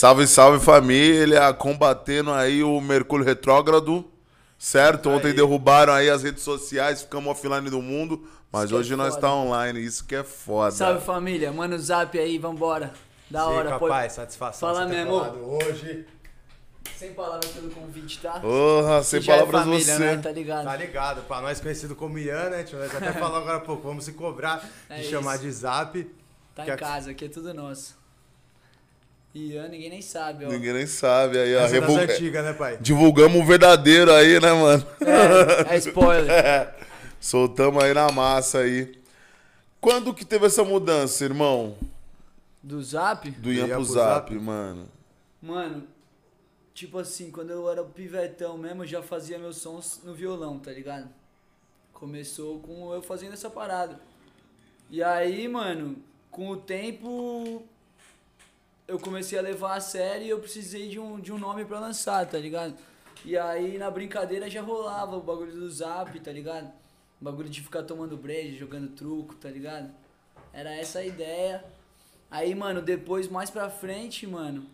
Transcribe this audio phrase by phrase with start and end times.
[0.00, 4.02] Salve, salve família, combatendo aí o Mercúrio Retrógrado,
[4.58, 5.10] certo?
[5.10, 8.96] Ontem derrubaram aí as redes sociais, ficamos offline do mundo, mas Isso que hoje é
[8.96, 9.20] nós foda.
[9.26, 10.70] tá online, isso que é foda.
[10.70, 12.94] Salve família, manda o zap aí, vambora.
[13.30, 13.88] Da Sim, hora, pô.
[13.88, 14.72] capaz, satisfação.
[14.72, 15.12] Fala mesmo.
[15.12, 16.06] Hoje,
[16.96, 18.40] Sem palavras pelo convite, tá?
[18.40, 19.98] Porra, sem é palavras família, você.
[19.98, 20.16] Né?
[20.16, 20.64] Tá ligado?
[20.64, 21.22] tá ligado?
[21.28, 22.62] Pra nós conhecido como Ian, né?
[22.64, 22.78] tio?
[22.78, 25.44] Nós até falou agora há pouco, vamos se cobrar É de chamar isso.
[25.44, 26.10] de zap.
[26.54, 27.99] Tá que em a- casa, aqui é tudo nosso.
[29.34, 30.48] Ian, ninguém nem sabe, ó.
[30.48, 32.78] Ninguém nem sabe aí, a Essa é das revu- antigas, né, pai?
[32.80, 34.84] Divulgamos o verdadeiro aí, né, mano?
[35.68, 36.74] É, é spoiler.
[37.20, 38.92] Soltamos aí na massa aí.
[39.80, 41.76] Quando que teve essa mudança, irmão?
[42.62, 43.30] Do zap?
[43.30, 44.34] Do Ian pro Zap, Zap?
[44.44, 44.88] mano.
[45.40, 45.84] Mano,
[46.74, 50.72] tipo assim, quando eu era pivetão mesmo, eu já fazia meus sons no violão, tá
[50.72, 51.08] ligado?
[51.92, 53.98] Começou com eu fazendo essa parada.
[54.90, 55.96] E aí, mano,
[56.30, 57.62] com o tempo
[58.90, 61.78] eu comecei a levar a sério e eu precisei de um, de um nome pra
[61.78, 62.74] lançar, tá ligado?
[63.24, 66.72] E aí na brincadeira já rolava o bagulho do zap, tá ligado?
[67.20, 69.94] O bagulho de ficar tomando breja, jogando truco, tá ligado?
[70.52, 71.64] Era essa a ideia.
[72.28, 74.66] Aí, mano, depois, mais pra frente, mano,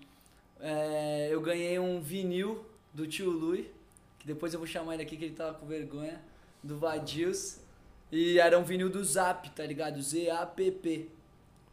[0.61, 3.71] é, eu ganhei um vinil do tio Lui,
[4.19, 6.21] que depois eu vou chamar ele aqui que ele tava com vergonha,
[6.63, 7.59] do Vadios.
[8.11, 10.01] E era um vinil do Zap, tá ligado?
[10.01, 11.16] Z-A-P-P.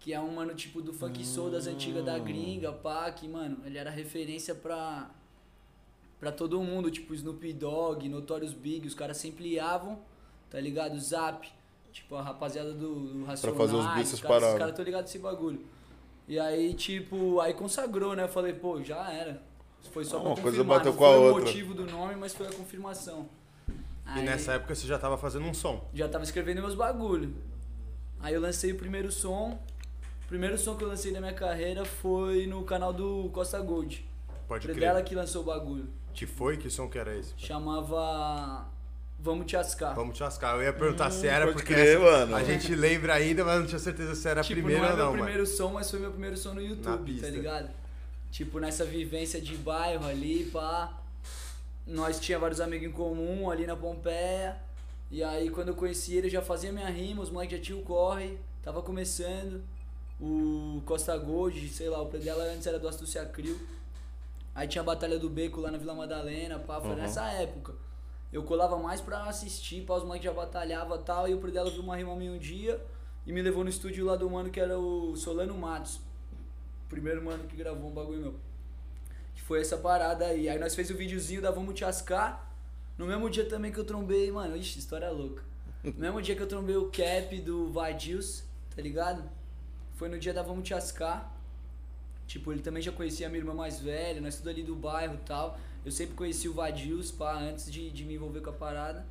[0.03, 3.59] Que é um mano tipo do funk soul das antigas da gringa, pá, que, mano,
[3.65, 5.09] ele era referência pra,
[6.19, 9.97] pra todo mundo, tipo Snoop Dogg, Notorious Big, os caras sempre liavam,
[10.49, 10.99] tá ligado?
[10.99, 11.47] Zap,
[11.93, 14.83] tipo a rapaziada do, do Racionais, fazer os beats, os essas caras, os caras tão
[14.83, 15.65] ligados nesse bagulho.
[16.27, 18.23] E aí, tipo, aí consagrou, né?
[18.23, 19.41] Eu falei, pô, já era.
[19.93, 21.41] Foi só pra uma coisa confirmar, bateu não com a foi outra.
[21.43, 23.29] o motivo do nome, mas foi a confirmação.
[23.69, 23.73] E
[24.05, 25.89] Aí- nessa época você já tava fazendo um som.
[25.93, 27.33] já tava escrevendo meus bagulho.
[28.19, 29.57] Aí eu lancei o primeiro som.
[30.33, 34.03] O primeiro som que eu lancei na minha carreira foi no canal do Costa Gold.
[34.47, 34.87] Pode Foi crer.
[34.87, 35.87] dela que lançou o bagulho.
[36.11, 36.57] Que foi?
[36.57, 37.35] Que som que era esse?
[37.37, 38.65] Chamava
[39.19, 39.93] Vamos Te Ascar.
[39.93, 40.55] Vamos te lascar.
[40.55, 42.35] Eu ia perguntar se era, pode porque crer, essa- mano.
[42.35, 44.89] a gente lembra ainda, mas não tinha certeza se era a tipo, primeira não é
[44.89, 45.23] ou meu não, mano.
[45.23, 47.69] primeiro som, mas foi meu primeiro som no YouTube, tá ligado?
[48.31, 50.99] Tipo, nessa vivência de bairro ali, pá.
[51.85, 54.57] Nós tinha vários amigos em comum ali na Pompeia.
[55.11, 57.81] E aí quando eu conheci ele, eu já fazia minha rima, os moleques já tinham
[57.81, 59.61] o corre, tava começando.
[60.25, 63.59] O Costa Gold, sei lá, o prédio dela antes era do Astúcia Crio.
[64.55, 66.95] Aí tinha a Batalha do Beco lá na Vila Madalena, pá, foi Uhum.
[66.95, 67.73] nessa época.
[68.31, 71.55] Eu colava mais pra assistir, pá, os moleques já batalhavam e tal, e o prédio
[71.55, 72.79] dela viu uma rima minha um dia
[73.27, 75.99] e me levou no estúdio lá do mano que era o Solano Matos.
[76.87, 78.35] Primeiro mano que gravou um bagulho meu.
[79.35, 80.47] Que foi essa parada aí.
[80.47, 82.49] Aí nós fez o videozinho da Vamos Te Ascar.
[82.97, 85.43] No mesmo dia também que eu trombei, mano, ixi, história louca.
[85.83, 88.43] No mesmo dia que eu trombei o cap do Vadios,
[88.75, 89.23] tá ligado?
[89.95, 91.31] Foi no dia da Vamos Te Ascar.
[92.27, 95.15] Tipo, ele também já conhecia a minha irmã mais velha, nós tudo ali do bairro
[95.15, 95.57] e tal.
[95.85, 99.05] Eu sempre conheci o Vadios, pá, antes de, de me envolver com a parada.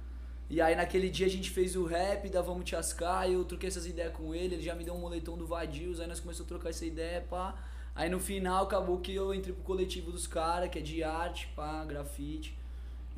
[0.48, 3.44] E aí naquele dia a gente fez o rap da Vamos Te Ascar, e eu
[3.44, 6.20] troquei essas ideias com ele, ele já me deu um moletom do Vadios, aí nós
[6.20, 7.54] começamos a trocar essa ideia, pá.
[7.94, 11.48] Aí no final acabou que eu entrei pro coletivo dos caras, que é de arte,
[11.54, 12.56] pá, grafite.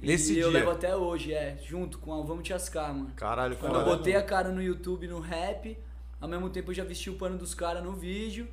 [0.02, 0.58] Nesse e eu dia?
[0.60, 3.12] levo até hoje, é, junto com a Vamos Te Ascar, mano.
[3.16, 3.96] Caralho, Quando eu foda.
[3.96, 5.78] botei a cara no YouTube, no rap,
[6.24, 8.48] ao mesmo tempo eu já vesti o pano dos caras no vídeo.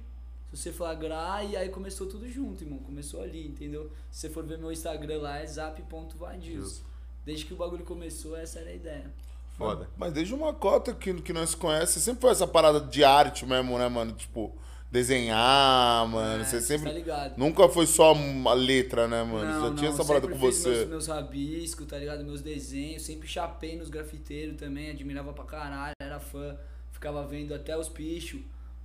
[0.52, 2.80] Se você flagrar, e aí começou tudo junto, irmão.
[2.80, 3.90] Começou ali, entendeu?
[4.12, 6.82] Se você for ver meu Instagram lá, é zap.vadios.
[7.26, 9.10] Desde que o bagulho começou, essa era a ideia.
[9.58, 9.90] Foda.
[9.96, 13.78] Mas desde uma cota que, que nós conhecemos, sempre foi essa parada de arte mesmo,
[13.78, 14.12] né, mano?
[14.12, 14.54] Tipo,
[14.92, 16.42] desenhar, mano.
[16.42, 16.90] É, você sempre.
[16.90, 17.38] Tá ligado?
[17.38, 19.70] Nunca foi só uma letra, né, mano?
[19.70, 20.70] Já tinha essa parada com você.
[20.70, 22.26] Meus, meus rabiscos, tá ligado?
[22.26, 23.04] Meus desenhos.
[23.04, 24.90] Sempre chapei nos grafiteiros também.
[24.90, 26.58] Admirava pra caralho, era fã.
[27.02, 28.40] Ficava vendo até os pichos.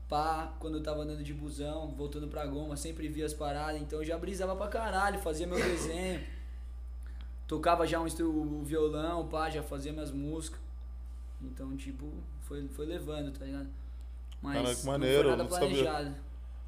[0.09, 3.79] Pá, quando eu tava andando de busão, voltando pra goma, sempre via as paradas.
[3.83, 6.25] Então eu já brisava pra caralho, fazia meu desenho.
[7.47, 10.59] Tocava já um o violão, pá, já fazia minhas músicas.
[11.43, 12.11] Então, tipo,
[12.41, 13.69] foi, foi levando, tá ligado?
[14.41, 15.69] Mas Caralho, que não maneiro, foi nada não sabia.
[15.69, 16.17] planejado.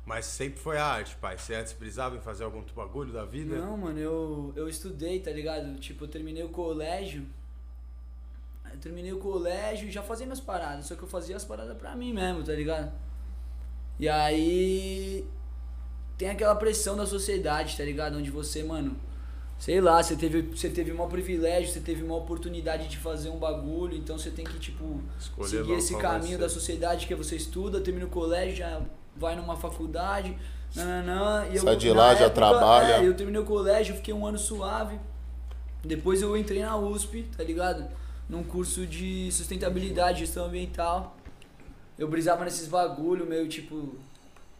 [0.05, 1.39] Mas sempre foi a arte, pai.
[1.39, 3.57] Você antes brisava em fazer algum bagulho da vida?
[3.57, 5.79] Não, mano, eu, eu estudei, tá ligado?
[5.81, 7.27] Tipo, eu terminei o colégio.
[8.79, 11.77] Eu terminei o colégio e já fazia minhas paradas, só que eu fazia as paradas
[11.77, 12.93] pra mim mesmo, tá ligado?
[13.99, 15.27] E aí
[16.17, 18.17] tem aquela pressão da sociedade, tá ligado?
[18.17, 18.97] Onde você, mano,
[19.59, 23.37] sei lá, você teve, você teve um privilégio, você teve uma oportunidade de fazer um
[23.37, 27.81] bagulho, então você tem que, tipo, Escolher seguir esse caminho da sociedade que você estuda,
[27.81, 28.81] termina o colégio, já
[29.17, 30.39] vai numa faculdade,
[30.77, 33.03] nananã, e eu, Sai de na lá, já trabalha.
[33.03, 35.01] É, eu terminei o colégio, fiquei um ano suave.
[35.83, 37.89] Depois eu entrei na USP, tá ligado?
[38.29, 41.17] Num curso de sustentabilidade, gestão ambiental.
[41.99, 43.97] Eu brisava nesses bagulho, meio tipo.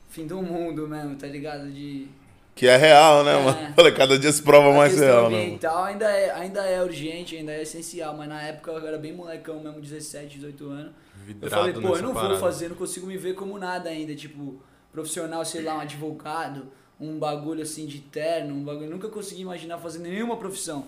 [0.09, 1.71] Fim do mundo mesmo, tá ligado?
[1.71, 2.09] De
[2.55, 3.43] Que é real, né, É.
[3.45, 3.75] mano?
[3.75, 5.37] Falei, cada dia se prova A mais real, né?
[5.43, 9.13] ambiental ainda é, ainda é urgente, ainda é essencial, mas na época eu era bem
[9.13, 10.93] molecão mesmo, 17, 18 anos.
[11.15, 12.31] eu Vidrado falei, pô, eu não parada.
[12.35, 14.61] vou fazer, não consigo me ver como nada ainda, tipo,
[14.91, 16.69] profissional, sei lá, um advogado,
[16.99, 18.89] um bagulho assim de terno, um bagulho.
[18.91, 20.87] Nunca consegui imaginar fazendo nenhuma profissão.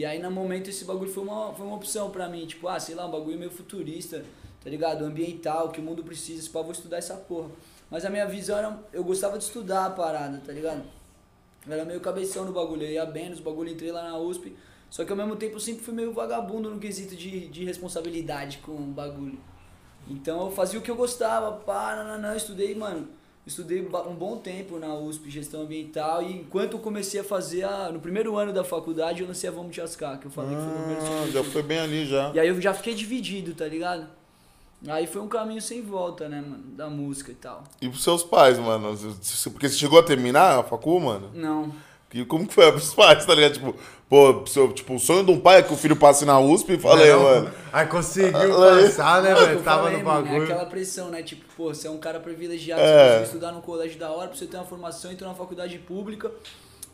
[0.00, 2.80] E aí, no momento, esse bagulho foi uma, foi uma opção pra mim, tipo, ah,
[2.80, 4.24] sei lá, um bagulho meio futurista,
[4.64, 5.04] tá ligado?
[5.04, 7.50] Ambiental, que o mundo precisa, pá, vou estudar essa porra.
[7.90, 10.82] Mas a minha visão era, eu gostava de estudar a parada, tá ligado?
[11.68, 14.56] Era meio cabeção no bagulho, eu ia bem nos bagulho, entrei lá na USP.
[14.88, 18.56] Só que ao mesmo tempo eu sempre fui meio vagabundo no quesito de, de responsabilidade
[18.64, 19.38] com o bagulho.
[20.08, 23.06] Então eu fazia o que eu gostava, pá, nananã, estudei, mano.
[23.46, 27.90] Estudei um bom tempo na USP, gestão ambiental, e enquanto eu comecei a fazer a.
[27.90, 30.70] No primeiro ano da faculdade, eu lancei a Vamos Jascar, que eu falei que foi
[30.70, 32.30] o primeiro Ah, já foi bem ali já.
[32.34, 34.06] E aí eu já fiquei dividido, tá ligado?
[34.88, 36.62] Aí foi um caminho sem volta, né, mano?
[36.74, 37.64] Da música e tal.
[37.80, 38.96] E pros seus pais, mano?
[39.52, 41.30] Porque você chegou a terminar a facu, mano?
[41.34, 41.72] Não.
[42.12, 43.52] E como que foi pros pais, tá ligado?
[43.52, 43.74] Tipo,
[44.08, 46.72] pô, seu, tipo, o sonho de um pai é que o filho passe na USP
[46.72, 47.50] e falei, Não, mano.
[47.72, 49.62] Aí conseguiu passar, né, que velho?
[49.62, 50.42] Tava falei, no mano, bagulho.
[50.42, 51.22] É aquela pressão, né?
[51.22, 52.84] Tipo, pô, você é um cara privilegiado, É.
[52.86, 55.78] você conseguiu estudar num colégio da hora, pra você ter uma formação, entrou na faculdade
[55.78, 56.32] pública,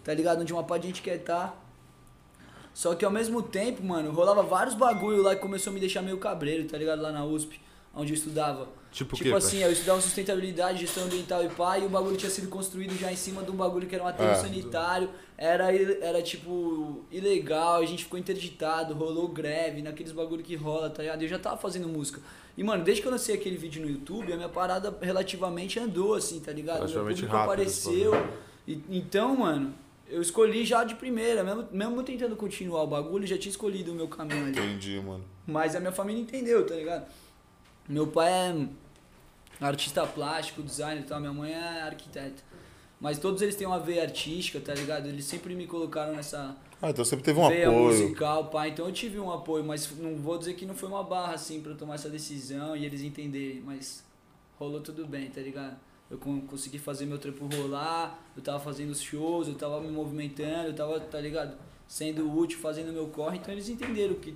[0.04, 0.42] tá ligado?
[0.42, 1.62] Onde uma parte de gente quer estar.
[2.74, 6.02] Só que ao mesmo tempo, mano, rolava vários bagulho lá que começou a me deixar
[6.02, 7.00] meio cabreiro, tá ligado?
[7.00, 7.58] Lá na USP,
[7.94, 8.68] onde eu estudava.
[8.96, 12.31] Tipo tipo quê, assim, eu estudava sustentabilidade, gestão ambiental e pá, e o bagulho tinha
[12.31, 14.34] sido construído já em cima de um bagulho que era um aterro É.
[14.37, 20.88] sanitário, era, era tipo ilegal, a gente ficou interditado, rolou greve, naqueles bagulho que rola,
[20.88, 21.20] tá ligado?
[21.22, 22.22] Eu já tava fazendo música.
[22.56, 26.14] E, mano, desde que eu lancei aquele vídeo no YouTube, a minha parada relativamente andou,
[26.14, 26.76] assim, tá ligado?
[26.78, 28.12] Meu Relativamente público rápido, apareceu.
[28.66, 29.75] E- então, mano,
[30.08, 33.94] eu escolhi já de primeira, mesmo, mesmo tentando continuar o bagulho, já tinha escolhido o
[33.94, 34.52] meu caminho ali.
[34.58, 35.22] Entendi, mano.
[35.46, 37.04] Mas a minha família entendeu, tá ligado?
[37.87, 38.66] Meu pai é
[39.60, 42.42] artista plástico, designer e tal, minha mãe é arquiteta.
[43.00, 45.06] Mas todos eles têm uma veia artística, tá ligado?
[45.06, 47.84] Eles sempre me colocaram nessa Ah, então sempre teve um veia apoio.
[47.84, 48.68] musical, pá.
[48.68, 51.60] Então eu tive um apoio, mas não vou dizer que não foi uma barra, assim,
[51.60, 53.60] pra eu tomar essa decisão e eles entenderem.
[53.60, 54.02] Mas
[54.58, 55.76] rolou tudo bem, tá ligado?
[56.10, 59.88] Eu con- consegui fazer meu trampo rolar, eu tava fazendo os shows, eu tava me
[59.90, 61.54] movimentando, eu tava, tá ligado?
[61.86, 64.34] Sendo útil, fazendo meu corre, então eles entenderam que.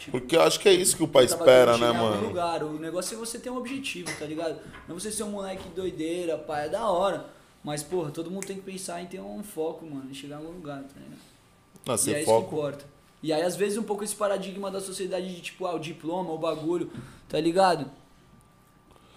[0.00, 2.10] Tipo, Porque eu acho que é isso que o pai espera, né, chegar em algum
[2.16, 2.28] mano?
[2.28, 2.64] lugar.
[2.64, 4.58] O negócio é você ter um objetivo, tá ligado?
[4.88, 7.26] Não você ser um moleque doideira, pá, é da hora.
[7.62, 10.38] Mas, porra, todo mundo tem que pensar em ter um foco, mano, em chegar em
[10.38, 11.20] algum lugar, tá ligado?
[11.86, 12.56] Não, e ser é isso que foco.
[12.56, 12.84] importa.
[13.22, 16.32] E aí, às vezes, um pouco esse paradigma da sociedade de, tipo, ah, o diploma,
[16.32, 16.90] o bagulho,
[17.28, 17.90] tá ligado?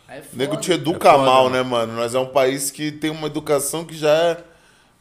[0.07, 0.61] É O nego foda.
[0.61, 1.55] te educa É foda, mal, mano.
[1.55, 1.93] né, mano?
[1.93, 4.43] Nós é um país que tem uma educação que já é,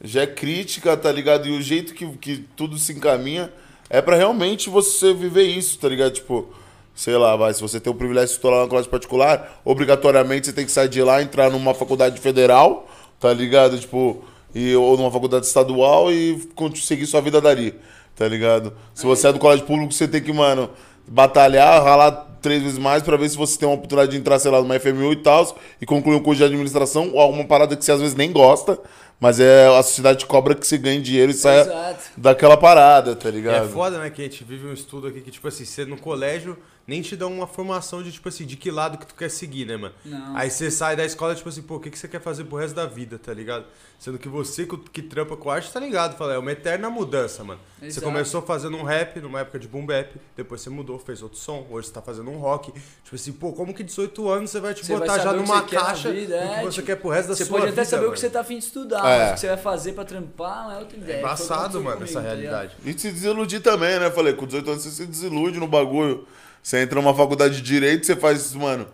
[0.00, 1.48] já é crítica, tá ligado?
[1.48, 3.52] E o jeito que, que tudo se encaminha
[3.92, 6.12] é pra realmente você viver isso, tá ligado?
[6.12, 6.48] Tipo,
[6.94, 10.52] sei lá, vai, se você tem o privilégio de estudar numa classe particular, obrigatoriamente você
[10.52, 12.88] tem que sair de lá, entrar numa faculdade federal,
[13.20, 13.78] tá ligado?
[13.78, 14.24] Tipo,
[14.54, 17.74] e, ou numa faculdade estadual e con- seguir sua vida dali,
[18.16, 18.72] tá ligado?
[18.94, 20.68] Se você é do colégio público, você tem que, mano,
[21.06, 24.50] batalhar, ralar três vezes mais pra ver se você tem uma oportunidade de entrar, sei
[24.50, 27.84] lá, numa FMU e tal, e concluir um curso de administração ou alguma parada que
[27.84, 28.78] você às vezes nem gosta,
[29.22, 32.10] mas é a sociedade cobra que você ganhe dinheiro e saia Exato.
[32.16, 33.66] daquela parada, tá E ligado?
[33.66, 35.96] é foda, né, que a gente vive um estudo aqui que, tipo assim, você no
[35.96, 39.30] colégio nem te dão uma formação de, tipo assim, de que lado que tu quer
[39.30, 39.94] seguir, né, mano?
[40.04, 40.36] Não.
[40.36, 42.56] Aí você sai da escola, tipo assim, pô, o que, que você quer fazer pro
[42.56, 43.64] resto da vida, tá ligado?
[43.98, 46.16] Sendo que você que, trampa com arte, tá ligado?
[46.16, 47.60] Fala, é uma eterna mudança, mano.
[47.78, 48.06] Você Exato.
[48.06, 51.64] começou fazendo um rap numa época de boom bap, depois você mudou, fez outro som,
[51.70, 52.72] hoje você tá fazendo um rock.
[52.72, 55.34] Tipo assim, pô, como que 18 anos você vai te Você vai botar já o
[55.34, 57.58] que numa você caixa vida, é, que você tipo, quer pro resto da Você sua
[57.58, 58.14] pode vida, até saber o mano.
[58.14, 59.18] que você tá afim de estudar, É.
[59.20, 61.14] mas o que você vai fazer pra trampar não é outra ideia.
[61.14, 62.76] É o embaçado, mano, comigo, essa tá realidade.
[62.84, 64.10] E se desiludir também, né?
[64.10, 66.26] Falei, com 18 anos você se desilude no bagulho.
[66.62, 68.86] Você entra numa faculdade de direito, você faz, mano,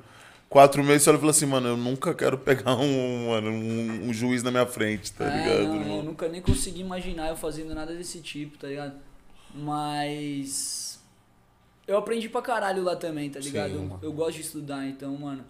[0.48, 4.08] quatro meses, você olha e fala assim, mano, eu nunca quero pegar um, mano, um,
[4.08, 5.74] um juiz na minha frente, tá É, ligado?
[5.74, 8.94] não, eu nunca nem consegui imaginar eu fazendo nada desse tipo, tá ligado?
[9.54, 10.98] Mas.
[11.86, 13.70] Eu aprendi pra caralho lá também, tá ligado?
[13.70, 15.44] Sim, eu, eu gosto de estudar, então, mano.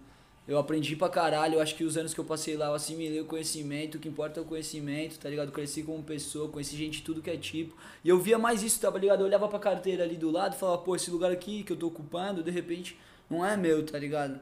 [0.49, 3.21] Eu aprendi pra caralho, eu acho que os anos que eu passei lá eu assimilei
[3.21, 5.51] o conhecimento, o que importa é o conhecimento, tá ligado?
[5.51, 7.77] Cresci como pessoa, conheci gente de tudo que é tipo.
[8.03, 9.19] E eu via mais isso, tá ligado?
[9.19, 11.77] Eu olhava pra carteira ali do lado e falava, pô, esse lugar aqui que eu
[11.77, 12.97] tô ocupando, de repente,
[13.29, 14.39] não é meu, tá ligado?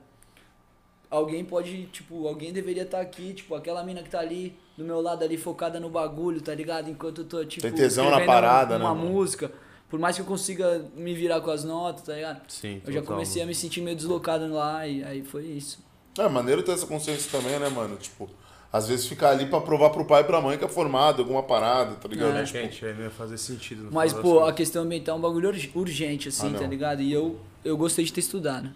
[1.10, 5.02] alguém pode, tipo, alguém deveria estar aqui, tipo, aquela mina que tá ali do meu
[5.02, 6.90] lado ali focada no bagulho, tá ligado?
[6.90, 9.10] Enquanto eu tô, tipo, Tem tesão na parada, uma, né, mano?
[9.10, 9.52] música.
[9.90, 12.42] Por mais que eu consiga me virar com as notas, tá ligado?
[12.50, 15.87] Sim, Eu já comecei a me sentir meio deslocado lá e aí foi isso.
[16.20, 17.96] É maneiro ter essa consciência também, né, mano?
[17.98, 18.30] Tipo,
[18.72, 21.44] às vezes ficar ali pra provar pro pai e pra mãe que é formado, alguma
[21.44, 22.36] parada, tá ligado?
[22.38, 22.42] É.
[22.42, 23.84] É, gente, aí não ia fazer sentido.
[23.84, 27.02] no Mas, pô, a questão ambiental é um bagulho urg- urgente, assim, Ah, tá ligado?
[27.02, 28.70] E eu, eu gostei de ter estudado.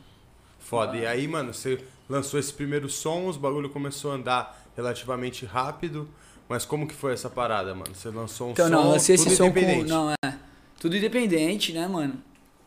[0.60, 0.95] Foda.
[0.98, 1.79] E aí, mano, você
[2.10, 6.07] lançou esse primeiro som, os bagulho começou a andar relativamente rápido,
[6.50, 7.95] Mas como que foi essa parada, mano?
[7.95, 9.57] Você lançou um Então, som não, lancei esse tudo som com.
[9.57, 9.89] independente.
[9.89, 10.33] Não, é.
[10.81, 12.15] Tudo independente, né, mano?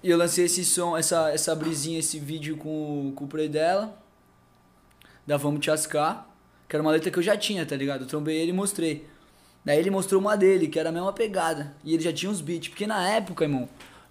[0.03, 3.95] E eu lancei esse som, essa, essa brisinha, esse vídeo com, com o Predella.
[5.27, 6.29] Da Vamos Te Ascar.
[6.69, 8.03] Que era uma letra que eu já tinha, tá ligado?
[8.03, 9.07] Eu trombei ele e mostrei.
[9.65, 11.75] Daí ele mostrou uma dele, que era a mesma pegada.
[11.85, 12.69] E ele já tinha uns beats.
[12.69, 13.69] Porque na época, irmão,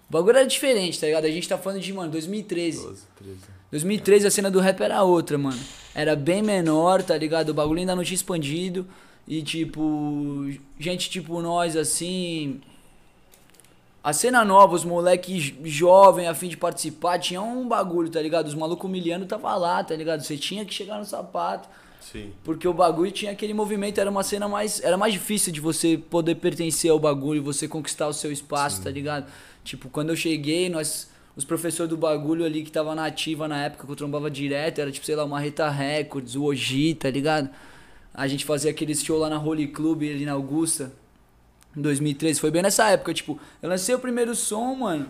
[0.08, 1.24] o bagulho era diferente, tá ligado?
[1.24, 2.82] A gente tá falando de, mano, 2013.
[2.82, 3.38] 12, 13.
[3.70, 5.58] 2013 a cena do rap era outra, mano.
[5.94, 7.50] Era bem menor, tá ligado?
[7.50, 8.86] O bagulho ainda não tinha expandido.
[9.26, 12.60] E tipo, gente tipo nós assim.
[14.04, 18.46] A cena nova, os moleque jovem a fim de participar, tinha um bagulho, tá ligado?
[18.46, 20.20] Os malucos humilhando tava lá, tá ligado?
[20.20, 21.66] Você tinha que chegar no sapato.
[22.02, 22.30] Sim.
[22.44, 24.78] Porque o bagulho tinha aquele movimento, era uma cena mais.
[24.84, 28.90] Era mais difícil de você poder pertencer ao bagulho, você conquistar o seu espaço, tá
[28.90, 29.24] ligado?
[29.64, 31.10] Tipo, quando eu cheguei, nós.
[31.34, 34.80] Os professores do bagulho ali que tava na ativa na época que eu trombava direto,
[34.80, 37.48] era tipo, sei lá, uma Reta Records, o Oji, tá ligado?
[38.12, 40.92] A gente fazia aqueles show lá na Holy Club ali na Augusta.
[41.76, 45.08] Em 2013, foi bem nessa época, tipo, eu lancei o primeiro som, mano.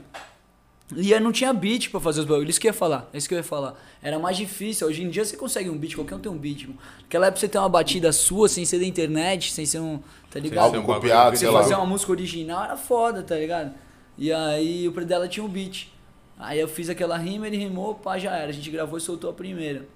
[0.94, 2.50] E eu não tinha beat pra fazer os bagulhos.
[2.50, 3.08] Isso que eu ia falar.
[3.12, 3.74] É isso que eu ia falar.
[4.02, 4.86] Era mais difícil.
[4.86, 6.78] Hoje em dia você consegue um beat, qualquer um tem um beat, mano.
[7.02, 9.98] Naquela época você tem uma batida sua, sem ser da internet, sem ser um.
[10.30, 10.70] Tá ligado?
[10.70, 13.74] ser Algo um copiado, Você fazer uma música original era foda, tá ligado?
[14.18, 15.88] E aí o Predella tinha um beat.
[16.38, 18.50] Aí eu fiz aquela rima, ele rimou, pá, já era.
[18.50, 19.86] A gente gravou e soltou a primeira.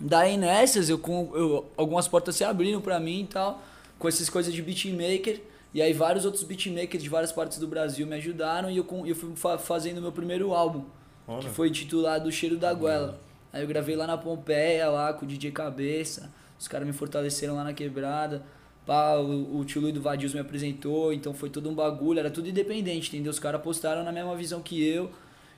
[0.00, 1.00] Daí nessas, eu,
[1.34, 3.62] eu, algumas portas se abriram pra mim e tal,
[3.98, 5.40] com essas coisas de beatmaker.
[5.74, 9.14] E aí vários outros beatmakers de várias partes do Brasil me ajudaram e eu, eu
[9.14, 10.84] fui fa- fazendo meu primeiro álbum,
[11.26, 11.40] Olha.
[11.42, 13.20] que foi intitulado Cheiro da Goela.
[13.52, 16.30] Aí eu gravei lá na Pompeia, lá com o DJ Cabeça.
[16.58, 18.42] Os caras me fortaleceram lá na quebrada.
[18.86, 22.30] Pá, o, o tio Luiz do Vadios me apresentou, então foi todo um bagulho, era
[22.30, 23.30] tudo independente, entendeu?
[23.30, 25.10] Os caras postaram na mesma visão que eu.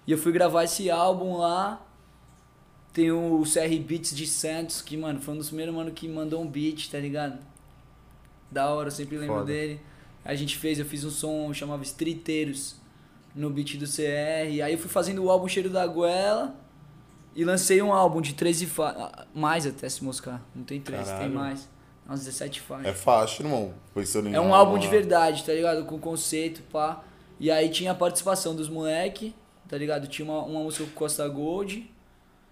[0.07, 1.81] E eu fui gravar esse álbum lá.
[2.93, 6.43] Tem o CR Beats de Santos, que, mano, foi um dos primeiros mano que mandou
[6.43, 7.39] um beat, tá ligado?
[8.51, 9.47] Da hora, eu sempre lembro Foda.
[9.47, 9.81] dele.
[10.25, 12.77] A gente fez, eu fiz um som chamava Streeteiros
[13.35, 14.63] no beat do CR.
[14.65, 16.55] Aí eu fui fazendo o álbum Cheiro da Goela
[17.35, 19.11] e lancei um álbum de 13 faixas.
[19.35, 20.43] Mais até se moscar.
[20.55, 21.35] Não tem 13, tem Caralho.
[21.35, 21.69] mais.
[22.07, 22.87] Umas 17 faixas.
[22.87, 23.73] É fácil, irmão.
[23.95, 25.85] Pensando em É um álbum de verdade, tá ligado?
[25.85, 27.03] Com conceito, pá.
[27.39, 29.35] E aí tinha a participação dos moleque,
[29.69, 30.07] tá ligado?
[30.09, 31.91] Tinha uma, uma música com Costa Gold,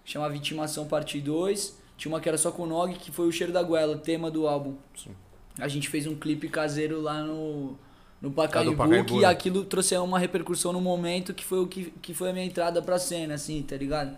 [0.04, 1.76] chamava Intimação Parte 2.
[1.96, 4.30] Tinha uma que era só com o Nog, que foi o Cheiro da Goela, tema
[4.30, 4.76] do álbum.
[4.96, 5.10] Sim.
[5.58, 7.76] A gente fez um clipe caseiro lá no,
[8.20, 9.26] no Pacaembu, Pacaembu, que né?
[9.26, 12.80] aquilo trouxe uma repercussão no momento que foi o que, que foi a minha entrada
[12.80, 14.16] pra cena, assim, tá ligado?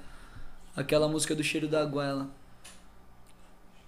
[0.77, 2.29] Aquela música do Cheiro da Goela.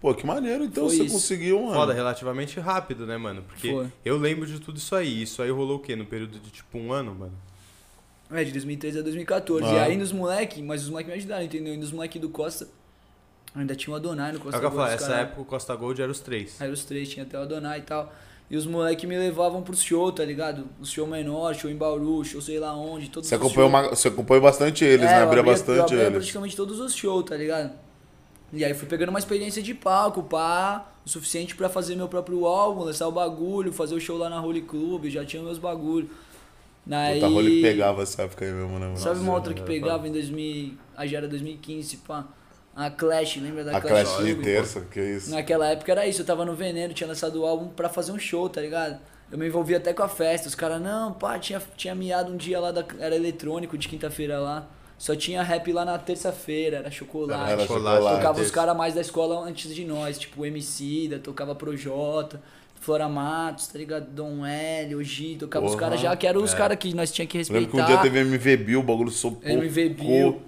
[0.02, 0.64] Pô, que maneiro.
[0.64, 1.14] Então Foi você isso.
[1.14, 1.74] conseguiu, mano.
[1.74, 3.44] Foda, relativamente rápido, né, mano?
[3.46, 3.86] Porque Foi.
[4.04, 5.22] eu lembro de tudo isso aí.
[5.22, 5.94] Isso aí rolou o quê?
[5.94, 7.32] No período de tipo um ano, mano?
[8.28, 9.64] É, de 2013 a 2014.
[9.64, 9.72] Ah.
[9.72, 11.72] E aí nos moleque, mas os moleque me ajudaram, entendeu?
[11.72, 12.68] E nos moleque do Costa,
[13.54, 15.14] ainda tinha o Adonai no É Costa o que eu ia falar, Gold, os essa
[15.20, 16.60] época o Costa Gold era os três.
[16.60, 18.12] Aí os três, tinha até o Adonai e tal.
[18.50, 20.66] E os moleque me levavam pros show, tá ligado?
[20.80, 23.88] Os show menor, show em Bauru, show sei lá onde, todos Você os acompanhou, uma-
[23.88, 25.18] você acompanhou bastante eles, É, né?
[25.20, 26.12] eu Abria abria- eu bastante abria eles.
[26.12, 27.72] praticamente todos os shows, tá ligado?
[28.52, 32.44] E aí fui pegando uma experiência de palco, pá, o suficiente pra fazer meu próprio
[32.44, 36.10] álbum, lançar o bagulho, fazer o show lá na Holy Club, já tinha meus bagulho.
[36.84, 37.20] Daí...
[37.20, 38.98] Puta, Rolly pegava essa época aí mesmo, né, mano?
[38.98, 42.26] Sabe uma outra que era pegava em 2000, aí já era 2015, pá.
[42.74, 44.08] A Clash, lembra da A Clash?
[44.08, 44.44] classe de Club?
[44.44, 45.30] terça, que é isso.
[45.30, 48.18] Naquela época era isso, eu tava no Veneno, tinha lançado o álbum pra fazer um
[48.18, 48.98] show, tá ligado?
[49.30, 52.36] Eu me envolvi até com a festa, os caras, não, pá, tinha, tinha miado um
[52.36, 54.68] dia lá, da, era eletrônico de quinta-feira lá.
[54.98, 57.50] Só tinha rap lá na terça-feira, era chocolate.
[57.52, 58.16] Era chocolate, chocolate.
[58.18, 62.40] tocava os caras mais da escola antes de nós, tipo o MC, da, tocava Projota,
[62.80, 64.06] Flora Matos, tá ligado?
[64.10, 65.80] Dom L, Ogi, tocava os Porra.
[65.84, 66.56] caras já, que eram os É.
[66.56, 67.60] caras que nós tinha que Eu respeitar.
[67.66, 69.42] lembro que um dia teve MV Bill, o bagulho sopou.
[69.48, 70.42] MV Bill.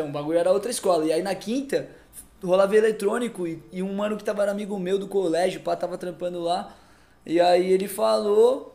[0.00, 1.04] Então, o bagulho era outra escola.
[1.04, 1.88] E aí na quinta,
[2.42, 5.98] rolava eletrônico e, e um mano que tava era amigo meu do colégio, pá, tava
[5.98, 6.74] trampando lá.
[7.24, 8.74] E aí ele falou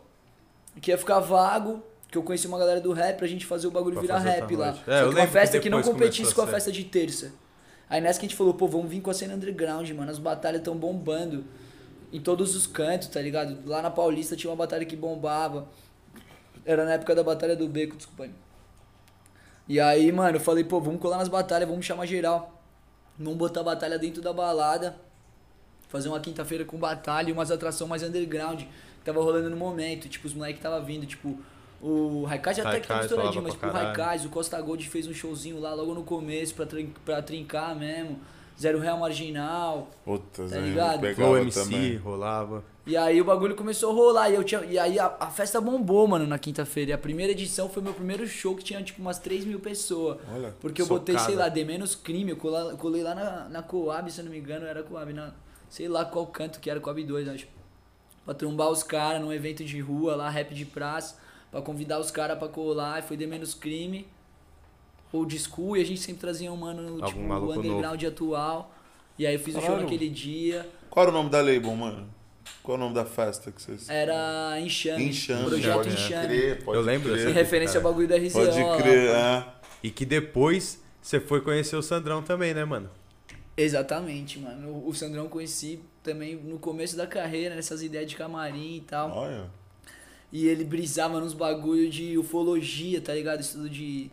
[0.80, 3.72] que ia ficar vago, que eu conheci uma galera do rap pra gente fazer o
[3.72, 4.70] bagulho Pra virar rap lá.
[4.70, 7.34] É, Só que uma lembro que festa que, não competisse com a festa de terça.
[7.90, 10.12] Aí nessa que a gente falou, pô, vamos vir com a cena underground, mano.
[10.12, 11.44] As batalhas tão bombando
[12.14, 13.58] em todos os cantos, tá ligado?
[13.66, 15.68] Lá na Paulista tinha uma batalha que bombava.
[16.64, 18.32] Era na época da Batalha do Beco, desculpa aí.
[19.68, 22.62] E aí, mano, eu falei, pô, vamos colar nas batalhas, vamos chamar geral.
[23.18, 24.96] Vamos botar a batalha dentro da balada.
[25.90, 28.68] Fazer uma quinta-feira com batalha e umas atrações mais underground que
[29.04, 30.08] tava rolando no momento.
[30.10, 31.38] Tipo, os moleques tava vindo, tipo,
[31.82, 33.72] o Raikais até que tá falava mas tipo, o.
[33.72, 37.76] Raikais, o Costa Gold fez um showzinho lá logo no começo pra, trin pra trincar
[37.76, 38.20] mesmo.
[38.60, 39.90] Zero Real Marginal.
[40.04, 41.02] Puta, Tá ligado?
[41.02, 41.96] pegava Flow MC, também.
[41.98, 42.64] rolava.
[42.88, 44.30] E aí o bagulho começou a rolar.
[44.30, 46.92] E, eu tinha, e aí a, a festa bombou, mano, na quinta-feira.
[46.92, 50.20] E a primeira edição foi meu primeiro show que tinha tipo umas 3 mil pessoas.
[50.32, 51.44] Olha, Porque eu botei, sei socada.
[51.44, 52.32] lá, de menos crime.
[52.32, 55.34] Eu colei, colei lá na, na Coab, se eu não me engano, era Coab, na,
[55.68, 57.48] sei lá qual canto que era, Coab 2, acho.
[58.24, 61.18] pra trombar os caras num evento de rua lá, rap de praça,
[61.50, 64.08] pra convidar os caras pra colar, e foi de menos crime.
[65.12, 67.20] Old school, e a gente sempre trazia um mano, Algum tipo,
[67.54, 68.72] underground atual.
[69.18, 69.84] E aí eu fiz o show Caralho.
[69.84, 70.70] naquele dia.
[70.90, 72.08] Qual era o nome da label, mano?
[72.64, 73.90] Qual é o nome da festa que vocês...
[73.90, 75.06] Era Enxame.
[75.10, 75.46] Enxame.
[75.46, 76.28] Projeto pode Enxame.
[76.28, 77.30] crer, pode Eu lembro crer.
[77.30, 78.32] Em referência ao bagulho da RZO.
[78.34, 79.58] Pode lá, crer, pá.
[79.62, 79.66] é.
[79.88, 82.90] E que depois você foi conhecer o Sandrão também, né, mano?
[83.58, 84.86] Exatamente, mano.
[84.88, 89.12] O- Sandrão conheci também no começo da carreira, nessas ideias de camarim e tal.
[89.12, 89.46] Olha.
[90.32, 93.40] E ele brisava nos bagulho de ufologia, tá ligado?
[93.40, 94.12] Estudo de,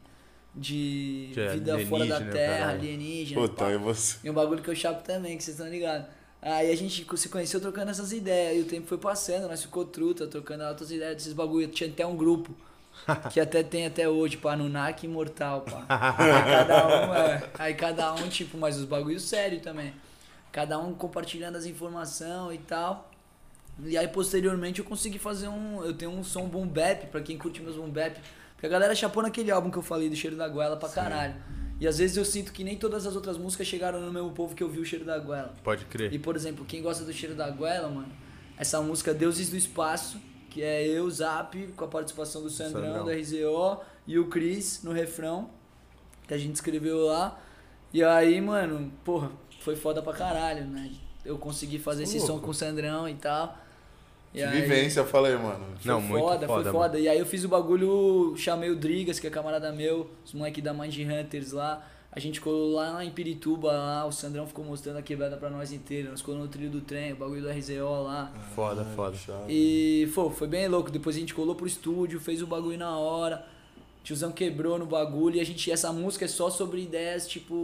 [0.55, 2.79] de De vida fora da Terra, caralho.
[2.81, 3.41] alienígena.
[3.41, 4.19] Puta, aí você...
[4.23, 6.07] E um bagulho que eu chapo também, que vocês estão ligados.
[6.43, 8.59] Aí a gente se conheceu trocando essas ideias.
[8.59, 11.69] E o tempo foi passando, nós ficou truta, trocando outras ideias desses bagulho.
[11.69, 12.53] Tinha até um grupo.
[13.33, 15.87] Que até tem até hoje, pá, Anunnaki Imortal, pá.
[16.19, 19.95] Aí cada um, é, aí cada um, tipo, mas os bagulhos sérios também.
[20.53, 23.11] Cada um compartilhando as informações e tal.
[23.81, 25.83] E aí, posteriormente, eu consegui fazer um.
[25.83, 28.21] Eu tenho um som boom bap, pra quem curte meus boom bap.
[28.53, 31.35] Porque a galera chapou naquele álbum que eu falei do Cheiro da Goela pra caralho.
[31.83, 34.55] E às vezes eu sinto que nem todas as outras músicas chegaram no mesmo povo
[34.55, 35.53] que ouviu o Cheiro da Goela.
[35.65, 36.15] Pode crer.
[36.15, 38.13] E, por exemplo, quem gosta do Cheiro da Goela, mano,
[38.57, 43.05] essa música Deuses do Espaço, que é eu, Zap, com a participação do Sandrão, Sandrão.
[43.05, 45.51] do RZO e o Cris no refrão,
[46.29, 47.43] que a gente escreveu lá.
[47.93, 50.89] E aí, mano, porra, foi foda pra caralho, né?
[51.25, 52.45] Eu consegui fazer esse som louco.
[52.45, 53.59] com o Sandrão e tal.
[54.35, 55.65] E Que aí- vivência, fala aí, mano.
[55.79, 56.99] foi Não, muito foda, foda, foi foda.
[56.99, 60.61] E aí eu fiz o bagulho, chamei o Drigas, que é camarada meu, os moleque
[60.63, 61.87] da Mind Hunters lá.
[62.15, 65.73] A gente colou lá em Pirituba, lá, o Sandrão ficou mostrando a quebrada pra nós
[65.73, 66.11] inteira.
[66.11, 68.31] Nós colou no trilho do trem, o bagulho do RZO lá.
[68.55, 69.17] Foda, foda.
[69.49, 70.91] E, pô, foi bem louco.
[70.91, 73.47] Depois a gente colou pro estúdio, fez o bagulho na hora.
[74.05, 75.71] Tiozão quebrou no bagulho e a gente.
[75.71, 77.55] Essa música é só sobre ideias tipo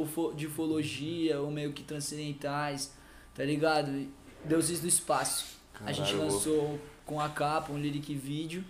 [0.00, 2.94] ufo- de ufologia ou meio que transcendentais,
[3.34, 3.90] tá ligado?
[4.44, 5.60] Deuses do espaço.
[5.84, 8.64] A gente lançou com a capa, um lyric vídeo.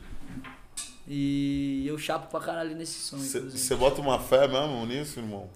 [1.06, 3.58] E eu chapo pra caralho nesse som, inclusive.
[3.58, 5.50] Você bota uma fé mesmo nisso, irmão?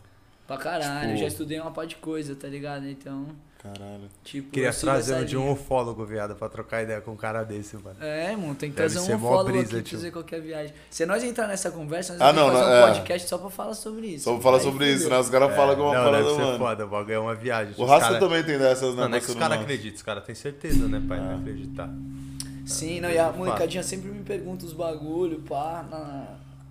[0.47, 2.87] Pra caralho, eu tipo- já estudei uma parte de coisa, tá ligado?
[2.89, 3.29] Então,
[3.75, 4.09] Caralho.
[4.25, 4.51] tipo.
[4.51, 7.97] Queria trazer um de um ufólogo, viado, pra trocar ideia com um cara desse, mano.
[8.01, 9.99] É, mano, tem que Deve trazer um follow brisa, aqui pra tio.
[9.99, 10.73] fazer qualquer viagem.
[10.91, 12.93] Se nós entrar nessa conversa, nós Ah, vamos não, fazer não, um é.
[12.95, 14.25] podcast só pra falar sobre isso.
[14.25, 15.19] Só vou falar Aí sobre isso, né?
[15.19, 16.59] Os caras falam que é uma não, parada, deve ser mano.
[16.59, 17.75] foda, o bagulho é uma viagem.
[17.77, 19.03] O Rasta cara- também tem dessas, né?
[19.03, 21.19] Não, não é que os caras acreditam, os caras têm certeza, né, pai?
[21.19, 21.23] Ah.
[21.23, 21.91] Não acreditar.
[22.65, 25.85] Sim, não, e a molecadinha sempre me pergunta os bagulho, pá.
[25.89, 26.27] Na...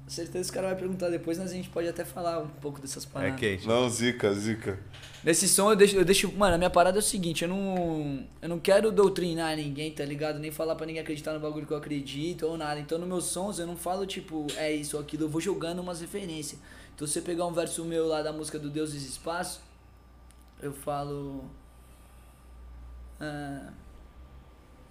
[0.07, 2.79] Certeza que os caras vão perguntar depois, mas a gente pode até falar um pouco
[2.79, 3.39] dessas É paradas.
[3.39, 3.67] quente.
[3.67, 4.79] Não, zica, zica.
[5.23, 6.31] Nesse som eu deixo, eu deixo.
[6.33, 8.23] Mano, a minha parada é o seguinte, eu não.
[8.39, 10.37] Eu não quero doutrinar ninguém, tá ligado?
[10.37, 12.79] Nem falar pra ninguém acreditar no bagulho que eu acredito ou nada.
[12.79, 15.79] Então nos meus sons eu não falo, tipo, é isso ou aquilo, eu vou jogando
[15.79, 16.61] umas referências.
[16.93, 19.59] Então se você pegar um verso meu lá da música do Deus e Espaço,
[20.61, 21.45] eu falo.
[23.19, 23.71] Ah...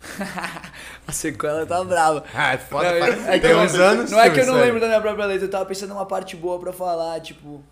[1.07, 2.25] a sequela tá brava.
[2.35, 2.93] Ah, é foda.
[2.93, 4.11] Não, pra- é que Tem eu- uns anos.
[4.11, 6.37] Não é que eu não lembro da minha própria letra, eu tava pensando numa parte
[6.37, 7.62] boa pra falar, tipo.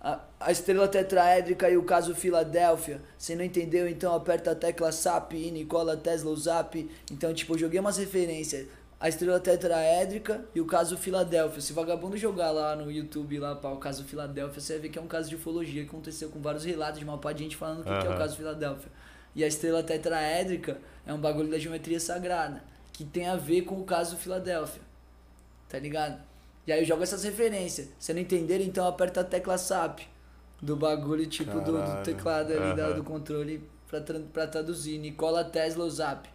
[0.00, 3.00] A, a estrela tetraédrica e o caso Filadélfia.
[3.18, 3.88] Você não entendeu?
[3.88, 6.88] Então aperta a tecla SAP e Nicola Tesla o Zap.
[7.10, 8.66] Então, tipo, eu joguei umas referências.
[9.00, 11.60] A estrela tetraédrica e o caso Filadélfia.
[11.60, 14.98] Se vagabundo jogar lá no YouTube, lá para o caso Filadélfia, você vai ver que
[14.98, 17.56] é um caso de ufologia que aconteceu com vários relatos de uma pá de gente
[17.56, 18.90] falando o que, que é o caso Filadélfia.
[19.38, 22.60] E a estrela tetraédrica é um bagulho da geometria sagrada,
[22.92, 24.82] que tem a ver com o caso Filadélfia.
[25.68, 26.20] Tá ligado?
[26.66, 27.88] E aí eu jogo essas referências.
[28.00, 30.00] Se não entender, então aperta a tecla SAP
[30.60, 32.96] do bagulho, tipo, do, do teclado ali, da- Aham.
[32.96, 34.00] do controle, pra,
[34.32, 34.98] pra traduzir.
[34.98, 36.28] Nicola Tesla o Zap.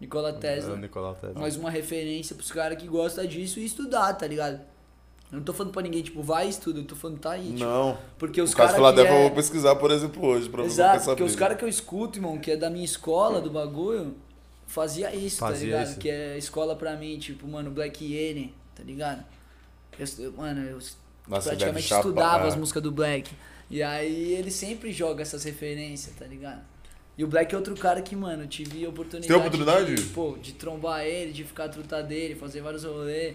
[0.00, 0.74] Nicola Tesla.
[1.14, 1.38] Tesla.
[1.38, 4.58] Mais uma referência pros caras que gostam disso e estudar, tá ligado?
[5.30, 6.80] Eu não tô falando pra ninguém, tipo, vai e estuda.
[6.80, 7.58] Eu tô falando, tá aí, tipo.
[7.58, 7.98] Não.
[8.18, 9.22] Porque os caso caras que Filadélfia eu é...
[9.22, 12.38] vou pesquisar, por exemplo, hoje, pra é Exato, porque os caras que eu escuto, irmão,
[12.38, 14.14] que é da minha escola, do bagulho,
[14.66, 15.86] fazia isso, tá Fazia ligado?
[15.88, 15.98] isso.
[15.98, 19.22] Que é escola pra mim, tipo, mano, Black Yene, tá ligado?
[19.98, 20.78] Eu, eu- mano, eu
[21.28, 22.48] Nossa, praticamente estudava é.
[22.48, 23.30] as músicas do Black.
[23.70, 26.62] E aí ele sempre joga essas referências, tá ligado?
[27.18, 29.94] E o Black é outro cara que, mano, eu tive a oportunidade, Tem oportunidade?
[29.94, 33.34] De, pô, de trombar ele, de ficar truta dele, fazer vários rolês.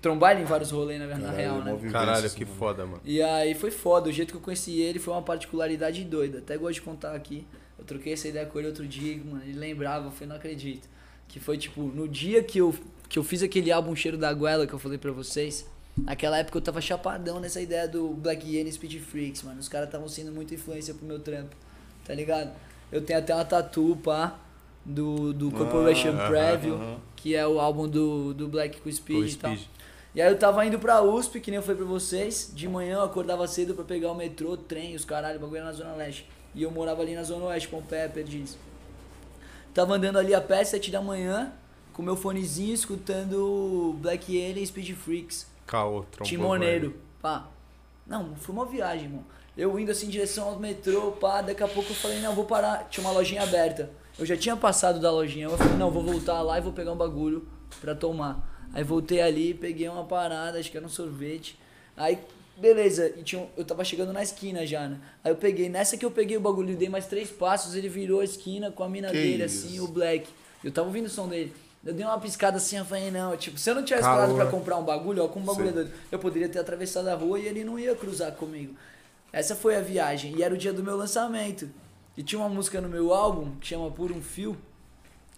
[0.00, 1.90] Trombar ele em vários rolês, na, na Caralho, real, mó né?
[1.90, 3.00] Caralho, que foda, mano.
[3.04, 6.38] E aí foi foda, o jeito que eu conheci ele foi uma particularidade doida.
[6.38, 7.46] Até gosto de contar aqui.
[7.76, 9.42] Eu troquei essa ideia com ele outro dia, mano.
[9.42, 10.88] Ele lembrava, eu falei, não acredito.
[11.26, 12.74] Que foi tipo, no dia que eu,
[13.08, 16.58] que eu fiz aquele álbum Cheiro da Goela que eu falei pra vocês, naquela época
[16.58, 19.58] eu tava chapadão nessa ideia do Black Yane Speed Freaks, mano.
[19.58, 21.56] Os caras estavam sendo muita influência pro meu trampo,
[22.04, 22.52] tá ligado?
[22.90, 24.38] Eu tenho até uma tatu, pá,
[24.84, 26.78] do, do Corporation aham, Preview,
[27.14, 29.56] que é o álbum do, do Black com Speed Com e tal.
[30.18, 32.50] E aí eu tava indo pra USP, que nem eu falei pra vocês.
[32.52, 35.70] De manhã eu acordava cedo pra pegar o metrô, trem, os caralho, o bagulho na
[35.70, 36.28] Zona Leste.
[36.56, 38.58] E eu morava ali na Zona Oeste, Pompeia, Perdizes.
[39.72, 41.52] tava andando ali a pé, 7 da manhã,
[41.92, 45.46] com meu fonezinho, escutando Black Alien e Speed Freaks.
[45.64, 47.46] Caô, trombou Timoneiro, pá.
[48.04, 49.26] Não, foi uma viagem, mano.
[49.56, 52.44] Eu indo assim em direção ao metrô, pá, daqui a pouco eu falei, não, vou
[52.44, 52.88] parar.
[52.90, 53.88] Tinha uma lojinha aberta.
[54.18, 55.44] Eu já tinha passado da lojinha.
[55.44, 57.46] Eu falei, não, vou voltar lá e vou pegar um bagulho
[57.80, 58.57] pra tomar.
[58.72, 61.58] Aí voltei ali, peguei uma parada, acho que era um sorvete.
[61.96, 62.18] Aí,
[62.56, 64.98] beleza, e tinha eu tava chegando na esquina já, né?
[65.24, 68.20] Aí eu peguei, nessa que eu peguei o bagulho, dei mais três passos, ele virou
[68.20, 69.66] a esquina com a mina Que dele, isso?
[69.66, 70.28] assim, o Black.
[70.62, 71.52] Eu tava ouvindo o som dele.
[71.84, 74.18] Eu dei uma piscada assim, eu falei, não, tipo, se eu não tivesse Calor.
[74.20, 75.74] parado pra comprar um bagulho, ó, com um bagulho Sim.
[75.74, 78.74] doido, eu poderia ter atravessado a rua e ele não ia cruzar comigo.
[79.32, 81.68] Essa foi a viagem, e era o dia do meu lançamento.
[82.16, 84.56] E tinha uma música no meu álbum, que chama Por Um Fio,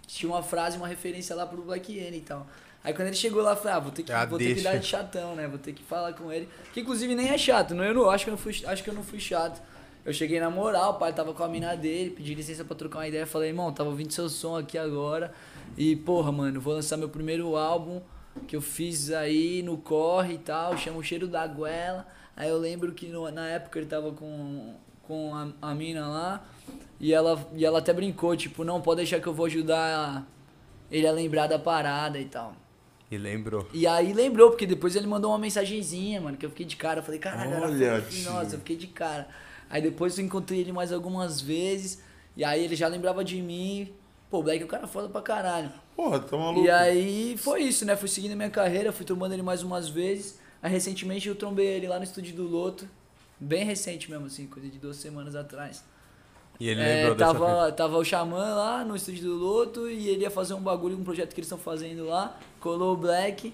[0.06, 2.46] que tinha uma frase, uma referência lá pro Black N e tal.
[2.82, 4.54] Aí quando ele chegou lá, eu falei, ah, vou ter que, É a vou ter
[4.54, 5.46] que dar de chatão, né?
[5.46, 6.48] Vou ter que falar com ele.
[6.72, 8.88] Que inclusive nem é chato, não, eu não, acho que eu não fui, acho que
[8.90, 9.60] eu não fui chato.
[10.02, 13.00] Eu cheguei na moral, o pai tava com a mina dele, pedi licença pra trocar
[13.00, 15.30] uma ideia, falei, irmão, tava ouvindo seu som aqui agora.
[15.76, 18.00] E, porra, mano, vou lançar meu primeiro álbum
[18.48, 22.06] que eu fiz aí no corre e tal, chama o cheiro da goela.
[22.34, 26.42] Aí eu lembro que no- na época ele tava com, com a, a mina lá
[26.98, 30.26] e ela, e ela até brincou, tipo, não, pode deixar que eu vou ajudar
[30.90, 32.54] ele a lembrar da parada e tal.
[33.10, 33.68] E lembrou.
[33.72, 37.00] E aí lembrou, porque depois ele mandou uma mensagenzinha, mano, que eu fiquei de cara.
[37.00, 37.98] Eu falei, caralho, Olha.
[38.24, 39.28] Nossa, eu fiquei de cara.
[39.68, 42.02] Aí depois eu encontrei ele mais algumas vezes.
[42.36, 43.92] E aí ele já lembrava de mim.
[44.30, 45.72] Pô, o Black é um cara foda pra caralho.
[45.96, 46.64] Porra, tá maluco.
[46.64, 47.96] E aí foi isso, né?
[47.96, 50.38] Fui seguindo a minha carreira, fui trombando ele mais umas vezes.
[50.62, 52.88] Aí recentemente eu trombei ele lá no estúdio do Loto.
[53.40, 55.82] Bem recente mesmo, assim, coisa de duas semanas atrás.
[56.60, 57.44] E ele É, lembrou dessa fita.
[57.46, 60.96] tava, tava o Xamã lá no estúdio do Loto e ele ia fazer um bagulho,
[60.96, 62.38] um projeto que eles estão fazendo lá.
[62.60, 63.52] Colou o Black.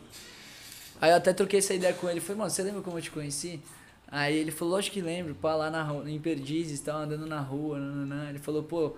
[1.01, 2.21] Aí eu até troquei essa ideia com ele.
[2.21, 3.61] Falei, mano, você lembra como eu te conheci?
[4.09, 7.41] Aí ele falou, lógico que lembro, pá, lá na rua, em Perdizes, tava andando na
[7.41, 8.29] rua, nananã.
[8.31, 8.93] Ele falou, pô,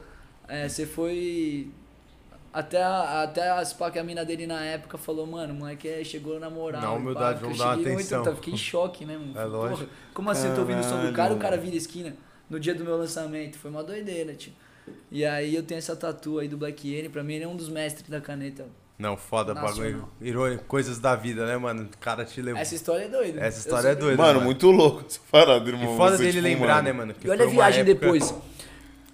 [0.46, 1.68] é, você foi.
[2.52, 5.86] Até, a- até as pá que a mina dele na época falou, mano, o moleque
[5.86, 6.80] é, chegou na moral.
[6.80, 8.18] Na pá, humildade, eu vamos dar atenção.
[8.18, 9.32] Muito, eu fiquei em choque, né, mano?
[9.36, 9.78] É lógico.
[9.84, 12.16] Porra, como assim eu tô ouvindo o som do cara e o cara vira esquina
[12.48, 13.58] no dia do meu lançamento?
[13.58, 14.52] Foi uma doideira, tio.
[15.10, 17.56] E aí eu tenho essa tatu aí do Black N, pra mim ele é um
[17.56, 18.66] dos mestres da caneta.
[18.98, 20.08] Não, foda, bagulho.
[20.20, 21.84] Irônico, coisas da vida, né, mano?
[21.84, 22.60] O cara te levou.
[22.60, 23.40] Essa história é doida.
[23.40, 24.16] Essa história sou- é doida.
[24.20, 24.44] Mano, mano.
[24.46, 25.96] muito louco essa parada, E irmão.
[25.96, 27.14] foda Você, dele tipo, lembrar, mano, né, mano?
[27.14, 28.34] que E olha a viagem época- depois.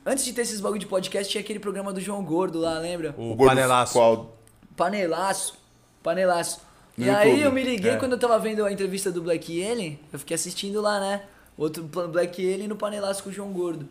[0.07, 3.14] Antes de ter esses bagulho de podcast, tinha aquele programa do João Gordo lá, lembra?
[3.18, 3.92] O, O gordo panelaço.
[3.94, 4.38] Qual?
[4.77, 5.59] Panelaço.
[6.03, 6.61] Panelaço.
[6.97, 7.42] No e aí YouTube.
[7.44, 7.97] eu me liguei É.
[7.97, 11.23] quando eu tava vendo a entrevista do Black Alien, eu fiquei assistindo lá, né?
[11.57, 13.87] Outro pla- Black Alien no Panelaço com o João Gordo.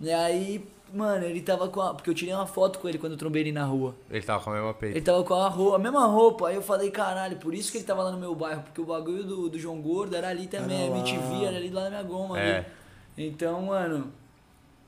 [0.00, 1.94] E aí, mano, ele tava com a.
[1.94, 3.94] Porque eu tirei uma foto com ele quando eu trombei ele na rua.
[4.10, 5.12] Ele tava com a mesma Ele peita.
[5.12, 6.48] tava com a, roupa, a mesma roupa.
[6.48, 8.62] Aí eu falei, caralho, por isso que ele tava lá no meu bairro.
[8.62, 10.86] Porque o bagulho do, do João Gordo era ali também.
[10.86, 10.98] Era a.
[10.98, 12.38] MTV era ali lá na minha goma.
[12.40, 12.58] É.
[12.58, 12.66] ali.
[13.16, 14.12] Então, mano.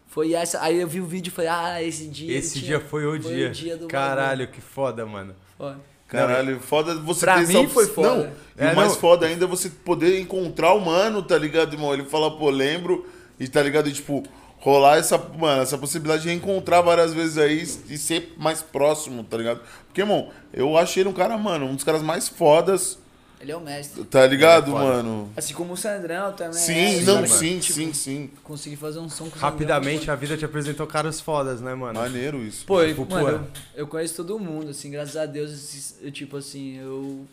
[0.09, 0.61] Foi essa.
[0.63, 2.31] Aí eu vi o vídeo e falei, ah, esse dia.
[2.31, 3.77] ele Esse tinha- dia foi o dia.
[3.77, 5.35] do Caralho, que foda, mano.
[5.59, 5.81] bagulho.
[6.09, 8.09] Caralho, foda você Pra ter mim essa- foi foda.
[8.15, 8.21] Não,
[8.59, 8.97] e É, o mais não.
[9.01, 11.93] foda ainda é você poder encontrar o mano, tá ligado, irmão?
[11.93, 13.07] Ele fala, pô, lembro,
[13.41, 13.89] e tá ligado?
[13.89, 14.23] E, tipo,
[14.59, 19.37] rolar essa, mano, essa possibilidade de reencontrar várias vezes aí e ser mais próximo, tá
[19.37, 19.61] ligado?
[19.87, 22.99] Porque, irmão, eu achei ele um cara, mano, um dos caras mais fodas,
[23.41, 24.03] Ele é o mestre.
[24.05, 24.85] tá ligado, é foda.
[24.85, 25.31] mano?
[25.37, 26.55] Assim como o Sandrão também.
[26.55, 28.31] Sim, é, não, cara, sim, tipo, sim, sim.
[28.43, 31.99] Consegui fazer um som com Rapidamente Sandrão, a vida te apresentou caras fodas, né, mano?
[31.99, 32.65] Maneiro isso.
[32.65, 36.39] Pô, eu, Tipo, mano, eu, eu conheço todo mundo, assim, graças a Deus, eu, tipo
[36.39, 37.27] assim, eu,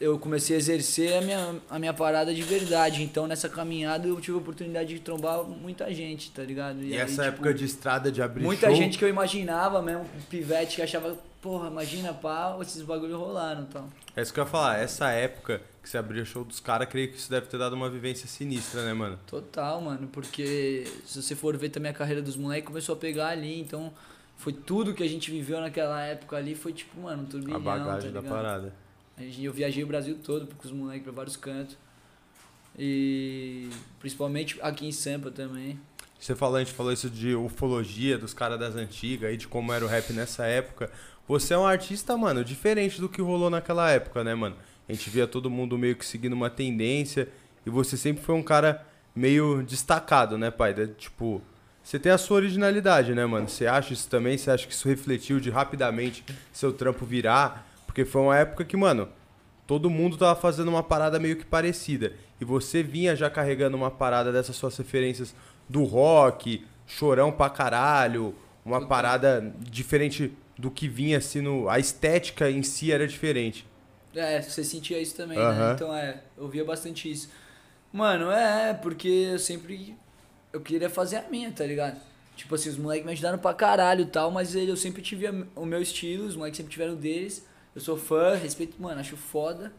[0.00, 3.02] eu comecei a exercer a minha, a minha parada de verdade.
[3.02, 6.82] Então, nessa caminhada, eu tive a oportunidade de trombar muita gente, tá ligado?
[6.82, 9.80] E aí, essa tipo, época de estrada de abrir Muita show, gente que eu imaginava
[9.80, 13.88] mesmo, pivete, que achava, porra, imagina, pá, esses bagulho rolaram e tal.
[14.16, 14.78] É isso que eu ia falar.
[14.78, 17.88] Essa época que você abria show dos caras, creio que isso deve ter dado uma
[17.88, 19.18] vivência sinistra, né, mano?
[19.26, 23.28] Total, mano, porque se você for ver também a carreira dos moleques, começou a pegar
[23.28, 23.92] ali, então
[24.36, 27.60] foi tudo que a gente viveu naquela época ali, foi tipo, mano, um turbilhão, a
[27.60, 28.72] bagagem tá da parada.
[29.38, 31.76] Eu viajei o Brasil todo com os moleques pra vários cantos.
[32.78, 35.80] E principalmente aqui em Sampa também.
[36.18, 39.72] Você falou, a gente falou isso de ufologia dos caras das antigas aí, de como
[39.72, 40.90] era o rap nessa época.
[41.28, 44.56] Você é um artista, mano, diferente do que rolou naquela época, né, mano?
[44.88, 47.28] A gente via todo mundo meio que seguindo uma tendência
[47.66, 48.82] e você sempre foi um cara
[49.14, 50.72] meio destacado, né, pai?
[50.96, 51.42] Tipo,
[51.82, 53.46] você tem a sua originalidade, né, mano?
[53.46, 54.38] Você acha isso também?
[54.38, 57.68] Você acha que isso refletiu de rapidamente seu trampo virar?
[57.84, 59.06] Porque foi uma época que, mano,
[59.66, 62.14] todo mundo tava fazendo uma parada meio que parecida.
[62.40, 65.34] E você vinha já carregando uma parada dessas suas referências
[65.68, 71.68] do rock, chorão pra caralho, uma parada diferente do que vinha assim no.
[71.68, 73.66] A estética em si era diferente.
[74.14, 75.68] É, você sentia isso também, Aham.
[75.68, 75.72] né?
[75.74, 77.28] Então é, eu via bastante isso.
[77.92, 79.96] Mano, é, porque eu sempre.
[80.52, 82.00] Eu queria fazer a minha, tá ligado?
[82.36, 85.64] Tipo assim, os moleques me ajudaram pra caralho e tal, mas eu sempre tive o
[85.66, 87.44] meu estilo, os moleques sempre tiveram deles.
[87.74, 89.72] Eu sou fã, respeito, mano, acho foda.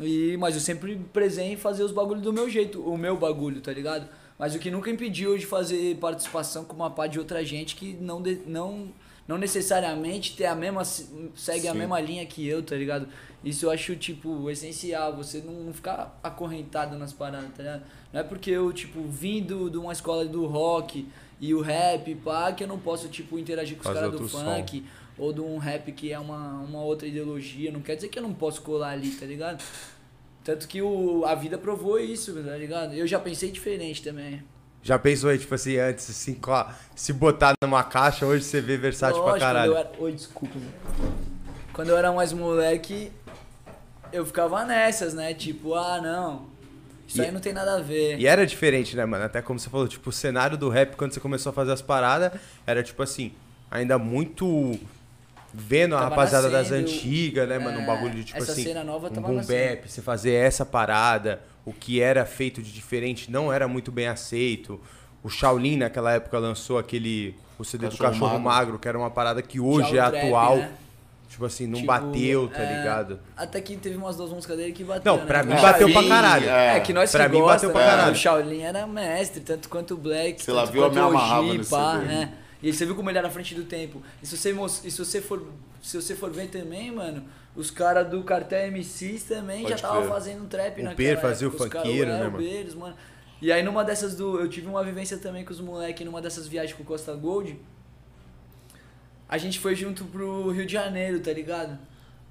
[0.00, 3.60] E, mas eu sempre prezei em fazer os bagulhos do meu jeito, o meu bagulho,
[3.60, 4.08] tá ligado?
[4.38, 7.94] Mas o que nunca impediu de fazer participação com uma pá de outra gente que
[7.94, 8.88] não, de- não,
[9.26, 11.78] não necessariamente tem a mesma, segue a Sim.
[11.78, 13.08] mesma linha que eu, tá ligado?
[13.44, 17.82] Isso eu acho, tipo, essencial, você não, ficar acorrentado nas paradas, tá ligado?
[18.12, 21.08] Não é porque eu, tipo, vim do, de uma escola do rock
[21.40, 24.22] e o rap, pá, que eu não posso, tipo, interagir com os Fazer caras do
[24.22, 24.44] outro som.
[24.44, 24.84] funk
[25.18, 27.72] ou de um rap que é uma, uma outra ideologia.
[27.72, 29.62] Não quer dizer que eu não posso colar ali, tá ligado?
[30.44, 32.94] Tanto que o, a vida provou isso, tá ligado?
[32.94, 34.42] Eu já pensei diferente também.
[34.86, 38.60] Já pensou aí, tipo assim, antes, assim, com a- se botar numa caixa, hoje você
[38.60, 39.72] vê versátil pra Lógico, caralho.
[39.72, 40.02] Quando eu era...
[40.04, 40.54] Oi, desculpa.
[40.60, 41.08] Zé.
[41.72, 43.10] Quando eu era mais moleque,
[44.12, 45.34] eu ficava nessas, né?
[45.34, 46.46] Tipo, ah, não.
[47.04, 48.16] Isso E- aí não tem nada a ver.
[48.20, 49.24] E era diferente, né, mano?
[49.24, 51.82] Até como você falou, tipo, o cenário do rap, quando você começou a fazer as
[51.82, 52.30] paradas,
[52.64, 53.32] era tipo assim,
[53.68, 54.78] ainda muito
[55.52, 57.80] vendo a rapaziada das nascendo, antigas, né, mano?
[57.80, 59.74] Um é, bagulho de tipo essa assim, cena nova um tava boom nascendo.
[59.76, 64.06] bap, você fazer essa parada, o que era feito de diferente não era muito bem
[64.06, 64.80] aceito.
[65.22, 68.44] O Shaolin naquela época lançou aquele o CD do Cachorro Cachorro Magro.
[68.44, 68.78] Magro.
[68.78, 70.56] que era uma parada que Já hoje o é trap, atual.
[70.56, 70.72] né?
[71.28, 73.18] Tipo assim, não Tipo, bateu, tá é, ligado?
[73.36, 75.16] Até que teve umas duas músicas dele que bateram.
[75.18, 75.52] Não, pra né?
[75.54, 76.48] mim O bateu pra caralho.
[76.48, 77.86] É, que nós Pra que mim gosta, bateu pra né?
[77.90, 78.12] caralho.
[78.12, 81.48] O Shaolin era mestre, tanto quanto o Black, Sei lá, tanto viu, eu quanto o
[81.50, 82.32] Oji, pá, né?
[82.62, 84.00] E você viu como ele era na frente do tempo.
[84.22, 84.50] E se você,
[84.84, 85.42] e se você for
[85.82, 87.24] se você for ver também, mano,
[87.56, 91.48] os caras do Cartel MCs também Pode já estavam fazendo trap O naquela Beer fazia
[91.48, 92.38] o funkeiro, né, o mano?
[92.38, 92.94] Beers, mano.
[93.40, 94.38] E aí numa dessas do...
[94.38, 97.58] Eu tive uma vivência também com os moleques numa dessas viagens com o Costa Gold.
[99.28, 101.78] A gente foi junto pro Rio de Janeiro, tá ligado?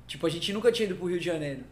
[0.07, 1.63] Tipo, a gente nunca tinha ido pro Rio de Janeiro.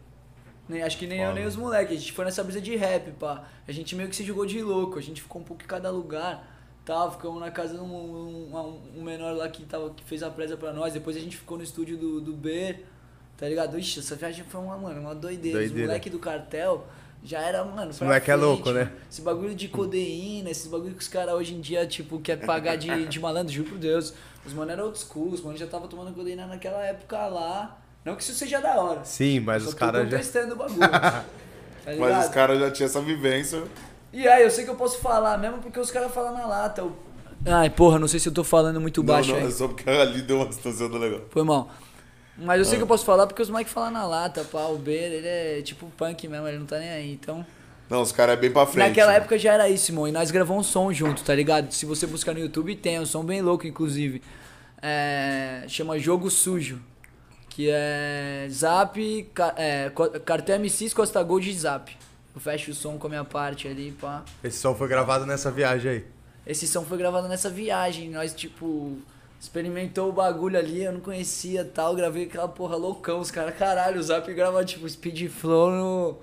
[0.68, 1.38] Nem, acho que nem eu, Foda.
[1.38, 1.96] nem os moleques.
[1.96, 3.44] A gente foi nessa brisa de rap, pá.
[3.66, 4.98] A gente meio que se jogou de louco.
[4.98, 6.50] A gente ficou um pouco em cada lugar.
[6.84, 10.30] Tal, ficamos na casa de um, um, um menor lá que, tava, que fez a
[10.30, 10.92] presa pra nós.
[10.92, 12.80] Depois a gente ficou no estúdio do, do B,
[13.36, 13.78] tá ligado?
[13.78, 15.58] Ixi, essa viagem foi uma, mano, uma doideira.
[15.58, 15.88] Os Doideira.
[15.88, 16.84] moleques do cartel
[17.22, 17.90] já era, mano.
[17.90, 18.90] Esse moleque é louco, né?
[19.10, 22.76] Esse bagulho de codeína, esses bagulho que os caras hoje em dia, tipo, quer pagar
[22.76, 24.12] de, de malandro, juro por Deus.
[24.46, 27.78] Os mano eram old school, os mano já tava tomando codeína naquela época lá.
[28.04, 29.02] Não que isso seja da hora.
[29.04, 30.10] Sim, mas Só os caras já.
[30.10, 30.78] contestando o bagulho.
[30.90, 31.24] tá
[31.98, 33.62] Mas os caras já tinham essa vivência.
[34.12, 36.84] E aí, eu sei que eu posso falar, mesmo porque os caras falam na lata.
[36.84, 36.94] o-
[37.46, 39.50] Ai, porra, não sei se eu tô falando muito baixo não, não, aí.
[39.50, 41.22] é só porque ali deu uma distância do legal.
[41.30, 41.70] Foi mal.
[42.36, 42.76] Mas eu sei Ah.
[42.78, 44.66] que eu posso falar porque os moleques falam na lata, pá.
[44.66, 45.26] O Beira, ele
[45.58, 47.12] é tipo punk mesmo, ele não tá nem aí.
[47.12, 47.44] Então.
[47.88, 48.88] Não, os caras é bem pra frente.
[48.88, 49.18] Naquela né?
[49.18, 50.08] época já era isso, irmão.
[50.08, 51.70] E nós gravamos um som junto, tá ligado?
[51.72, 54.22] Se você buscar no YouTube, tem um som bem louco, inclusive.
[54.82, 56.80] É, chama Jogo Sujo.
[57.48, 58.98] Que é Zap,
[59.32, 61.96] ca- é, Co- Cartel MCs, Costa Gold e Zap.
[62.34, 64.24] Eu fecho o som com a minha parte ali, pá.
[64.42, 66.04] Esse som foi gravado nessa viagem aí.
[66.44, 68.10] Esse som foi gravado nessa viagem.
[68.10, 68.98] Nós, tipo,
[69.40, 71.94] experimentou o bagulho ali, eu não conhecia tal.
[71.94, 73.20] Gravei aquela porra loucão.
[73.20, 76.18] Os caras, caralho, o Zap grava, tipo, speed flow no.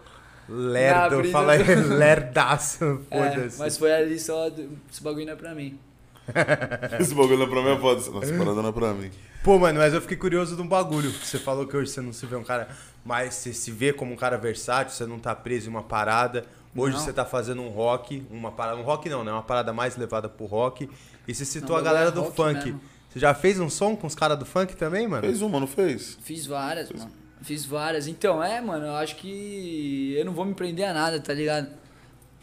[0.49, 3.01] Lerdo, fala aí, do- lerdaço.
[3.09, 3.59] É, Foda-se.
[3.59, 4.47] mas foi ali só.
[4.47, 5.79] Esse bagulho não é pra mim.
[6.99, 8.01] Esse bagulho não é pra mim, é foda.
[8.11, 9.11] Nossa, parada não é pra mim.
[9.43, 11.09] Pô, mano, mas eu fiquei curioso de um bagulho.
[11.11, 12.67] Você falou que hoje você não se vê um cara.
[13.03, 16.45] Mas você se vê como um cara versátil, você não tá preso em uma parada.
[16.75, 17.03] Hoje Não.
[17.03, 18.77] você tá fazendo um rock, uma parada.
[18.77, 19.31] Um rock não, né?
[19.31, 20.89] Uma parada mais levada pro rock.
[21.27, 22.65] E você citou Não, a galera do é rock funk.
[22.65, 22.81] mesmo.
[23.11, 25.23] Você já fez um som com os caras do funk também, mano?
[25.23, 26.17] Fez uma, não fez?
[26.21, 27.11] Fiz várias, mano.
[27.41, 28.07] Fiz várias.
[28.07, 31.67] Então, é, mano, eu acho que eu não vou me prender a nada, tá ligado?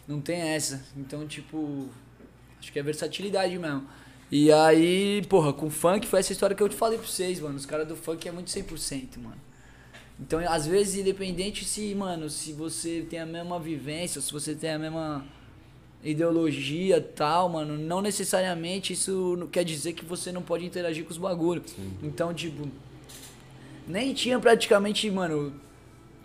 [0.07, 0.85] Não tem essa.
[0.95, 1.89] Então, tipo,
[2.61, 3.89] acho que é versatilidade mesmo.
[4.31, 7.57] E aí, porra, com funk foi essa história que eu te falei pra vocês, mano.
[7.57, 9.41] Os caras do funk é muito 100%, mano.
[10.21, 14.73] Então, às vezes, independente se, mano, se você tem a mesma vivência, se você tem
[14.73, 15.25] a mesma
[16.03, 21.11] ideologia tal, mano, não necessariamente isso não quer dizer que você não pode interagir com
[21.11, 21.75] os bagulhos.
[22.03, 22.69] Então, tipo,
[23.87, 25.53] nem tinha praticamente, mano,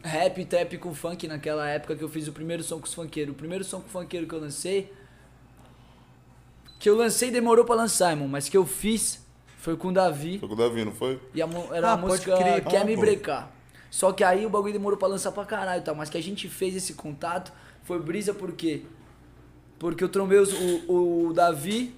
[0.04, 3.34] rap, trap com funk naquela época que eu fiz o primeiro som com os funkeiros.
[3.34, 4.92] O primeiro som com funkeiro que eu lancei,
[6.80, 9.24] que eu lancei demorou pra lançar, irmão, mas que eu fiz
[9.58, 10.40] foi com o Davi.
[10.40, 11.20] Foi com o Davi, não foi?
[11.34, 12.66] E a era Ah, uma pode música crer.
[12.66, 13.02] Quer Ah, Me pô.
[13.02, 13.50] Brecar.
[13.90, 15.96] Só que aí o bagulho demorou pra lançar pra caralho e tal.
[15.96, 18.82] Mas que a gente fez esse contato foi brisa por quê?
[19.84, 20.54] Porque eu trombei os-
[20.88, 21.94] o, o Davi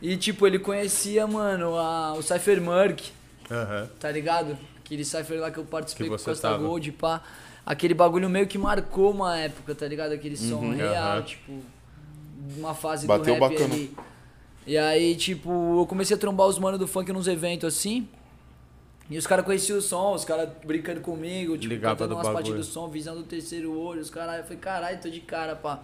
[0.00, 3.10] e, tipo, ele conhecia, mano, a, o Cypher Murk,
[3.50, 3.88] Aham.
[3.98, 4.56] tá ligado?
[4.78, 6.58] Aquele Cypher lá que eu participei Que com Costa tava.
[6.58, 7.20] Gold, pá.
[7.66, 10.12] Aquele bagulho meio que marcou uma época, tá ligado?
[10.12, 10.76] Aquele som Uhum.
[10.76, 11.22] real, Aham.
[11.22, 11.52] tipo,
[12.58, 13.74] uma fase Bateu do rap bacana.
[13.74, 13.96] ali.
[14.66, 15.50] E aí, tipo,
[15.80, 18.06] eu comecei a trombar os manos do funk nos eventos assim.
[19.10, 22.28] E os caras conheciam o som, os caras brincando comigo, tipo, Ligava cantando do umas
[22.32, 24.36] partes do som, visando o terceiro olho, os caras.
[24.38, 25.80] Eu falei, caralho, tô de cara, pá.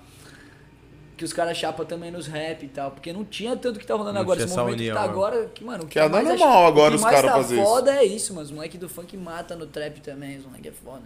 [1.20, 2.92] Que os caras chapam também nos rap e tal.
[2.92, 4.38] Porque não tinha tanto que tá rolando Não agora.
[4.40, 5.08] Esse essa momento que união, tá né?
[5.08, 7.30] agora, que, mano, o Que é mais normal acha- agora o que os mais caras
[7.30, 7.64] tá fazer isso.
[7.64, 10.38] foda é isso, mas os moleque do funk mata no trap também.
[10.38, 11.02] Os moleque é foda.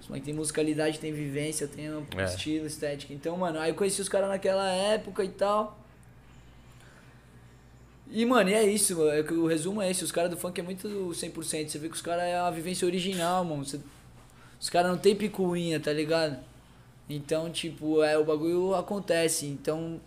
[0.00, 2.24] Os moleque tem musicalidade, tem vivência, tem um É.
[2.24, 3.12] estilo, estética.
[3.12, 5.76] Então, mano, aí eu conheci os caras naquela época e tal.
[8.10, 10.60] E, mano, e é isso, é que o resumo é esse, os caras do funk
[10.60, 13.80] é muito 100%, você vê que os caras é a vivência original, mano, Você-
[14.60, 16.36] os caras não tem picuinha, tá ligado?
[17.08, 20.00] Então, tipo, é, o bagulho acontece, então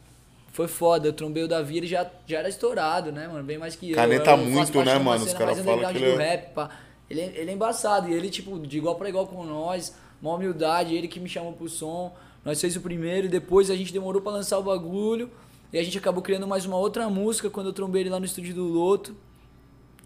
[0.52, 3.76] foi foda, eu trombei o Davi, ele já, já era estourado, né, mano, bem mais
[3.76, 3.94] que.
[3.94, 5.24] Caneta eu faço muito, né, mano?
[5.24, 6.72] Os caras falam que ele do é- rap, pá.
[7.10, 10.34] Ele, é- ele é embaçado, e ele, tipo, de igual pra igual com nós, uma
[10.34, 13.94] humildade, ele que me chamou pro som, nós fez o primeiro, e depois a gente
[13.94, 15.30] demorou pra lançar o bagulho,
[15.72, 18.26] e a gente acabou criando mais uma outra música quando eu trombei ele lá no
[18.26, 19.16] estúdio do Loto.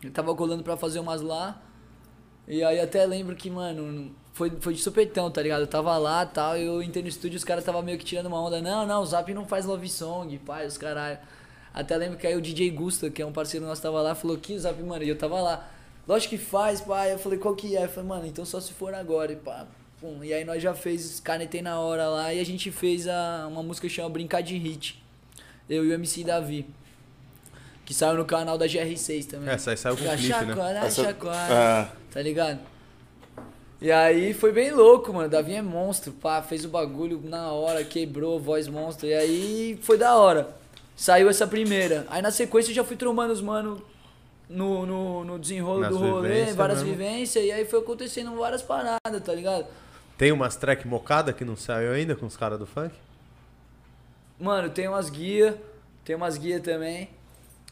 [0.04, 1.62] Ele tava colando pra fazer umas lá.
[2.47, 5.61] E aí até lembro que, mano, foi, foi de supetão, tá ligado?
[5.61, 8.05] Eu tava lá e tal, e eu entrei no estúdio os caras tava meio que
[8.05, 8.61] tirando uma onda.
[8.61, 11.17] Não, não, o Zap não faz love song, pai, os caralho.
[11.73, 14.37] Até lembro que aí o DJ Gusta, que é um parceiro nosso, tava lá, falou
[14.37, 15.67] que o Zap, mano, e eu tava lá.
[16.07, 17.13] Lógico que faz, pai.
[17.13, 17.83] Eu falei, qual que é?
[17.85, 19.65] Eu falei, mano, então só se for agora, e pá.
[19.99, 20.23] Pum.
[20.23, 23.61] E aí nós já fez, canetei na hora lá, e a gente fez a, uma
[23.61, 25.01] música que chama Brincar de Hit.
[25.69, 26.65] Eu e o MC Davi.
[27.85, 29.49] Que saiu no canal da GR6 também.
[29.53, 30.45] Essa aí saiu com Já clipe, né?
[30.47, 31.53] chacoalha, Essa- chacoalha.
[31.53, 32.59] Ah, Tá ligado?
[33.81, 35.27] E aí foi bem louco, mano.
[35.27, 39.07] Davi é monstro, pá, fez o bagulho na hora, quebrou, voz monstro.
[39.07, 40.55] E aí foi da hora.
[40.95, 42.05] Saiu essa primeira.
[42.09, 43.81] Aí na sequência eu já fui trombando os mano
[44.47, 46.91] no, no, no desenrolo Nas do rolê, várias mesmo.
[46.95, 47.43] vivências.
[47.43, 49.65] E aí foi acontecendo várias paradas, tá ligado?
[50.15, 52.93] Tem umas track mocada que não saiu ainda com os caras do funk?
[54.39, 55.55] Mano, tem umas guias,
[56.05, 57.09] tem umas guias também.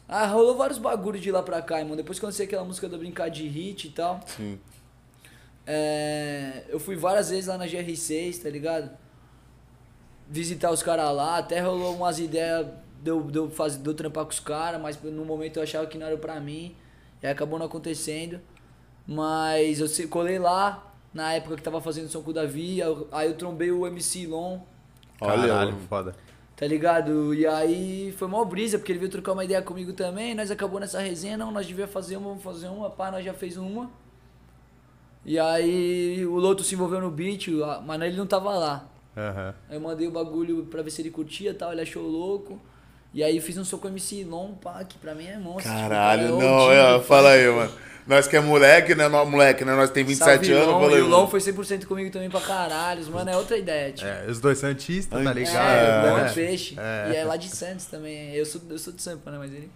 [0.08, 1.94] Ah, rolou vários bagulhos de lá pra cá, mano.
[1.96, 4.20] Depois que eu lancei aquela música do Brincar de Hit e tal.
[4.26, 4.58] sim.
[5.72, 8.90] É, eu fui várias vezes lá na GR6, tá ligado?
[10.28, 12.66] Visitar os caras lá, até rolou umas ideias
[13.02, 15.62] de eu, de eu, fazer, de eu trampar com os caras, mas no momento eu
[15.62, 16.74] achava que não era pra mim.
[17.22, 18.40] E aí acabou não acontecendo.
[19.06, 22.88] Mas eu se- colei lá, na época que tava fazendo som com o Davi, aí
[22.88, 24.60] eu, aí eu trombei o MC Lon,
[25.20, 26.14] Olha, Caralho, foda.
[26.56, 27.34] tá ligado?
[27.34, 30.80] E aí foi mó brisa, porque ele veio trocar uma ideia comigo também, nós acabou
[30.80, 33.90] nessa resenha, não, nós devia fazer uma, vamos fazer uma, pá, nós já fez uma.
[35.24, 37.48] E aí o Loto se envolveu no beat,
[37.86, 38.84] mas ele não tava lá.
[39.16, 39.54] Aham.
[39.68, 42.60] Aí eu mandei o bagulho pra ver se ele curtia e tal, ele achou louco.
[43.12, 45.64] E aí fiz um som com o MC Lon, pá, que pra mim é monstro.
[45.70, 47.04] tipo, Caralho, cara, é não, é, pô.
[47.04, 47.72] fala aí, mano.
[48.06, 49.08] Nós que é moleque, né?
[49.08, 49.74] Nós, moleque, né?
[49.74, 51.28] Nós tem 27 Salve, anos, Lon, fala aí, E o Lon mano.
[51.28, 54.08] foi 100% comigo também pra caralho, mano, é outra ideia, tipo.
[54.08, 55.56] É, os dois santistas, tá É, ligado?
[55.56, 56.30] É, o Lon É.
[56.30, 56.76] é peixe.
[56.78, 57.10] É.
[57.12, 58.32] E é lá de Santos também.
[58.34, 59.70] Eu sou, eu sou de Sampa, né, mas ele...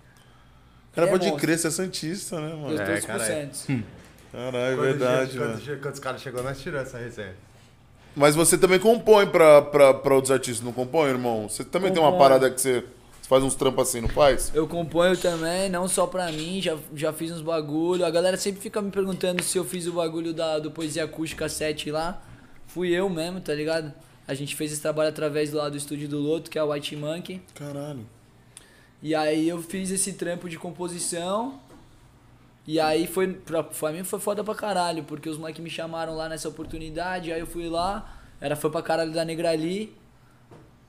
[0.94, 1.40] Cara, ele é pode monstro.
[1.46, 2.80] crer, você é santista, né, Eu mano?
[2.80, 3.18] É, torço pro.
[3.20, 3.66] Santos.
[4.34, 5.54] Caralho, é verdade, chega- mano.
[5.56, 7.34] quando, chega- quando os caras chegou, nós tiramos essa resenha.
[8.16, 11.48] Mas você também compõe pra, pra, pra outros artistas, não compõe, irmão?
[11.48, 12.80] Você também tem uma parada que você,
[13.20, 14.52] você faz uns trampos assim, não faz?
[14.54, 18.04] Eu componho também, não só pra mim, já, já fiz uns bagulho.
[18.04, 21.48] A galera sempre fica me perguntando se eu fiz o bagulho da, do Poesia Acústica
[21.48, 22.22] 7 lá.
[22.68, 23.92] Fui eu mesmo, tá ligado?
[24.26, 26.70] A gente fez esse trabalho através do lado do estúdio do Loto, que é o
[26.72, 27.42] White Monkey.
[27.54, 28.06] Caralho.
[29.02, 31.60] E aí eu fiz esse trampo de composição.
[32.66, 36.16] E aí foi, pra, pra mim foi foda pra caralho, porque os moleques me chamaram
[36.16, 39.94] lá nessa oportunidade, aí eu fui lá, era fã pra caralho da Negra ali.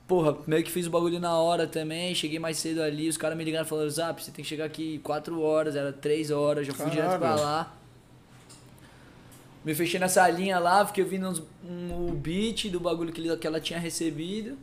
[0.08, 3.36] Porra, meio que fiz o bagulho na hora também, cheguei mais cedo ali, os caras
[3.36, 6.66] me ligaram e falaram, Zap, você tem que chegar aqui 4 horas, era 3 horas,
[6.66, 7.42] já fui direto pra Caralho.
[7.42, 7.74] lá.
[9.64, 13.46] Me fechei na salinha lá, fiquei ouvindo uns, um, o beat do bagulho que, que
[13.46, 14.56] ela tinha recebido.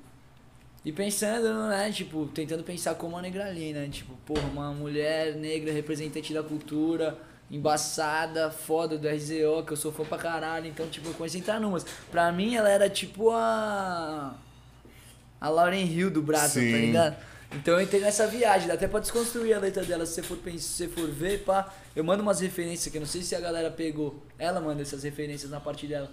[0.85, 3.87] E pensando, né, tipo, tentando pensar como a Negra ali, né?
[3.89, 7.17] Tipo, porra, uma mulher negra representante da cultura,
[7.49, 11.41] embaçada, foda do RZO, que eu sou fã pra caralho, então, tipo, eu comecei a
[11.41, 11.85] entrar numas.
[12.11, 14.35] Pra mim, ela era tipo a.
[15.39, 17.15] A Lauren Hill do braço, tá ligado?
[17.53, 20.37] Então eu entrei nessa viagem, dá até pra desconstruir a letra dela, se você for,
[20.37, 21.71] pens- se você for ver, pá.
[21.95, 24.23] Eu mando umas referências que eu não sei se a galera pegou.
[24.39, 26.09] Ela manda essas referências na parte dela.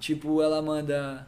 [0.00, 1.26] Tipo, ela manda.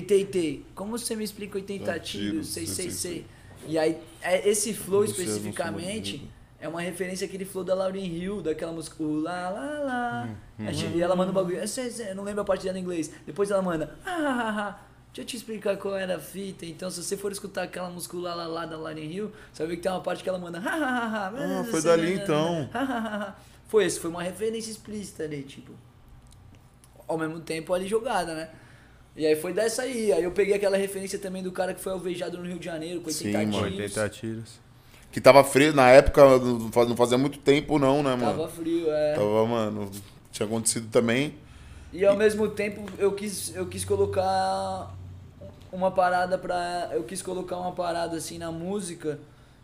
[0.00, 0.64] Tei.
[0.74, 2.48] Como você me explica 80 Tiros, tiros?
[2.48, 3.26] Sei, sei, sei, sei.
[3.68, 6.28] E aí, é- esse flow especificamente sou
[6.60, 9.02] é uma referência àquele flow da Lauryn Hill, daquela música.
[9.02, 10.28] O lá, lá, lá.
[10.58, 11.56] Hum, gente- E ela manda um bagulho.
[11.58, 13.10] Eu, sei, eu não lembro a parte dela em inglês.
[13.26, 13.96] Depois ela manda.
[14.04, 14.80] Ah, ah, ah.
[15.08, 16.64] Deixa eu te explicar qual era a fita.
[16.64, 19.66] Então, se você for escutar aquela música lá, lá, lá da Lauryn Hill, você vai
[19.70, 20.58] ver que tem uma parte que ela manda.
[20.58, 22.70] Ah, ah, ah, ah, Ah, foi dali, então.
[22.72, 23.36] ah, ah, ah, ah.
[23.68, 25.72] Foi esse, foi uma referência explícita ali, tipo.
[27.06, 28.50] Ao mesmo tempo ali jogada, né?
[29.16, 30.12] E aí foi dessa aí.
[30.12, 33.00] Aí eu peguei aquela referência também do cara que foi alvejado no Rio de Janeiro
[33.00, 33.62] com 80 Sim, tiros.
[33.62, 34.60] 80 tiros.
[35.10, 38.24] Que tava frio, na época, não faz- não fazia muito tempo não, né, mano?
[38.38, 39.14] Tava frio, é.
[39.14, 39.90] Tava, mano,
[40.30, 41.34] tinha acontecido também.
[41.92, 44.90] E ao mesmo tempo eu quis, eu quis colocar
[45.70, 46.88] uma parada pra.
[46.92, 49.18] Eu quis colocar uma parada assim na música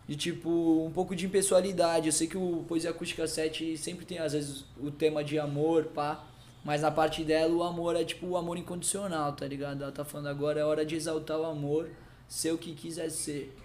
[0.06, 2.06] de tipo um pouco de impessoalidade.
[2.08, 5.84] Eu sei que o Poesia Acústica 7 sempre tem às vezes o tema de amor,
[5.94, 6.22] pá.
[6.64, 9.82] Mas na parte dela o amor é tipo o amor incondicional, tá ligado?
[9.82, 11.88] Ela tá falando agora é hora de exaltar o amor,
[12.28, 13.56] ser o que quiser ser.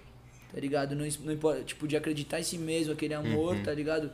[0.54, 0.96] Tá ligado?
[0.96, 4.12] Não, não importa, tipo, de acreditar em si mesmo, aquele amor, tá ligado?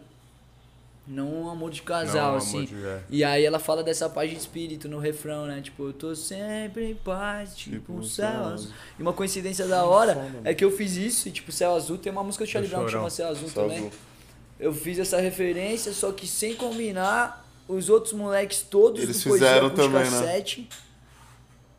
[1.08, 2.66] Não um amor de casal, Não amor assim.
[2.66, 3.02] de- é.
[3.10, 5.60] E aí ela fala dessa paz de espírito no refrão, né?
[5.60, 8.72] Tipo, eu tô sempre em paz, tipo, Tipo, um céu céu azul.
[8.98, 12.12] E uma coincidência da hora é que eu fiz isso e, tipo, Céu Azul tem
[12.12, 13.78] uma música do Charlie Do Brown que chama Céu Azul Céu também.
[13.80, 13.92] Azul.
[14.60, 19.70] Eu fiz essa referência, só que sem combinar, os outros moleques todos Eles do fizeram
[19.70, 20.06] também, né?
[20.10, 20.68] 7.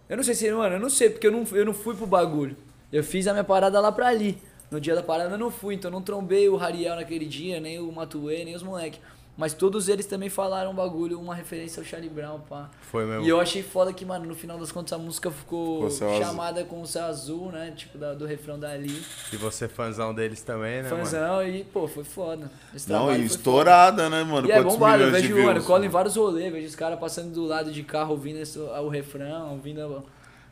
[0.09, 2.07] Eu não sei se, mano, eu não sei, porque eu não, eu não fui pro
[2.07, 2.57] bagulho.
[2.93, 4.41] Eu fiz a minha parada lá pra ali.
[4.71, 7.59] No dia da parada eu não fui, então eu não trombei o Rariel naquele dia,
[7.59, 9.01] nem o Matuê, nem os moleques.
[9.37, 12.69] Mas todos eles também falaram um bagulho, uma referência ao Charlie Brown, pá.
[12.83, 13.25] Foi mesmo.
[13.25, 16.11] E eu achei foda que, mano, no final das contas a música ficou Ficou Céu
[16.11, 16.23] Azul.
[16.25, 17.73] chamada com o céu azul, né?
[17.75, 19.03] Tipo, da- do refrão dali.
[19.33, 21.05] E você fãzão deles também, né, mano?
[21.05, 22.51] Fãzão e, pô, foi foda.
[22.75, 24.47] Esse Não, e estourada, né, mano?
[24.47, 25.67] e é Quantos bombado, eu vejo, mano, views?
[25.67, 28.89] cola em vários rolês, vejo os caras passando do lado de carro ouvindo esse- o
[28.89, 30.05] refrão, ouvindo.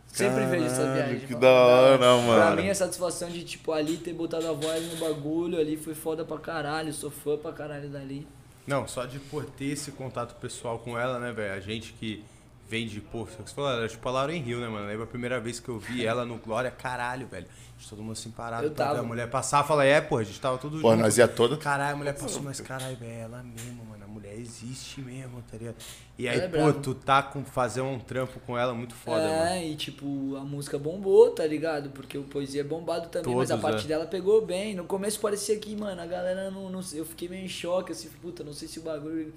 [0.06, 1.26] Sempre vejo essa Caralho, viagem.
[1.28, 2.56] que da hora, Pra mano.
[2.62, 6.24] mim, a satisfação de, tipo, ali ter botado a voz no bagulho ali foi foda
[6.24, 6.90] pra caralho.
[6.94, 8.26] Sou fã pra caralho dali.
[8.68, 11.54] Não, só de pô, ter esse contato pessoal com ela, né, velho?
[11.54, 12.22] A gente que
[12.68, 14.86] vem de, pô, você falou, ela é tipo a Lauren Hill, né, mano?
[14.86, 17.46] Lembra a primeira vez que eu vi ela no Glória, caralho, velho.
[17.46, 19.00] A gente todo mundo assim parado Eu pra ver tava.
[19.00, 21.00] a mulher passar, fala, é, pô, a gente tava tudo Pô, junto.
[21.02, 21.56] nós ia toda.
[21.56, 24.06] Caralho, a mulher passou, mas caralho, velho, é ela mesmo, mano.
[24.28, 25.76] A mulher existe mesmo, tá ligado?
[26.18, 26.72] E aí, é pô, brava.
[26.74, 29.66] tu tá com fazer um trampo com ela muito foda, é, mano.
[29.66, 31.90] e tipo, a música bombou, tá ligado?
[31.90, 33.88] Porque o Poesia é bombado também, mas a Todos, parte é.
[33.88, 34.74] dela pegou bem.
[34.74, 36.80] No começo parecia que, mano, a galera não, não.
[36.92, 39.32] Eu fiquei meio em choque, assim, puta, não sei se o bagulho.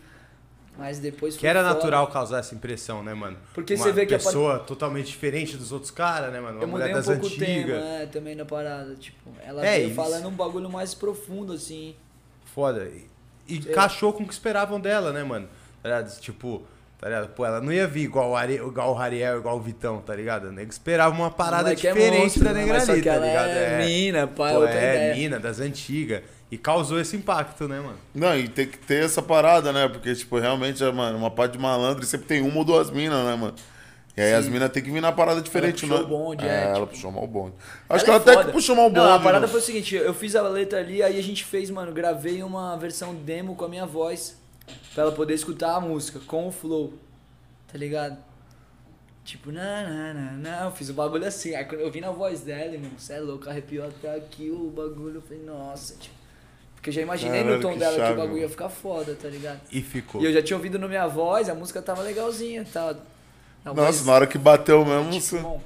[0.77, 1.73] Mas depois Que era foda.
[1.75, 3.37] natural causar essa impressão, né, mano?
[3.53, 6.57] Porque Uma você vê que a par- pessoa totalmente diferente dos outros caras, né, mano?
[6.59, 7.65] Uma Eu mulher mudei um das pouco antigas.
[7.65, 8.95] tema, é, também na parada.
[8.95, 11.93] Tipo, ela É, veio falando um bagulho mais profundo, assim.
[12.45, 12.89] Foda.
[13.55, 15.47] E, encaixou com o que esperavam dela, né, mano?
[15.81, 16.19] Tá ligado?
[16.19, 16.61] Tipo,
[16.99, 17.29] tá ligado?
[17.29, 20.15] Pô, ela não ia vir igual o, Ari, igual o Ariel, igual o Vitão, tá
[20.15, 20.49] ligado?
[20.49, 22.65] O nego esperava uma parada é diferente monstro, da né?
[22.65, 23.49] negra ali, tá ligado?
[23.49, 25.15] é mina, pai, Pô, outra é, ideia.
[25.15, 26.21] mina, das antigas.
[26.51, 27.97] E causou esse impacto, né, mano?
[28.13, 29.87] Não, e tem que ter essa parada, né?
[29.87, 32.91] Porque, tipo, realmente, é, mano, uma parte de malandro e sempre tem uma ou duas
[32.91, 33.55] minas, né, mano?
[34.15, 36.03] E aí as minas tem que vir na parada diferente, puxou né?
[36.03, 37.53] o bonde, é, é, ela tipo- puxou mal o bonde.
[37.89, 38.45] Acho Ela que é ela até foda.
[38.45, 39.05] que puxou mal o bonde.
[39.05, 39.51] Não, a parada né?
[39.51, 42.75] foi o seguinte, eu fiz a letra ali, aí a gente fez, mano, gravei uma
[42.77, 44.37] versão demo com a minha voz
[44.93, 46.93] pra ela poder escutar a música, com o flow,
[47.71, 48.17] tá ligado?
[49.23, 52.11] Tipo, na, na, na, na, eu fiz o bagulho assim, aí quando eu vi na
[52.11, 56.15] voz dela, irmão, cê é louco, arrepiou até aqui o bagulho, eu falei, nossa, tipo...
[56.75, 58.49] Porque eu já imaginei Caralho, no tom que dela que chave, o bagulho ia mano.
[58.49, 59.61] ficar foda, tá ligado?
[59.71, 60.19] E ficou.
[60.19, 62.95] E eu já tinha ouvido na minha voz, a música tava legalzinha, tá?
[63.63, 65.39] Na Nossa, na hora que bateu mesmo, tipo, você...
[65.39, 65.61] bom,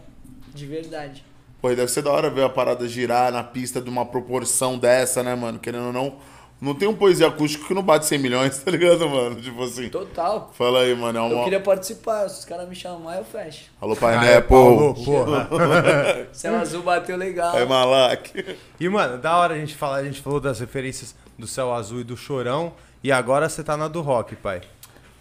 [0.53, 1.23] de verdade.
[1.61, 4.77] Pô, e deve ser da hora ver a parada girar na pista de uma proporção
[4.77, 5.57] dessa, né, mano?
[5.59, 6.15] Querendo ou não.
[6.61, 9.35] Não tem um poesia acústico que não bate 100 milhões, tá ligado, mano?
[9.41, 9.89] Tipo assim.
[9.89, 10.51] Total.
[10.53, 11.19] Fala aí, mano.
[11.19, 11.43] É Eu uma...
[11.43, 13.65] queria participar, se os caras me chamar, eu fecho.
[13.81, 15.03] Alô, Pai Ah, Né, é, Paulo, pô.
[15.03, 15.49] porra.
[16.31, 17.57] Céu Azul bateu legal.
[17.57, 18.57] É malac.
[18.79, 22.01] E, mano, da hora a gente falar, a gente falou das referências do Céu Azul
[22.01, 22.73] e do Chorão.
[23.03, 24.61] E agora você tá na do rock, pai.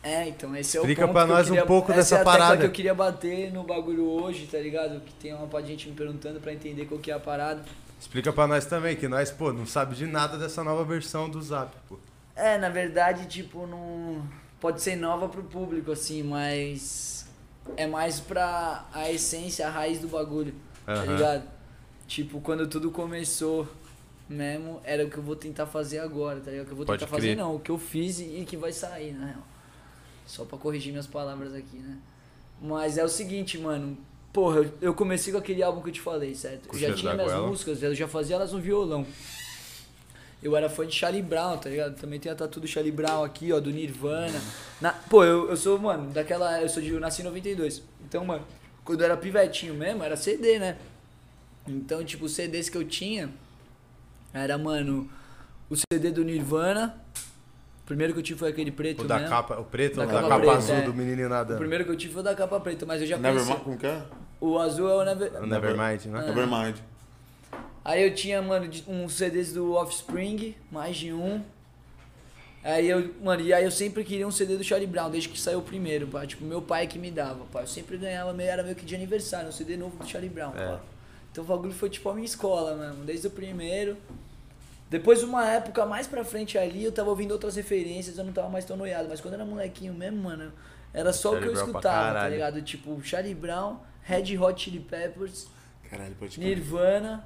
[0.05, 2.01] É, então esse é Explica o ponto pra que eu nós um queria- pouco essa
[2.01, 2.57] dessa é a parada.
[2.59, 5.01] que eu queria bater no bagulho hoje, tá ligado?
[5.01, 7.65] Que tem uma parte de gente me perguntando pra entender qual que é a parada.
[7.99, 11.41] Explica pra nós também, que nós, pô, não sabe de nada dessa nova versão do
[11.41, 11.99] Zap, pô.
[12.37, 14.23] É, na verdade, tipo, não.
[14.61, 17.27] Pode ser nova pro público, assim, mas.
[17.77, 21.05] É mais pra a essência, a raiz do bagulho, tá Aham.
[21.15, 21.45] ligado?
[22.07, 23.67] Tipo, quando tudo começou
[24.29, 26.65] mesmo, era o que eu vou tentar fazer agora, tá ligado?
[26.65, 27.21] O que eu vou Pode tentar crer.
[27.31, 29.47] fazer não, o que eu fiz e e que vai sair, na real.
[30.27, 31.99] Só pra corrigir minhas palavras aqui, né?
[32.61, 33.97] Mas é o seguinte, mano.
[34.33, 36.69] Porra, eu- eu comecei com aquele álbum que eu te falei, certo?
[36.73, 37.47] Eu já tinha minhas Goela.
[37.49, 39.07] músicas, eu já fazia elas no violão.
[40.43, 41.95] Eu era fã de Charlie Brown, tá ligado?
[41.99, 44.39] Também tem a tatu do Charlie Brown aqui, ó, do Nirvana.
[44.81, 46.61] Na- pô, eu, eu sou, mano, daquela.
[46.61, 46.91] Eu sou de.
[46.91, 47.83] Eu nasci em 92.
[48.05, 48.45] Então, mano,
[48.85, 50.77] quando eu era pivetinho mesmo, era CD, né?
[51.67, 53.31] Então, tipo, os CDs que eu tinha
[54.35, 55.09] era, mano,
[55.71, 57.03] o CD do Nirvana.
[57.85, 59.29] O primeiro que eu tive foi aquele preto, O da né?
[59.29, 60.81] capa, o preto, Da o da capa capa, preta, azul é.
[60.83, 61.59] do menininho O nadando.
[61.59, 63.65] primeiro que eu tive foi o da capa preta, mas eu já Nevermind, conheci.
[63.65, 64.03] como que é?
[64.41, 65.43] O azul é o Never...
[65.43, 66.19] O Nevermind, né?
[66.19, 66.27] Ah.
[66.33, 66.77] Nevermind.
[67.85, 71.43] Aí eu tinha, mano, uns CDs do Offspring, mais de um.
[72.63, 75.39] Aí eu, mano, e aí eu sempre queria um CD do Charlie Brown, desde que
[75.39, 76.27] saiu o primeiro, pá.
[76.27, 77.61] Tipo, meu pai que me dava, pá.
[77.61, 80.53] Eu sempre ganhava, meio, era meio que de aniversário, um CD novo do Charlie Brown,
[80.57, 80.67] É.
[80.69, 80.81] pá.
[81.31, 83.99] Então o bagulho foi tipo a minha escola mesmo, desde o primeiro.
[84.95, 88.49] Depois, uma época mais pra frente ali, eu tava ouvindo outras referências, eu não tava
[88.49, 89.09] mais tão noiado.
[89.09, 90.53] Mas quando eu era molequinho mesmo, mano,
[90.93, 92.63] era só o que Charlie eu Brown escutava, tá ligado?
[92.63, 95.49] Tipo, Charlie Brown, Red Hot Chili Peppers.
[95.91, 96.15] Caralho.
[96.39, 97.25] Nirvana,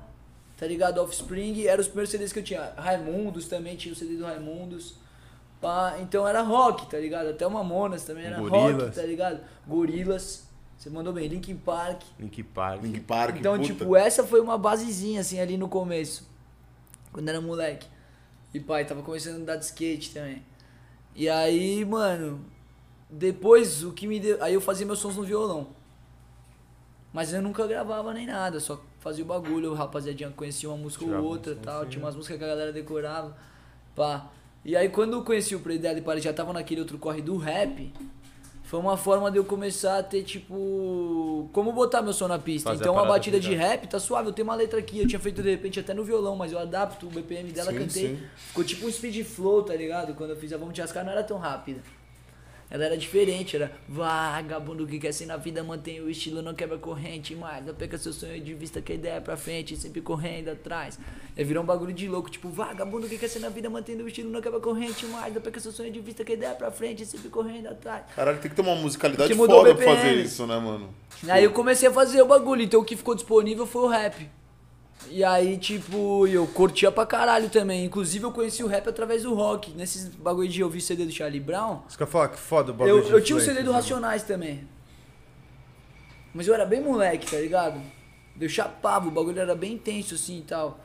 [0.56, 0.98] tá ligado?
[1.02, 2.72] Offspring, eram os primeiros CDs que eu tinha.
[2.74, 4.94] Raimundos também, tinha o CD do Raimundos.
[5.60, 7.28] Pá, então era rock, tá ligado?
[7.28, 8.94] Até o Mamonas também era rock, Gorillaz.
[8.94, 9.40] tá ligado?
[9.66, 10.48] Gorilas,
[10.78, 12.00] você mandou bem, Linkin Park.
[12.18, 12.82] Link Park.
[12.82, 13.66] Link Park, Então, puta.
[13.66, 16.26] tipo, essa foi uma basezinha, assim, ali no começo.
[17.12, 17.86] Quando era moleque.
[18.52, 20.42] E pai, tava começando a andar de skate também.
[21.14, 22.44] E aí, mano,
[23.10, 24.42] depois o que me deu.
[24.42, 25.68] Aí eu fazia meus sons no violão.
[27.12, 31.04] Mas eu nunca gravava nem nada, só fazia o bagulho, o rapaziadinha conhecia uma música
[31.04, 31.74] Tirava ou outra tal.
[31.74, 31.90] sonzinho.
[31.90, 33.36] Tinha umas músicas que a galera decorava.
[33.96, 34.30] Pá.
[34.64, 37.36] E aí quando eu conheci o Predela e Party, já tava naquele outro corre do
[37.36, 37.92] rap.
[38.68, 41.48] Foi uma forma de eu começar a ter, tipo.
[41.54, 42.68] Como botar meu som na pista.
[42.68, 44.28] Fazer a então, uma batida de rap tá suave.
[44.28, 46.58] Eu tenho uma letra aqui, eu tinha feito de repente até no violão, mas eu
[46.58, 48.08] adapto o BPM dela, Sim, cantei.
[48.08, 48.22] sim.
[48.36, 50.14] Ficou tipo um speed flow, tá ligado?
[50.14, 51.80] Quando eu fiz a Vamos Te Ascar, não era tão rápida.
[52.70, 56.76] Ela era diferente, era vagabundo que quer ser na vida, mantém o estilo, não quebra
[56.76, 57.64] corrente mais.
[57.64, 60.98] Não perca seu sonho de vista que a ideia é pra frente, sempre correndo atrás.
[61.36, 64.08] Aí virou um bagulho de louco, tipo, vagabundo que quer ser na vida, mantendo o
[64.08, 65.34] estilo, não quebra corrente mais.
[65.34, 68.04] Não perca seu sonho de vista que a ideia é pra frente, sempre correndo atrás.
[68.14, 70.92] Caralho, tem que ter uma musicalidade foda pra fazer isso, né, mano?
[71.16, 73.88] Tipo, Aí eu comecei a fazer o bagulho, então o que ficou disponível foi o
[73.88, 74.28] rap.
[75.06, 77.84] E aí, tipo, eu curtia pra caralho também.
[77.84, 79.70] Inclusive, eu conheci o rap através do rock.
[79.72, 81.80] Nesses bagulho de ouvir CD do Charlie Brown.
[81.88, 83.62] Isso que eu ia falar, que foda o bagulho Eu, eu tinha o influência, CD
[83.62, 83.76] do né?
[83.76, 84.68] Racionais também.
[86.34, 87.80] Mas eu era bem moleque, tá ligado?
[88.40, 90.78] Eu chapava, o bagulho era bem intenso assim e tal.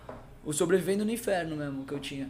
[0.46, 2.30] O Sobrevivendo no Inferno mesmo que eu tinha.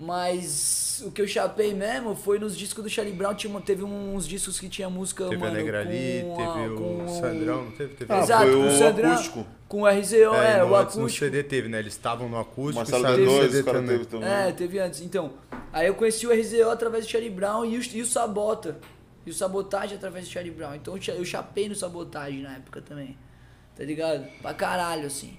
[0.00, 3.34] Mas o que eu chapei mesmo foi nos discos do Charlie Brown.
[3.34, 6.72] Tinha, teve uns discos que tinha música, Teve mano, a Negra ali, com teve a-
[6.72, 7.94] o com Sandrão, não teve?
[7.94, 9.46] teve Ah, Exato, foi com o Sandrão, acústico.
[9.68, 11.24] com o RZO, é, não, o antes no acústico.
[11.26, 11.78] CD teve, né?
[11.80, 13.86] Eles estavam no acústico Marcelo e no D2, CD também.
[13.98, 14.28] teve também.
[14.30, 15.00] É, teve antes.
[15.02, 15.32] Então,
[15.72, 18.78] aí eu conheci o RZO através do Charlie Brown e o, e o Sabota.
[19.26, 20.74] E o Sabotagem através do Charlie Brown.
[20.74, 23.18] Então eu chapei no Sabotagem na época também.
[23.76, 24.24] Tá ligado?
[24.40, 25.36] Pra caralho, assim.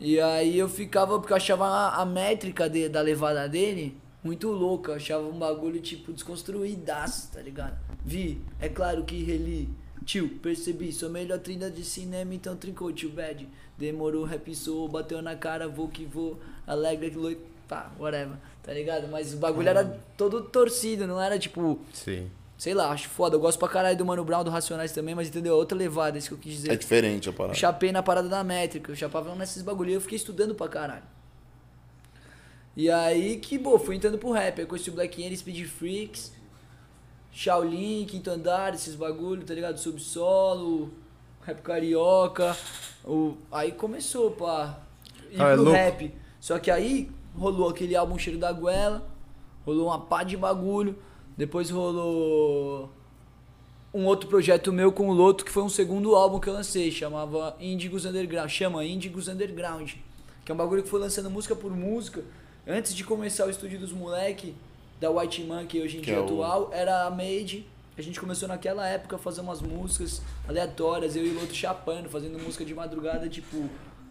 [0.00, 4.48] E aí eu ficava, porque eu achava a, a métrica de- da levada dele muito
[4.50, 4.92] louca.
[4.92, 7.78] Eu achava um bagulho, tipo, desconstruídaço, tá ligado?
[8.04, 9.68] Vi, é claro que reli.
[10.04, 13.48] Tio, percebi, sou melhor trinda de cinema, então trincou, tio bad.
[13.76, 18.72] Demorou, rap sou, bateu na cara, vou que vou, alegre que loito, pá, whatever, tá
[18.72, 19.08] ligado?
[19.08, 19.84] Mas o bagulho era
[20.16, 22.30] todo torcido, não era tipo, Sim.
[22.58, 23.36] Sei lá, acho foda.
[23.36, 25.54] Eu gosto pra caralho do Mano Brown, do Racionais também, mas entendeu?
[25.54, 26.72] É Outra levada, isso que eu quis dizer.
[26.72, 27.54] É diferente a Eu parada.
[27.54, 31.02] chapei na parada da métrica, eu chapava nesses bagulho e eu fiquei estudando pra caralho.
[32.76, 34.60] E aí que, bom, fui entrando pro rap.
[34.60, 36.32] Aí conheci o Black End, Speed Freaks,
[37.32, 39.78] Shaolin, Quinto Andar, esses bagulho, tá ligado?
[39.78, 40.92] Subsolo,
[41.42, 42.56] Rap Carioca.
[43.04, 43.36] O...
[43.50, 44.78] Aí começou, pá,
[45.30, 45.76] ir Ah, é pro louco.
[45.78, 46.14] rap.
[46.40, 49.06] Só que aí rolou aquele álbum Cheiro da Goela,
[49.64, 50.98] rolou uma pá de bagulho.
[51.36, 52.90] Depois rolou
[53.92, 56.90] um outro projeto meu com o Loto, que foi um segundo álbum que eu lancei,
[56.90, 59.92] chamava Índigos Underground, chama Índigos Underground,
[60.44, 62.22] que é um bagulho que foi lançando música por música.
[62.66, 64.54] Antes de começar o estúdio dos moleque,
[65.00, 67.66] da White Man, que hoje em Que dia é é o- atual, era a Made.
[67.98, 72.08] A gente começou naquela época a fazer umas músicas aleatórias, eu e o Loto chapando,
[72.08, 73.68] fazendo música de madrugada, tipo.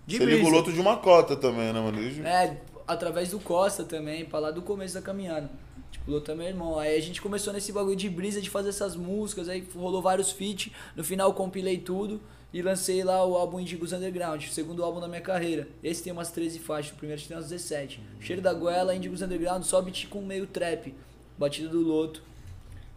[0.08, 0.56] De Você liga o brisa.
[0.58, 1.98] loto de uma cota também, né, mano?
[2.28, 2.58] É,
[2.88, 5.50] através do Costa também, pra lá do começo da caminhada.
[5.92, 6.78] Tipo, o Lota é meu irmão.
[6.80, 10.32] Aí a gente começou nesse bagulho de brisa de fazer essas músicas, aí rolou vários
[10.32, 10.72] feats.
[10.96, 12.22] No final compilei tudo
[12.54, 15.68] e lancei lá o álbum Indigos Underground, o segundo álbum da minha carreira.
[15.84, 18.02] Esse tem umas 13 faixas, o primeiro tem umas 17.
[18.20, 20.94] Cheiro da Goela, Indigos Underground, só beat com meio trap.
[21.38, 22.24] Batida do Loto.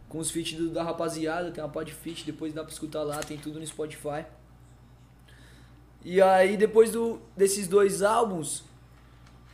[0.09, 3.03] Com os feats do- da rapaziada, tem uma pá de feat, depois dá pra escutar
[3.03, 4.25] lá, tem tudo no Spotify.
[6.05, 8.63] E aí, depois do, desses dois álbuns,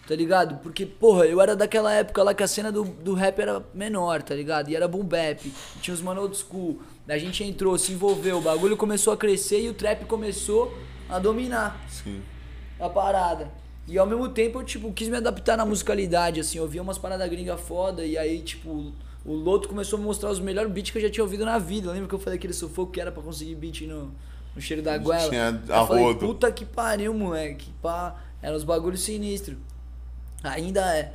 [0.07, 0.59] tá ligado?
[0.63, 4.23] Porque, porra, eu era daquela época lá que a cena do, do rap era menor,
[4.23, 4.71] tá ligado?
[4.71, 6.81] E era boom bap, tinha os mano old school.
[7.09, 10.77] A gente entrou, se envolveu, o bagulho começou a crescer e o trap começou
[11.09, 12.23] a dominar Sim.
[12.81, 13.51] a parada.
[13.87, 16.97] E ao mesmo tempo eu, tipo, quis me adaptar na musicalidade, assim, eu via umas
[16.97, 18.95] paradas gringa foda, e aí, tipo,
[19.25, 21.59] o Loto começou a me mostrar os melhores beats que eu já tinha ouvido na
[21.59, 21.91] vida.
[21.91, 24.11] Lembra que eu falei aquele sufoco que era pra conseguir beat no,
[24.55, 25.29] no cheiro da goela?
[25.29, 26.27] Tinha eu falei, arrodo.
[26.27, 27.71] puta que pariu, moleque.
[27.83, 29.57] Pá, eram os bagulhos sinistros.
[30.45, 31.15] Ainda é.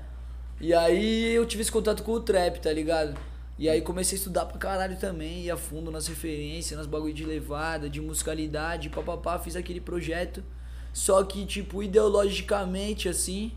[0.59, 3.17] E aí eu tive esse contato com o trap, tá ligado?
[3.57, 7.25] E aí comecei a estudar pra caralho também, ia fundo nas referências, nas bagulho de
[7.25, 10.43] levada, de musicalidade, papapá, fiz aquele projeto.
[10.91, 13.51] Só que, tipo, ideologicamente, assim,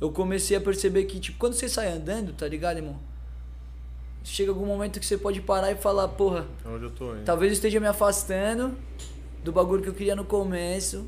[0.00, 2.98] eu comecei a perceber que, tipo, quando você sai andando, tá ligado, irmão?
[4.24, 7.24] Chega algum momento que você pode parar e falar, porra, Onde eu tô indo?
[7.24, 8.74] Talvez eu esteja me afastando
[9.44, 11.06] do bagulho que eu queria no começo.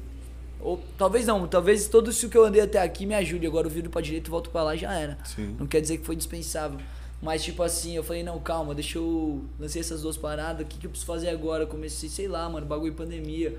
[0.60, 3.46] Ou talvez não, talvez todo isso que eu andei até aqui me ajude.
[3.46, 5.18] Agora eu viro pra direita e volto pra lá e já era.
[5.24, 5.54] Sim.
[5.58, 6.78] Não quer dizer que foi dispensável.
[7.22, 9.44] Mas tipo assim, eu falei, não, calma, deixa eu.
[9.58, 11.66] Lancei essas duas paradas, o que, que eu preciso fazer agora?
[11.66, 13.58] Comecei, sei lá, mano, bagulho pandemia.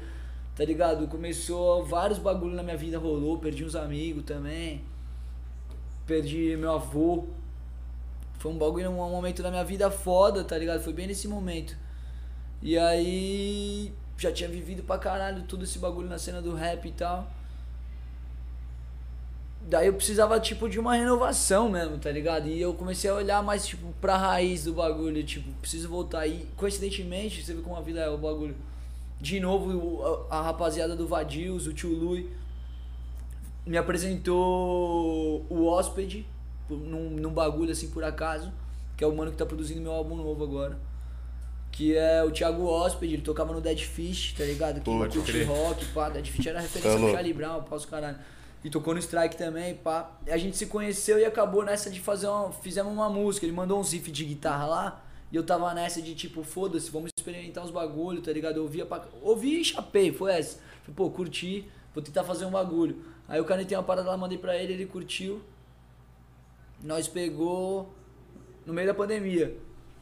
[0.56, 1.08] tá ligado?
[1.08, 4.82] Começou, vários bagulho na minha vida rolou, perdi uns amigos também.
[6.06, 7.26] Perdi meu avô.
[8.40, 10.82] Foi um bagulho, um momento da minha vida foda, tá ligado?
[10.84, 11.76] Foi bem nesse momento.
[12.62, 16.92] E aí, já tinha vivido pra caralho todo esse bagulho na cena do rap e
[16.92, 17.32] tal.
[19.62, 22.48] Daí eu precisava, tipo, de uma renovação mesmo, tá ligado?
[22.48, 26.26] E eu comecei a olhar mais, tipo, pra raiz do bagulho, tipo, preciso voltar.
[26.26, 28.56] E, coincidentemente, você viu como a vida é o bagulho.
[29.20, 32.30] De novo, a, rapaziada do Vadios, o Tio Lui,
[33.66, 36.26] me apresentou o Hóspede,
[36.70, 38.54] num, num bagulho assim, por acaso,
[38.96, 40.78] que é o mano que tá produzindo meu álbum novo agora.
[41.78, 44.82] Que é o Thiago Hóspede, ele tocava no Dead Fish, tá ligado?
[44.82, 47.12] Que curte rock, pá, Dead Fish era referência Tá do.
[47.12, 48.18] Charlie Brown, pá, os caralho.
[48.64, 50.18] E tocou no Strike também, pá.
[50.26, 52.52] E a gente se conheceu e acabou nessa de fazer uma.
[52.52, 53.46] Fizemos uma música.
[53.46, 55.04] Ele mandou uns riff de guitarra lá.
[55.32, 58.56] E eu tava nessa de tipo, foda-se, vamos experimentar uns bagulho, tá ligado?
[58.58, 59.06] Eu ouvia pra.
[59.22, 60.58] Ouvi e chapei, foi essa.
[60.82, 63.04] Falei, pô, curti, vou tentar fazer um bagulho.
[63.28, 65.42] Aí eu canetei uma parada lá, mandei pra ele, ele curtiu.
[66.84, 67.94] Nós pegou
[68.66, 69.56] no meio da pandemia.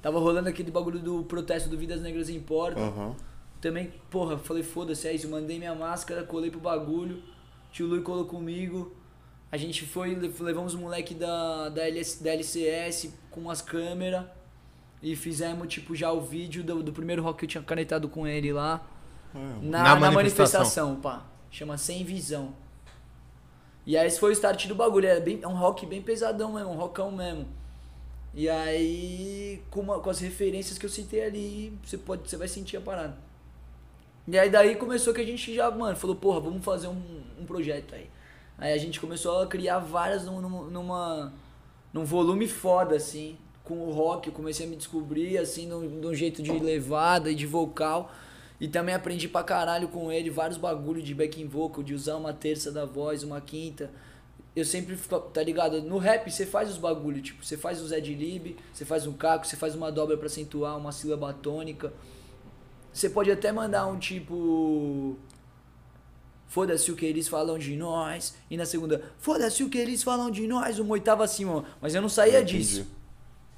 [0.05, 2.83] Tava rolando aquele bagulho do protesto do Vidas Negras Importam.
[2.83, 3.15] Aham.
[3.59, 5.27] Também, porra, falei, foda-se, é isso.
[5.27, 7.23] Mandei minha máscara, colei pro bagulho.
[7.71, 8.95] Tio Lui colou comigo.
[9.51, 14.25] A gente foi, levamos o moleque da, da, LS, da LCS com umas câmeras.
[15.01, 18.27] E fizemos, tipo, já o vídeo do, do primeiro rock que eu tinha canetado com
[18.27, 18.87] ele lá.
[19.33, 20.13] Na, Na na manifestação.
[20.13, 21.25] manifestação, pá.
[21.49, 22.53] Chama Sem Visão.
[23.87, 25.07] E aí esse foi o start do bagulho.
[25.07, 27.47] É, bem, é um rock bem pesadão mesmo, um rockão mesmo.
[28.35, 32.47] E aí, com, uma- com as referências que eu citei ali, você, pode, você vai
[32.47, 33.17] sentir a parada.
[34.27, 37.01] E aí daí começou que a gente já, mano, falou, porra, vamos fazer um,
[37.39, 38.09] um projeto aí.
[38.57, 41.33] Aí a gente começou a criar várias num- num- numa,
[41.93, 43.37] num volume foda, assim.
[43.63, 47.35] Com o rock, eu comecei a me descobrir, assim, num, num jeito de levada e
[47.35, 48.11] de vocal.
[48.59, 52.33] E também aprendi pra caralho com ele vários bagulho de backing vocal, de usar uma
[52.33, 53.91] terça da voz, uma quinta.
[54.55, 55.81] Eu sempre fico, tá ligado?
[55.81, 59.05] No rap você faz os bagulho, tipo, você faz o Zé de Lib, você faz
[59.05, 61.91] um caco, você faz uma dobra pra acentuar, uma sílaba tônica.
[62.93, 65.17] Você pode até mandar um tipo.
[66.47, 68.37] Foda-se o que eles falam de nós.
[68.49, 70.79] E na segunda, foda-se o que eles falam de nós.
[70.79, 71.65] Uma oitava acima.
[71.81, 72.59] Mas eu não saía Entendi.
[72.59, 72.87] disso.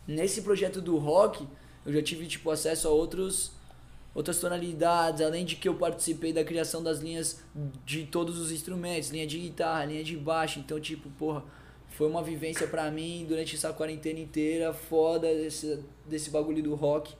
[0.08, 1.48] Nesse projeto do rock,
[1.86, 3.52] eu já tive tipo acesso a outros
[4.18, 7.40] outras tonalidades, além de que eu participei da criação das linhas
[7.86, 11.44] de todos os instrumentos, linha de guitarra, linha de baixo, então tipo, porra,
[11.90, 17.14] foi uma vivência pra mim durante essa quarentena inteira, foda desse, desse bagulho do rock.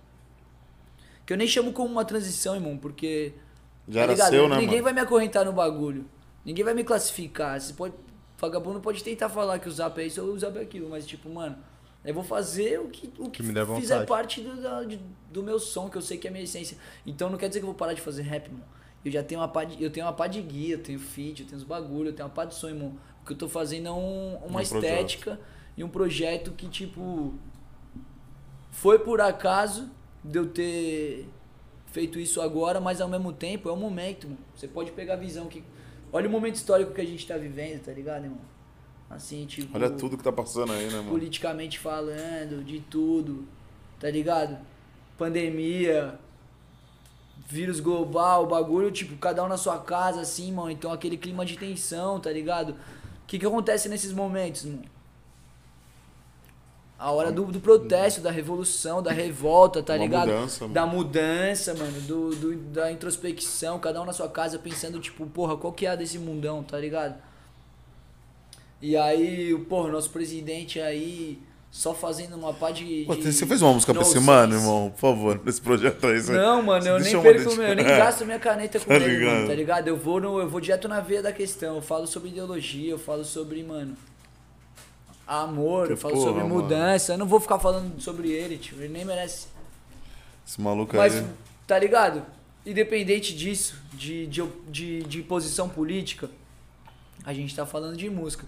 [1.24, 3.34] Que eu nem chamo como uma transição, irmão, porque
[3.88, 4.30] Já tá era ligado?
[4.32, 4.84] seu, né, Ninguém mano?
[4.86, 6.04] vai me acorrentar no bagulho.
[6.44, 7.62] Ninguém vai me classificar.
[7.62, 7.94] Você pode.
[8.40, 11.06] Vagabundo pode tentar falar que o zap é isso ou o zap é aquilo, mas
[11.06, 11.58] tipo, mano,
[12.08, 13.44] eu vou fazer o que, o que,
[13.76, 15.00] Que fizer parte do, de-
[15.32, 16.78] do meu som, que eu sei que é a minha essência.
[17.06, 18.64] Então não quer dizer que eu vou parar de fazer rap, mano.
[19.06, 21.42] Eu já tenho uma pá de, eu tenho uma pá de guia, eu tenho feat,
[21.42, 22.98] eu tenho os bagulho, eu tenho uma pá de som, irmão.
[23.22, 25.40] O que eu tô fazendo é um- uma Um estética
[25.78, 27.34] e um projeto que, tipo,
[28.72, 29.90] foi por acaso
[30.24, 31.28] de eu ter
[31.88, 34.40] feito isso agora, mas ao mesmo tempo é o momento, mano.
[34.56, 35.64] Você pode pegar a visão que.
[36.12, 38.40] Olha o momento histórico que a gente tá vivendo, tá ligado, irmão?
[39.10, 39.76] Assim, tipo.
[39.76, 41.10] Olha tudo que tá passando aí, né, mano?
[41.12, 43.46] Politicamente falando, de tudo,
[44.00, 44.58] tá ligado?
[45.18, 46.20] Pandemia,
[47.48, 50.72] vírus global, bagulho, tipo, cada um na sua casa, assim, mano.
[50.72, 52.72] Então aquele clima de tensão, tá ligado?
[52.72, 52.76] O
[53.28, 54.84] que que acontece nesses momentos, mano?
[57.00, 60.28] A hora do, do protesto, da revolução, da revolta, tá Uma ligado?
[60.30, 60.74] mudança, mano.
[60.74, 65.56] da mudança, mano, do, do- da introspecção, cada um na sua casa pensando, tipo, porra,
[65.56, 67.16] qual que é a desse mundão, tá ligado?
[68.82, 71.40] E aí, porra, nosso presidente aí
[71.72, 73.04] só fazendo uma pá de.
[73.06, 74.90] Pô, de você fez uma música pra esse mano, irmão?
[74.92, 76.20] Por favor, nesse projeto aí.
[76.22, 79.06] você- Não, mano, eu nem perco, meu, eu nem gasto minha caneta com Tá ele,
[79.06, 79.48] mano, ligado?
[79.48, 79.88] tá ligado?
[79.88, 83.00] Eu vou, no, eu vou direto na veia da questão, eu falo sobre ideologia, eu
[83.00, 83.96] falo sobre, mano,
[85.26, 86.56] amor, Que eu falo porra, sobre mano.
[86.56, 89.48] mudança, eu não vou ficar falando sobre ele, tipo, ele nem merece.
[90.48, 91.26] Esse maluco Mas, aí.
[91.66, 92.24] tá ligado?
[92.66, 96.30] Independente disso, de, de, de, de posição política,
[97.26, 98.46] a gente tá falando de música.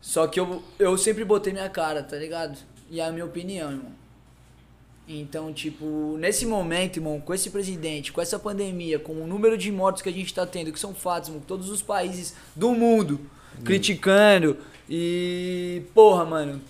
[0.00, 2.58] Só que eu, eu sempre botei minha cara, tá ligado?
[2.90, 4.00] E é a minha opinião, irmão.
[5.06, 9.70] Então, tipo, nesse momento, irmão, com esse presidente, com essa pandemia, com o número de
[9.72, 13.20] mortos que a gente tá tendo, que são fatos, irmão, todos os países do mundo
[13.64, 14.56] criticando
[14.88, 15.82] e.
[15.94, 16.60] Porra, mano.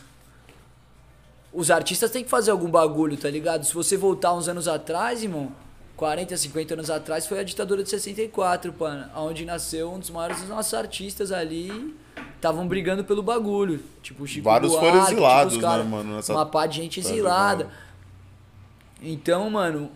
[1.53, 3.65] Os artistas têm que fazer algum bagulho, tá ligado?
[3.65, 5.53] Se você voltar uns anos atrás, irmão,
[6.01, 9.05] 40, 50 anos atrás, foi a ditadura de 64, mano.
[9.15, 11.95] Onde nasceu um dos maiores dos nossos artistas ali.
[12.37, 13.83] Estavam brigando pelo bagulho.
[14.03, 16.77] Tipo, o Chico Vários Buarque, foram exilados, tipo, cara- né, mano, nessa- Uma pá de
[16.79, 17.69] gente exilada.
[19.03, 19.91] Então, mano,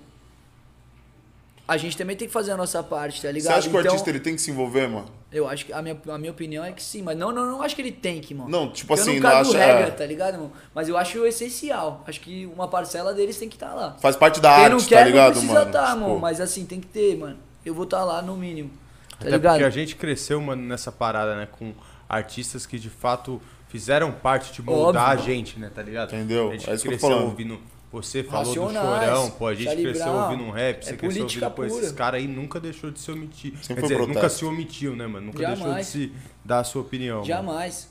[1.66, 3.52] a gente também tem que fazer a nossa parte, tá Você ligado?
[3.58, 5.06] acha que o Então, artista ele tem que se envolver, mano?
[5.34, 7.60] Eu acho que a minha, a minha opinião é que sim, mas não, não, não
[7.62, 8.48] acho que ele tem que, mano.
[8.48, 9.90] Não, tipo eu assim, não não cago acha- regra, é.
[9.90, 10.52] tá ligado, mano?
[10.74, 12.04] Mas eu acho essencial.
[12.06, 13.96] Acho que uma parcela deles tem que estar lá.
[14.00, 15.72] Faz parte da Quem arte, não tá quer ligado, não precisa mano?
[15.72, 16.18] tá, Tipo, mano.
[16.20, 17.36] Mas assim, tem que ter, mano.
[17.66, 18.70] Eu vou estar lá no mínimo.
[19.10, 19.52] Tá Até ligado?
[19.54, 21.48] porque a gente cresceu, mano, nessa parada, né?
[21.50, 21.72] Com
[22.08, 25.22] artistas que de fato fizeram parte de moldar Óbvio.
[25.24, 25.70] a gente, né?
[25.74, 26.14] Tá ligado?
[26.14, 26.50] Entendeu?
[26.50, 27.24] A gente É isso que eu tô cresceu falando.
[27.30, 27.58] ouvindo.
[28.02, 30.22] Você falou do Racionais, chorão, pô, a gente Charlie cresceu Brown.
[30.24, 33.10] ouvindo um rap, É você cresceu ouvindo, pô, esses caras aí nunca deixou de se
[33.10, 33.52] omitir.
[33.62, 35.26] Sempre Quer dizer, nunca se omitiu, né, mano?
[35.26, 35.86] Nunca deixou de Jamais.
[35.86, 36.12] se
[36.44, 37.16] dar a sua opinião.
[37.18, 37.26] mano.
[37.26, 37.88] Jamais.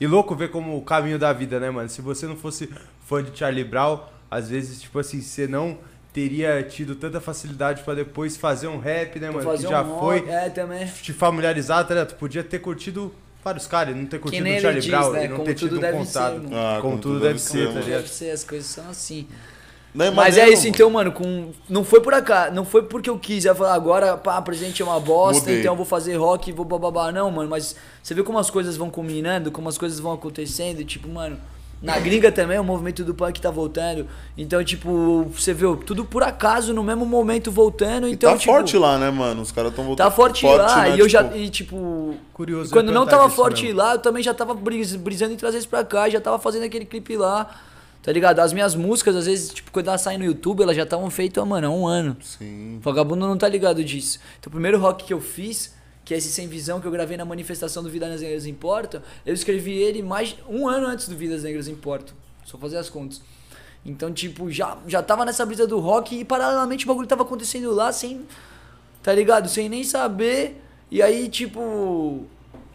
[0.00, 1.88] E louco ver como o caminho da vida, né, mano?
[1.88, 2.68] Se você não fosse
[3.06, 4.00] fã de Charlie Brown,
[4.30, 5.78] às vezes, tipo assim, você não
[6.12, 9.40] teria tido tanta facilidade pra depois fazer um rap, né, mano?
[9.40, 10.86] Que fazer já um foi É, também.
[10.86, 12.08] te familiarizar, tá ligado?
[12.10, 13.14] Tu podia ter curtido
[13.44, 15.24] vários caras, e não ter curtido o Charlie diz, Brown né?
[15.24, 16.32] e não Como ter tido tudo um deve contato.
[16.34, 16.56] ser, mano.
[16.56, 18.00] Ah, como, tudo deve ser, tá Como ligado?
[18.00, 19.28] deve ser, as coisas são assim.
[19.94, 21.52] Não é Mas é maneiro, isso, então, mano, com...
[21.68, 24.84] não foi por acaso, não foi porque eu quis, ia falar agora, pá, presente é
[24.84, 25.60] uma bosta, Mudei.
[25.60, 27.12] então eu vou fazer rock e vou bababá.
[27.12, 30.80] Não, mano, mas você vê como as coisas vão combinando, como as coisas vão acontecendo,
[30.80, 31.38] e, tipo, mano,
[31.84, 34.06] na gringa também o movimento do punk tá voltando.
[34.36, 38.52] Então, tipo, você vê tudo por acaso, no mesmo momento voltando, E então, tá tipo,
[38.52, 39.42] forte lá, né, mano?
[39.42, 40.06] Os caras tão voltando.
[40.06, 42.72] Tá forte, lá, né, e eu tipo, já, e tipo, Curioso.
[42.72, 43.78] quando eu não tava forte mesmo.
[43.78, 46.64] lá, eu também já tava bris- brisando em trazer isso pra cá, já tava fazendo
[46.64, 47.48] aquele clipe lá.
[48.02, 48.38] Tá ligado?
[48.40, 51.42] As minhas músicas, às vezes, tipo, quando elas saem no YouTube, elas já estavam feitas,
[51.46, 52.14] mano, há um ano.
[52.20, 52.76] Sim.
[52.76, 54.18] O vagabundo não tá ligado disso.
[54.38, 55.72] Então, o primeiro rock que eu fiz,
[56.04, 59.32] que é esse Sem Visão, que eu gravei na manifestação do Vidas Negras Importam, eu
[59.32, 62.14] escrevi ele mais um ano antes do Vidas Negras Importam.
[62.44, 63.22] Só fazer as contas.
[63.84, 67.70] Então, tipo, já, já tava nessa brisa do rock e paralelamente o bagulho tava acontecendo
[67.72, 68.26] lá sem.
[69.02, 69.48] Tá ligado?
[69.48, 70.62] Sem nem saber.
[70.90, 72.26] E aí, tipo.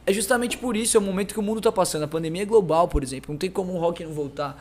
[0.05, 2.03] É justamente por isso, é o momento que o mundo tá passando.
[2.03, 3.31] A pandemia é global, por exemplo.
[3.31, 4.59] Não tem como o rock não voltar.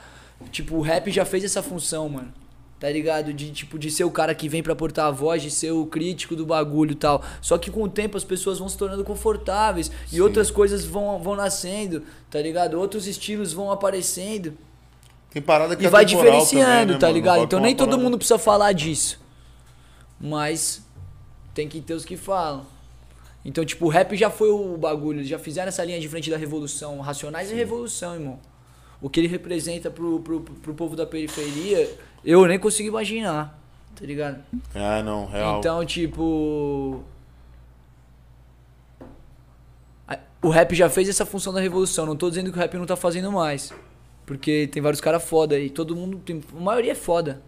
[0.50, 2.32] Tipo, o rap já fez essa função, mano.
[2.80, 3.32] Tá ligado?
[3.32, 5.84] De, tipo, de ser o cara que vem pra portar a voz, de ser o
[5.86, 7.24] crítico do bagulho e tal.
[7.42, 11.18] Só que com o tempo as pessoas vão se tornando confortáveis e outras coisas vão,
[11.20, 12.78] vão nascendo, tá ligado?
[12.78, 14.56] Outros estilos vão aparecendo.
[15.30, 17.42] Tem parada que E é vai diferenciando, também, né, tá ligado?
[17.42, 19.20] Então nem todo parada- mundo precisa falar disso.
[20.20, 20.82] Mas
[21.54, 22.64] tem que ter os que falam.
[23.44, 26.36] Então, tipo, o rap já foi o bagulho, já fizeram essa linha de frente da
[26.36, 27.00] revolução.
[27.00, 28.38] Racionais é revolução, irmão.
[29.00, 31.88] O que ele representa pro, pro, pro povo da periferia,
[32.30, 33.58] eu nem consigo imaginar,
[33.94, 34.42] tá ligado?
[34.74, 35.58] Ah, não, real.
[35.58, 37.02] Então, tipo.
[40.40, 42.06] O rap já fez essa função da revolução.
[42.06, 43.72] Não tô dizendo que o rap não tá fazendo mais.
[44.24, 45.68] Porque tem vários caras foda aí.
[45.68, 46.18] Todo mundo.
[46.24, 47.42] Tem, a maioria é foda.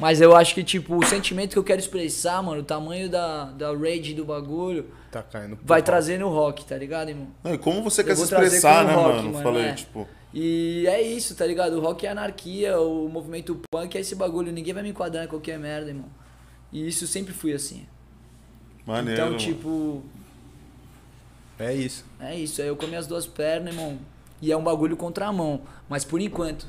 [0.00, 3.44] Mas eu acho que, tipo, o sentimento que eu quero expressar, mano, o tamanho da,
[3.52, 5.56] da rage do bagulho, Tá caindo.
[5.62, 5.86] vai rock.
[5.86, 7.28] trazer no rock, tá ligado, irmão?
[7.44, 9.30] Não, e como você Eu quer se expressar, né, o rock, mano?
[9.34, 9.72] mano, Falei, é.
[9.74, 10.08] tipo.
[10.34, 11.76] E é isso, tá ligado?
[11.76, 14.50] O rock é anarquia, o movimento punk é esse bagulho.
[14.50, 16.08] Ninguém vai me enquadrar em qualquer merda, irmão.
[16.72, 17.86] E isso sempre fui assim.
[18.84, 19.22] Maneiro.
[19.22, 20.02] então, tipo,
[21.56, 22.04] É isso.
[22.18, 23.96] É isso, aí eu comi as duas pernas, irmão.
[24.42, 25.60] E é um bagulho contra a mão.
[25.88, 26.66] Mas por enquanto.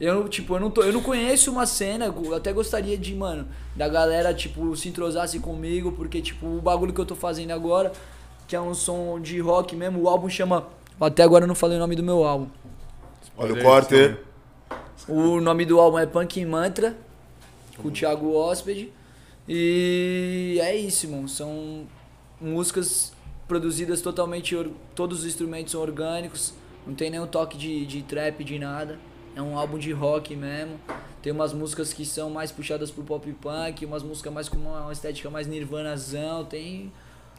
[0.00, 3.46] Eu, tipo, eu não, tô, eu não conheço uma cena, eu até gostaria de, mano,
[3.76, 7.92] da galera, tipo, se entrosasse comigo, porque, tipo, o bagulho que eu tô fazendo agora,
[8.48, 10.66] que é um som de rock mesmo, o álbum chama.
[11.00, 12.48] Até agora eu não falei o nome do meu álbum.
[13.36, 14.16] Olha o corte.
[15.08, 16.96] O nome do álbum é Punk Mantra,
[17.76, 18.92] com o Thiago Hóspede.
[19.48, 21.26] E é isso, irmão.
[21.26, 21.86] São
[22.40, 23.12] músicas
[23.48, 24.56] produzidas totalmente.
[24.94, 26.54] Todos os instrumentos são orgânicos.
[26.86, 28.98] Não tem nenhum toque de, de trap, de nada.
[29.34, 30.78] É um álbum de rock mesmo.
[31.22, 34.92] Tem umas músicas que são mais puxadas pro pop punk, umas músicas mais com uma
[34.92, 36.44] estética mais nirvanazão.
[36.44, 36.92] Tem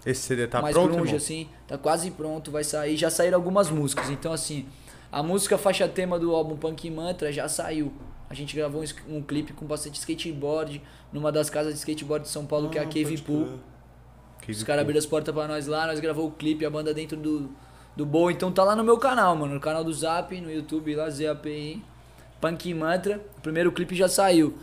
[0.05, 1.15] Esse CD tá mais pronto, irmão?
[1.15, 1.47] assim.
[1.67, 2.97] Tá quase pronto, vai sair.
[2.97, 4.09] Já saíram algumas músicas.
[4.09, 4.65] Então, assim,
[5.13, 7.93] a música faixa tema do álbum Punk Mantra já saiu.
[8.27, 12.31] A gente gravou um, um clipe com bastante skateboard numa das casas de skateboard de
[12.31, 13.59] São Paulo, que é a Ah, Cave Pool.
[14.41, 16.95] Que Os caras abriram as portas pra nós lá, nós gravou o clipe, a banda
[16.95, 17.51] dentro do,
[17.95, 18.31] do Boa.
[18.31, 19.53] Então tá lá no meu canal, mano.
[19.53, 21.83] No canal do Zap, no YouTube, lá, ZAPI.
[22.41, 23.21] Punk Mantra.
[23.37, 24.57] O primeiro clipe já saiu.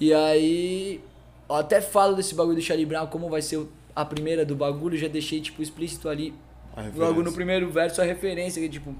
[0.00, 1.00] E aí.
[1.48, 4.96] Eu até falo desse bagulho do Charlie Brown, como vai ser a primeira do bagulho.
[4.96, 6.32] Já deixei, tipo, explícito ali.
[6.94, 8.94] Logo no primeiro verso a referência, que é tipo.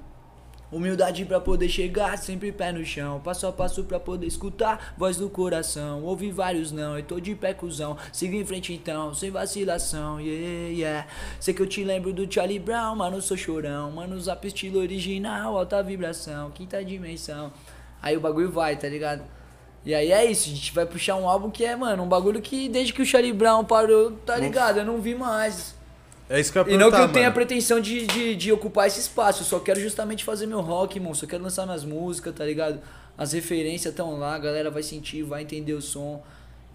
[0.71, 3.19] Humildade pra poder chegar, sempre pé no chão.
[3.19, 6.01] Passo a passo pra poder escutar, voz do coração.
[6.03, 7.97] Ouvi vários não, eu tô de pé cuzão.
[8.13, 11.07] Siga em frente então, sem vacilação, yeah, yeah.
[11.41, 13.91] Sei que eu te lembro do Charlie Brown, mano, sou chorão.
[13.91, 17.51] Mano, zap estilo original, alta vibração, quinta dimensão.
[18.01, 19.23] Aí o bagulho vai, tá ligado?
[19.83, 22.41] E aí é isso, a gente vai puxar um álbum que é, mano, um bagulho
[22.41, 24.77] que desde que o Charlie Brown parou, tá ligado?
[24.77, 25.75] Eu não vi mais.
[26.31, 27.35] É isso que eu ia E não que eu perguntar, tenha a mano.
[27.35, 31.13] pretensão de, de, de ocupar esse espaço, eu só quero justamente fazer meu rock, irmão.
[31.13, 32.79] Só quero lançar minhas músicas, tá ligado?
[33.17, 36.23] As referências estão lá, a galera vai sentir, vai entender o som.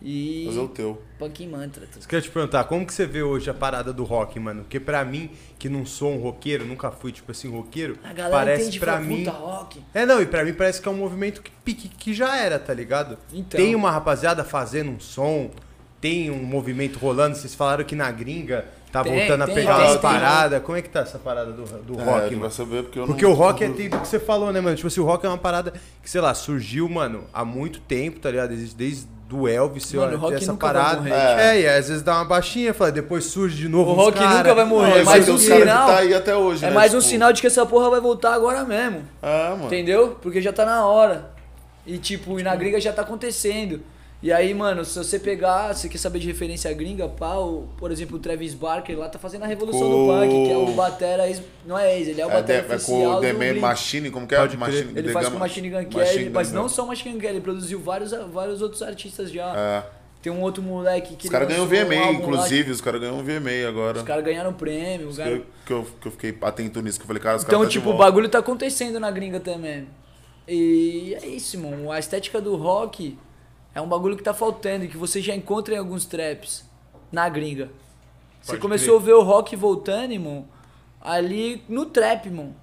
[0.03, 0.45] E.
[0.49, 1.03] Fazer o teu.
[1.19, 1.87] Punk mantra.
[1.87, 1.99] tá?
[1.99, 4.39] Isso que eu ia te perguntar, como que você vê hoje a parada do rock,
[4.39, 4.63] mano?
[4.63, 8.37] Porque pra mim, que não sou um roqueiro, nunca fui, tipo assim, roqueiro, A galera
[8.37, 9.25] parece entende pra fala, mim...
[9.25, 9.83] puta rock.
[9.95, 12.59] É, não, e pra mim parece que é um movimento que, que, que já era,
[12.59, 13.17] tá ligado?
[13.33, 13.59] Então.
[13.59, 15.51] Tem uma rapaziada fazendo um som,
[15.99, 18.67] tem um movimento rolando, vocês falaram que na gringa
[19.03, 20.63] tá Tem, voltando a tem, pegar tem, umas paradas.
[20.63, 22.41] Como é que tá essa parada do, do É, rock, mano?
[22.41, 23.31] vai saber porque eu Porque não...
[23.33, 24.77] o rock é tudo que você falou, né, mano?
[24.77, 25.73] Tipo assim, o rock é uma parada
[26.03, 28.49] que, sei lá, surgiu, mano, há muito tempo, tá ligado?
[28.51, 30.99] Desde, desde do Elvis, sei Mano, lá, o essa parada.
[30.99, 31.11] morrer.
[31.13, 31.61] É.
[31.63, 34.39] e às vezes dá uma baixinha, fala, depois surge de novo O rock cara.
[34.39, 35.87] nunca vai morrer, Não, é mais é um sinal.
[35.89, 36.75] tá aí até hoje, É né?
[36.75, 39.03] mais um Tipo, sinal de que essa porra vai voltar agora mesmo.
[39.21, 39.67] Ah, mano.
[39.67, 40.17] Entendeu?
[40.23, 41.31] Porque já tá na hora.
[41.85, 43.81] E tipo, e na gringa já tá acontecendo.
[44.23, 48.17] E aí, mano, se você pegar, você quer saber de referência gringa, pau, por exemplo,
[48.17, 51.29] o Travis Barker lá tá fazendo a revolução Com- do punk, que é o batera,
[51.29, 53.61] ex, não é ex, ele é o É, batera de- é com o The Blink.
[53.61, 54.39] Machine, como que é?
[54.39, 54.93] Pode Machine.
[54.97, 57.35] Ele faz Gama- com o Machine Gun Kelly, mas não só o Machine Gun Kelly,
[57.35, 59.55] ele produziu vários, vários outros artistas já.
[59.55, 59.83] É.
[60.23, 62.71] Tem um outro moleque que Os caras ganham um VMA, lá, inclusive.
[62.73, 63.99] Os caras ganham VMA agora.
[63.99, 67.07] Os caras ganharam prêmio, os eu, que, eu, que eu fiquei atento nisso, que eu
[67.07, 69.87] falei, cara, os Então, caras tá de tipo, o bagulho tá acontecendo na gringa também.
[70.49, 71.93] E é isso, mano.
[71.93, 73.17] A estética do rock
[73.77, 76.65] é um bagulho que tá faltando e que você já encontra em alguns traps
[77.13, 77.69] na gringa.
[78.41, 79.03] Você Pode começou crer.
[79.03, 80.49] a ver o rock voltando, irmão,
[80.99, 82.55] ali no trap, irmão.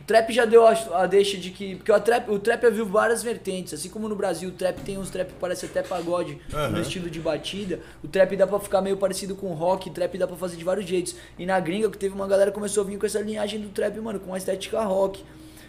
[0.00, 1.76] O trap já deu a, a deixa de que.
[1.76, 3.74] Porque o trap, o trap viu várias vertentes.
[3.74, 6.40] Assim como no Brasil o trap tem uns trap que parece até pagode
[6.72, 7.80] no estilo de batida.
[8.02, 9.90] O trap dá pra ficar meio parecido com rock.
[9.90, 11.16] O trap dá pra fazer de vários jeitos.
[11.38, 13.68] E na gringa que teve uma galera que começou a vir com essa linhagem do
[13.68, 15.22] trap, mano, com uma estética rock.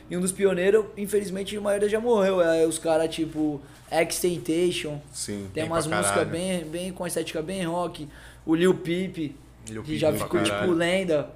[0.10, 2.41] E um dos pioneiros, infelizmente, a maioria já morreu.
[2.41, 4.99] É os caras tipo X-Tentation.
[5.12, 5.47] Sim.
[5.53, 8.08] Tem umas músicas bem, bem com a estética bem rock.
[8.45, 9.36] O Lil Peep,
[9.70, 10.74] Lil que Peep já ficou tipo caralho.
[10.74, 11.30] lenda.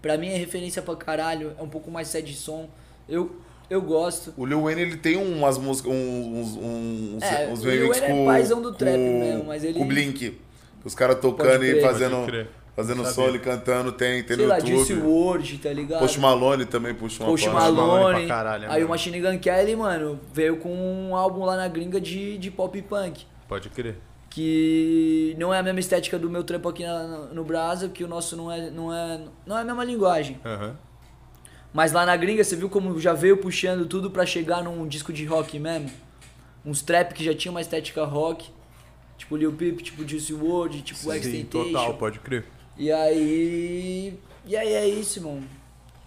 [0.00, 1.52] Pra mim é referência pra caralho.
[1.58, 2.68] É um pouco mais sad som.
[3.08, 3.34] Eu,
[3.68, 4.32] eu gosto.
[4.36, 8.14] O Lil Wayne, ele tem umas músicas, uns, uns, É, uns o Lil remix Wayne
[8.14, 10.38] é com, paizão do trap mesmo, mas ele- o Blink.
[10.84, 12.48] Os caras tocando e fazendo, Pode crer.
[12.76, 13.12] Fazendo Sabia.
[13.30, 15.00] som e cantando, tem, tem Sei no lá, YouTube.
[15.00, 15.98] WRLD, tá ligado?
[16.00, 17.72] Post Malone também puxa uma Post parte.
[17.72, 18.86] Malone caralho, é aí mesmo.
[18.86, 22.80] o Machine Gun Kelly, mano, veio com um álbum lá na gringa de, de pop
[22.82, 23.24] punk.
[23.48, 23.96] Pode crer.
[24.30, 28.08] Que não é a mesma estética do meu trampo aqui na- no Brasa, que o
[28.08, 30.38] nosso não é, não é, não é a mesma linguagem.
[30.44, 30.76] Aham.
[31.72, 35.12] Mas lá na gringa, você viu como já veio puxando tudo pra chegar num disco
[35.12, 35.90] de rock mesmo?
[36.64, 38.50] Uns trap que já tinha uma estética rock.
[39.18, 42.44] Tipo Lil Peep, tipo Juice WRLD, tipo Sim, total, pode crer.
[42.78, 44.18] E aí.
[44.44, 45.44] E aí é isso, mano.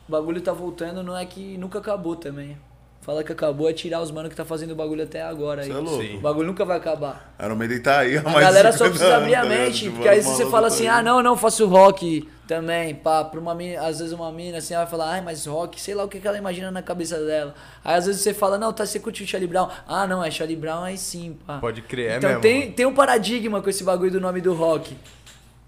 [0.07, 2.57] O bagulho tá voltando, não é que nunca acabou também.
[3.01, 5.71] Fala que acabou é tirar os mano que tá fazendo o bagulho até agora aí.
[5.71, 6.01] É louco.
[6.01, 6.17] Sim.
[6.17, 7.33] O bagulho nunca vai acabar.
[7.43, 8.39] Iron Maiden tá aí, A mas...
[8.39, 11.01] galera só precisa abrir a tá mente, Tipo, porque aí você fala tá assim, ah
[11.01, 14.83] não, não, faço rock também, pá, pra uma mina, às vezes uma mina assim, ela
[14.83, 17.55] vai falar, ai, mas rock, sei lá o que, que ela imagina na cabeça dela.
[17.85, 19.69] Aí às vezes você fala, não, tá, você curte o Charlie Brown.
[19.87, 21.57] Ah, não, é Charlie Brown, aí sim, pá.
[21.59, 22.41] Pode crer, é então mesmo.
[22.41, 22.73] tem, mano.
[22.73, 24.95] tem um paradigma com esse bagulho do nome do rock.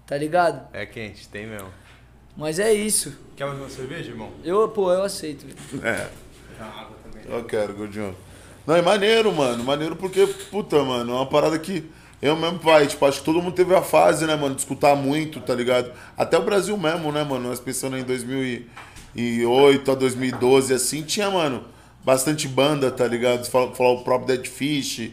[0.06, 0.68] Tá ligado?
[0.72, 1.68] É quente, tem mesmo.
[2.36, 3.16] Mas é isso.
[3.36, 4.30] Quer mais uma cerveja, irmão?
[4.44, 5.46] Eu, pô, eu aceito.
[5.82, 6.08] É,
[6.60, 7.36] água também.
[7.36, 8.16] eu quero, Gordinho.
[8.66, 9.62] Não, é maneiro, mano.
[9.64, 11.90] Maneiro porque, puta, mano, é uma parada que
[12.22, 14.94] eu mesmo, pai, tipo, acho que todo mundo teve a fase, né, mano, de escutar
[14.94, 15.90] muito, tá ligado?
[16.16, 17.48] Até o Brasil mesmo, né, mano?
[17.48, 21.64] Nós pensando em 2008 a 2012, assim, tinha, mano,
[22.04, 23.44] bastante banda, tá ligado?
[23.50, 25.10] Falar o próprio Dead Fish,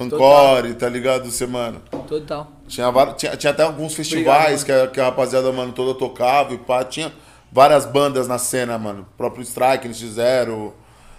[0.00, 1.30] Rancore, tá ligado?
[1.30, 1.82] Você, mano.
[2.08, 2.50] Total.
[2.66, 6.58] Tinha, tinha, tinha até alguns festivais que, a, que a rapaziada, mano, toda tocava e
[6.58, 6.84] pá.
[6.84, 7.12] Tinha
[7.50, 9.02] várias bandas na cena, mano.
[9.02, 10.72] O próprio Strike eles fizeram.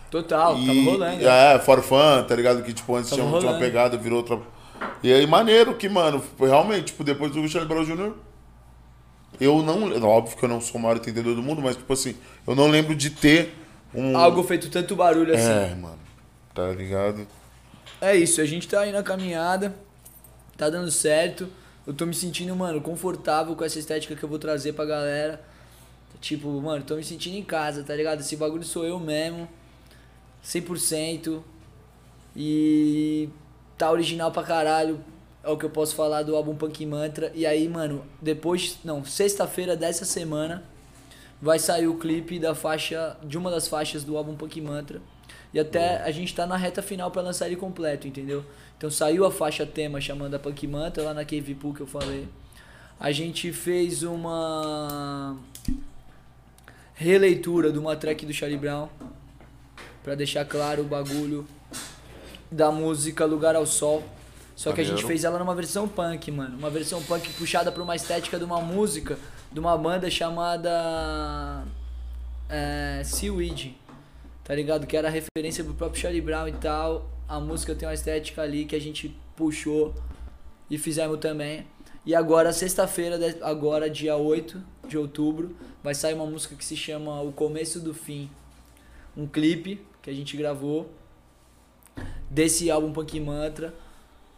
[0.10, 1.28] Total, e, tava rolando.
[1.28, 2.64] É, For Fun, tá ligado?
[2.64, 4.40] Que, tipo, antes Tava tinha, tinha uma pegada, virou outra...
[5.04, 8.14] E aí, maneiro que, mano, foi realmente, tipo, depois do Charlie Brown Jr.,
[9.40, 9.92] eu não...
[10.08, 12.68] Óbvio que eu não sou o maior entendedor do mundo, mas, tipo assim, eu não
[12.68, 13.54] lembro de ter
[13.94, 14.18] um...
[14.18, 15.50] Algo feito tanto barulho assim.
[15.50, 16.00] É, mano.
[16.54, 17.28] Tá ligado?
[18.00, 19.76] É isso, a gente tá aí na caminhada,
[20.58, 21.48] tá dando certo.
[21.86, 25.42] Eu tô me sentindo, mano, confortável com essa estética que eu vou trazer pra galera.
[26.20, 28.20] Tipo, mano, tô me sentindo em casa, tá ligado?
[28.20, 29.48] Esse bagulho sou eu mesmo,
[30.44, 31.42] 100%.
[32.36, 33.30] E
[33.78, 35.00] tá original pra caralho.
[35.44, 37.32] É o que eu posso falar do álbum Punk Mantra.
[37.34, 40.64] E aí, mano, depois, não, sexta-feira dessa semana
[41.42, 45.02] vai sair o clipe da faixa, de uma das faixas do álbum Punk Mantra.
[45.54, 48.44] E até a gente tá na reta final pra lançar ele completo, entendeu?
[48.78, 51.88] Então saiu a faixa tema chamando a Punk Mantra lá na Cave Pool que eu
[51.88, 52.28] falei.
[53.00, 55.36] A gente fez uma
[56.94, 58.88] releitura de uma track do Charlie Brown
[60.04, 61.48] pra deixar claro o bagulho
[62.52, 64.04] da música Lugar ao Sol.
[64.56, 66.58] Só que a gente fez ela numa versão punk, mano.
[66.58, 69.18] Uma versão punk puxada pra uma estética de uma música
[69.52, 71.64] de uma banda chamada
[72.50, 73.76] é, Seaweed.
[74.44, 74.88] Tá ligado?
[74.88, 77.17] Que era referência pro próprio Charlie Brown e tal.
[77.28, 79.94] A música tem uma estética ali que a gente puxou
[80.70, 81.68] e fizemos também.
[82.06, 85.54] E agora, sexta-feira, agora dia 8 de outubro,
[85.84, 88.30] vai sair uma música que se chama O Começo do Fim.
[89.16, 90.90] Um clipe que a gente gravou
[92.30, 93.74] desse álbum Punk Mantra.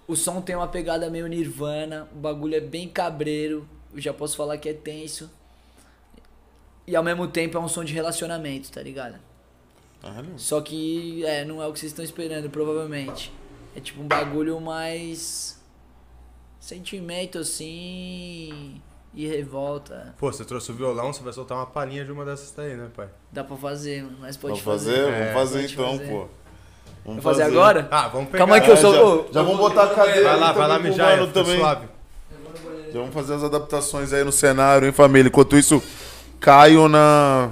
[0.08, 4.36] O som tem uma pegada meio Nirvana, o bagulho é bem cabreiro, eu já posso
[4.36, 5.30] falar que é tenso.
[6.88, 9.20] E ao mesmo tempo é um som de relacionamento, tá ligado?
[10.02, 10.30] Caralho.
[10.38, 13.32] Só que é, não é o que vocês estão esperando, provavelmente.
[13.76, 15.60] É tipo um bagulho mais.
[16.60, 18.82] Sentimento assim.
[19.14, 20.14] E revolta.
[20.20, 22.90] Pô, você trouxe o violão, você vai soltar uma palhinha de uma dessas daí, né,
[22.96, 23.08] pai?
[23.32, 25.00] Dá pra fazer, mas pode Vamos fazer?
[25.10, 26.10] É, Vamos fazer então, fazer.
[26.10, 26.28] pô.
[27.06, 27.88] Vamos Vou fazer agora?
[27.90, 28.38] Ah, vamos pegar.
[28.40, 29.26] Calma aí que eu É, sou.
[29.28, 31.58] já, já vamos botar a cadeira Vai lá, aí vai lá mijar, mano fica também.
[31.60, 31.88] suave.
[32.94, 35.28] Já vamos fazer as adaptações aí no cenário, hein, família?
[35.28, 35.82] Enquanto isso,
[36.40, 37.52] Caio na.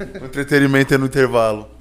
[0.00, 1.79] Entretenimento e no intervalo.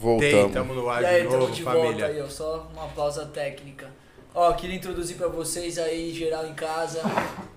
[0.00, 0.32] Voltamos.
[0.32, 1.90] Tem, tamo no ar E aí, de novo, de família.
[1.90, 2.28] volta aí, ó.
[2.28, 3.86] Só uma pausa técnica.
[4.34, 7.02] Ó, queria introduzir pra vocês aí, geral em casa.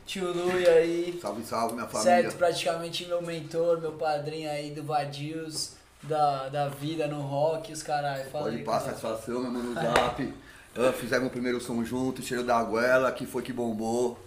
[0.05, 1.17] Tio Lui aí.
[1.21, 2.23] Salve, salve, minha família.
[2.23, 7.81] Certo, praticamente meu mentor, meu padrinho aí do Vadios, da, da vida no rock, os
[7.81, 8.25] caralho.
[8.29, 8.97] Fala Pode aí, passar cara.
[8.97, 10.33] satisfação, meu mano, no zap.
[10.75, 14.17] Ah, fizemos o primeiro som junto, cheiro da goela, que foi que bombou.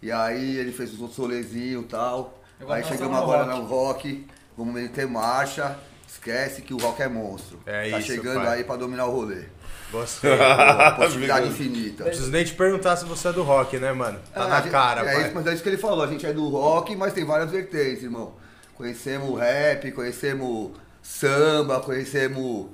[0.00, 2.38] E aí ele fez os outros solezinhos e tal.
[2.58, 3.58] Agora aí chegamos agora rock.
[3.58, 4.26] no rock,
[4.56, 5.76] vamos meter marcha.
[6.12, 7.60] Esquece que o rock é monstro.
[7.64, 8.58] É tá isso, chegando pai.
[8.58, 9.44] aí pra dominar o rolê.
[9.92, 10.30] Gostei.
[10.36, 12.02] Pô, Possibilidade infinita.
[12.04, 14.18] Não preciso nem te perguntar se você é do rock, né, mano?
[14.34, 15.24] Tá É, na a gente- cara, é pai.
[15.24, 16.04] Isso, mas é isso que ele falou.
[16.04, 18.34] A gente é do rock, mas tem várias vertentes, irmão.
[18.74, 20.72] Conhecemos o rap, conhecemos
[21.02, 22.66] samba, conhecemos.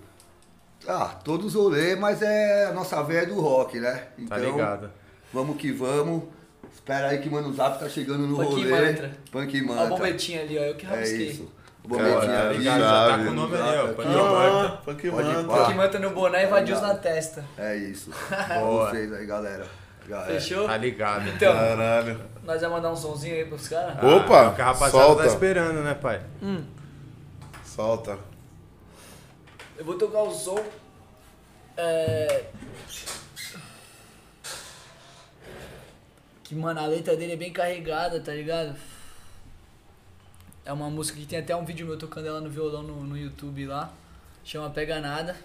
[0.89, 4.05] Ah, todos os rolês, mas é a nossa veia é do rock, né?
[4.29, 4.91] Tá ligado.
[5.33, 6.23] Vamos que vamos.
[6.73, 8.71] Espera aí que Mano Zap tá chegando no Punk rolê.
[8.71, 9.13] Mantra.
[9.33, 9.87] Punk Ó o Mantra.
[9.87, 10.63] bombetinho ali, ó.
[10.63, 11.31] Eu que É rabisquei.
[11.31, 11.51] isso.
[11.89, 12.59] O tá ali.
[12.59, 12.81] ligado?
[12.81, 13.87] Já tá com o nome ali, ó.
[14.79, 15.55] Punk aqui, Ah, Manta.
[15.65, 15.99] Punk Manta.
[15.99, 16.97] no boné e vadios Obrigado.
[16.97, 17.45] na testa.
[17.57, 18.11] É isso.
[18.61, 18.91] Boa.
[18.91, 19.67] Vocês aí, galera.
[20.09, 20.33] Galera.
[20.33, 20.67] Fechou?
[20.67, 21.29] Tá ligado.
[21.29, 22.21] Então, Caralho.
[22.45, 23.97] nós vamos mandar um sonzinho aí pros caras?
[24.03, 25.23] Opa, é o rapaziada solta.
[25.23, 26.21] tá esperando, né, pai?
[27.65, 28.19] Solta.
[29.77, 30.59] Eu vou tocar o som.
[31.77, 32.45] É...
[36.45, 38.75] Que, mano, a letra dele é bem carregada, tá ligado?
[40.67, 43.17] É uma música que tem até um vídeo meu tocando ela no violão no, no
[43.17, 43.93] YouTube lá.
[44.43, 45.37] Chama Pega Nada.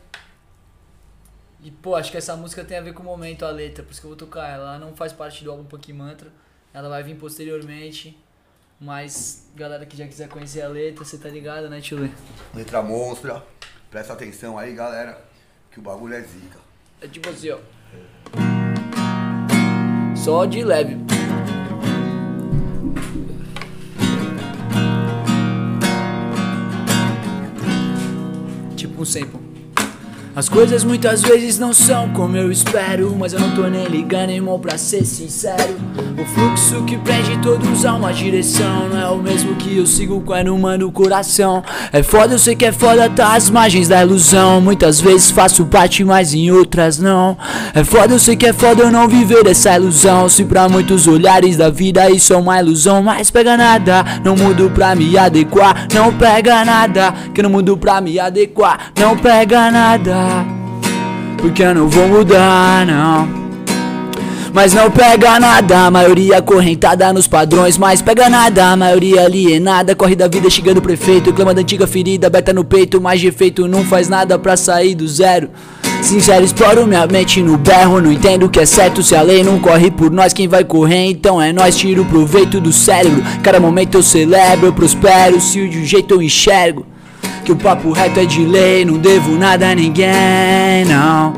[1.64, 3.91] E, pô, acho que essa música tem a ver com o momento, a letra, por
[3.91, 4.76] isso que eu vou tocar ela.
[4.76, 6.30] Ela não faz parte do álbum Punk Mantra.
[6.73, 8.18] Ela vai vir posteriormente.
[8.80, 12.10] Mas, galera que já quiser conhecer a letra, você tá ligado, né, Tio Lê?
[12.56, 13.43] Letra monstra.
[13.91, 15.23] Presta atenção aí, galera.
[15.69, 16.57] Que o bagulho é zica.
[16.99, 17.60] É tipo assim, ó.
[20.15, 20.98] Só de leve.
[29.01, 29.50] Um sample.
[30.33, 34.29] As coisas muitas vezes não são como eu espero Mas eu não tô nem ligando,
[34.29, 35.75] irmão, pra ser sincero.
[36.17, 40.21] O fluxo que prende todos a uma direção Não é o mesmo que eu sigo
[40.21, 41.63] quando mando o coração.
[41.91, 44.61] É foda, eu sei que é foda, tá às margens da ilusão.
[44.61, 47.37] Muitas vezes faço parte, mas em outras não.
[47.73, 50.29] É foda, eu sei que é foda eu não viver essa ilusão.
[50.29, 54.69] Se pra muitos olhares da vida isso é uma ilusão Mas pega nada, não mudo
[54.69, 59.71] pra me adequar Não pega nada, que eu não mudo pra me adequar Não pega
[59.71, 60.20] nada
[61.38, 63.41] porque eu não vou mudar, não.
[64.53, 67.77] Mas não pega nada, a maioria acorrentada nos padrões.
[67.77, 69.95] Mas pega nada, a maioria alienada.
[69.95, 71.31] Corre da vida xingando o prefeito.
[71.31, 72.99] Clama da antiga ferida aberta no peito.
[72.99, 75.49] Mas de efeito não faz nada pra sair do zero.
[76.02, 78.02] Sincero, exploro minha mente no berro.
[78.02, 79.02] Não entendo o que é certo.
[79.02, 81.06] Se a lei não corre por nós, quem vai correr?
[81.06, 83.23] Então é nós, tiro proveito do cérebro.
[83.41, 85.39] Cada momento eu celebro, eu prospero.
[85.39, 86.85] Se de um jeito eu enxergo.
[87.43, 91.34] Que o papo reto é de lei, não devo nada a ninguém, não.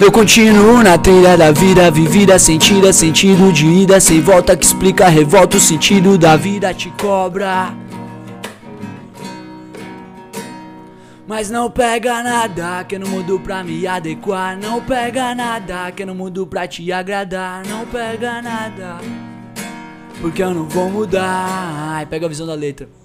[0.00, 5.06] Eu continuo na trilha da vida, vivida, sentida, sentido de ida sem volta que explica
[5.06, 7.72] a revolta, o sentido da vida te cobra.
[11.26, 14.58] Mas não pega nada que eu não mudo pra me adequar.
[14.58, 17.62] Não pega nada que eu não mudo pra te agradar.
[17.66, 18.98] Não pega nada.
[20.20, 21.94] Porque eu não vou mudar.
[21.94, 23.01] Ai, pega a visão da letra.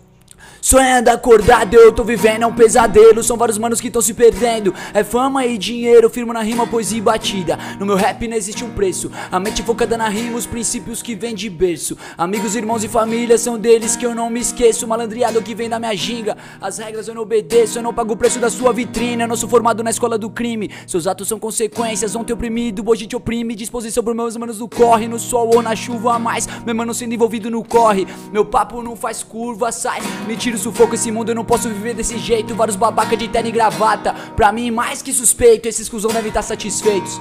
[0.68, 3.24] Sonhando acordado, eu tô vivendo, é um pesadelo.
[3.24, 4.74] São vários manos que estão se perdendo.
[4.94, 7.58] É fama e dinheiro, firmo na rima, poesia e batida.
[7.80, 9.10] No meu rap não existe um preço.
[9.32, 11.98] A mente focada na rima, os princípios que vêm de berço.
[12.18, 14.86] Amigos, irmãos e família são deles que eu não me esqueço.
[14.86, 16.36] Malandreado que vem da minha ginga.
[16.60, 19.22] As regras eu não obedeço, eu não pago o preço da sua vitrine.
[19.22, 20.70] Eu não sou formado na escola do crime.
[20.86, 23.56] Seus atos são consequências, ontem oprimido, hoje te oprime.
[23.56, 26.46] Disposição pros meus manos do corre, no sol ou na chuva a mais.
[26.66, 28.06] Meu mano sendo envolvido no corre.
[28.34, 30.02] Meu papo não faz curva, sai.
[30.28, 32.56] Me tira sufoco, esse mundo eu não posso viver desse jeito.
[32.56, 34.14] Vários babaca de terno e gravata.
[34.36, 37.20] Pra mim, mais que suspeito, esses cuzão devem estar satisfeitos.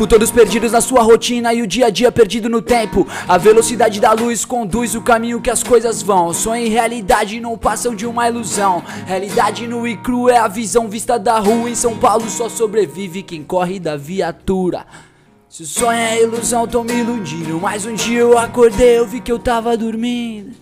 [0.00, 3.06] Com todos perdidos na sua rotina e o dia a dia perdido no tempo.
[3.28, 6.32] A velocidade da luz conduz o caminho que as coisas vão.
[6.32, 8.82] Sonho e realidade não passam de uma ilusão.
[9.04, 11.68] Realidade nua e cru é a visão vista da rua.
[11.68, 14.86] Em São Paulo só sobrevive quem corre da viatura.
[15.50, 17.60] Se o sonho é ilusão, tô me iludindo.
[17.60, 20.56] Mas um dia eu acordei, eu vi que eu tava dormindo.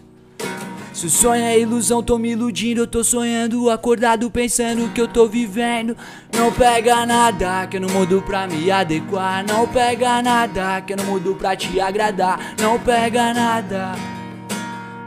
[0.99, 5.07] Se o sonho é ilusão, tô me iludindo, eu tô sonhando, acordado, pensando que eu
[5.07, 5.97] tô vivendo.
[6.37, 9.47] Não pega nada, que eu não mudo pra me adequar.
[9.47, 12.57] Não pega nada, que eu não mudo pra te agradar.
[12.61, 13.93] Não pega nada,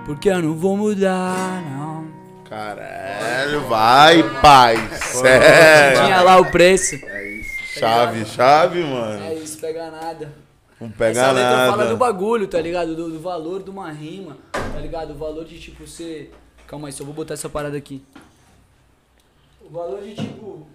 [0.06, 2.06] porque eu não vou mudar, não.
[2.50, 4.78] Caralho, vai, pai.
[4.94, 6.04] Sério.
[6.06, 6.98] Tinha lá o preço.
[7.78, 9.26] Chave, chave, mano.
[9.26, 10.41] É isso, pega nada.
[10.82, 12.96] Não pega Essa letra fala do bagulho, tá ligado?
[12.96, 15.12] Do, do valor de uma rima, tá ligado?
[15.12, 16.32] O valor de, tipo, você
[16.72, 18.02] Calma aí, só vou botar essa parada aqui.
[19.60, 20.66] O valor de tipo.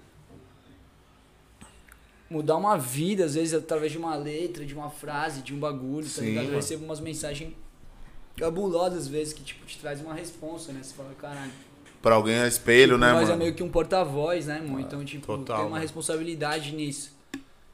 [2.29, 6.05] Mudar uma vida, às vezes, através de uma letra, de uma frase, de um bagulho,
[6.05, 6.43] tá Sim, ligado?
[6.43, 6.57] Eu mano.
[6.57, 7.55] recebo umas mensagens
[8.37, 10.81] cabulosas, às vezes, que tipo, te traz uma resposta, né?
[10.83, 11.53] Você fala, caralho.
[12.03, 13.39] Pra alguém é espelho, Tipo, né, nós é mano?
[13.39, 14.79] meio que um porta-voz, né, irmão?
[14.79, 15.83] Então, tipo, Total, tem uma mano.
[15.83, 17.17] responsabilidade nisso.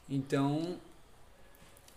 [0.08, 0.76] Então.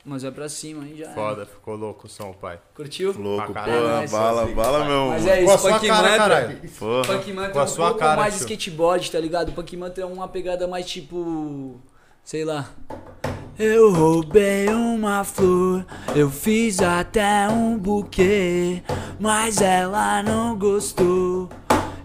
[0.08, 1.06] Mas é pra cima aí já.
[1.06, 1.16] era.
[1.16, 2.60] Foda, ficou louco o som, pai.
[2.76, 3.12] Curtiu?
[3.18, 5.08] Louco, porra, caralho, bala, bala, meu.
[5.08, 6.18] Mas é Com a isso, sua Punk cara, Mantra.
[6.18, 6.70] caralho.
[6.78, 7.04] Porra.
[7.08, 8.42] Punk Mantra Com é a um sua pouco cara, mais tio.
[8.44, 9.52] skateboard, tá ligado?
[9.52, 11.80] Punk Mantra é uma pegada mais tipo.
[12.24, 12.70] Sei lá.
[13.58, 18.84] Eu roubei uma flor, eu fiz até um buquê,
[19.18, 21.50] mas ela não gostou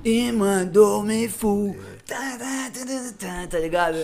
[0.05, 1.75] e mandou me fu.
[2.07, 3.99] Tá, tá, tá, tá, tá ligado?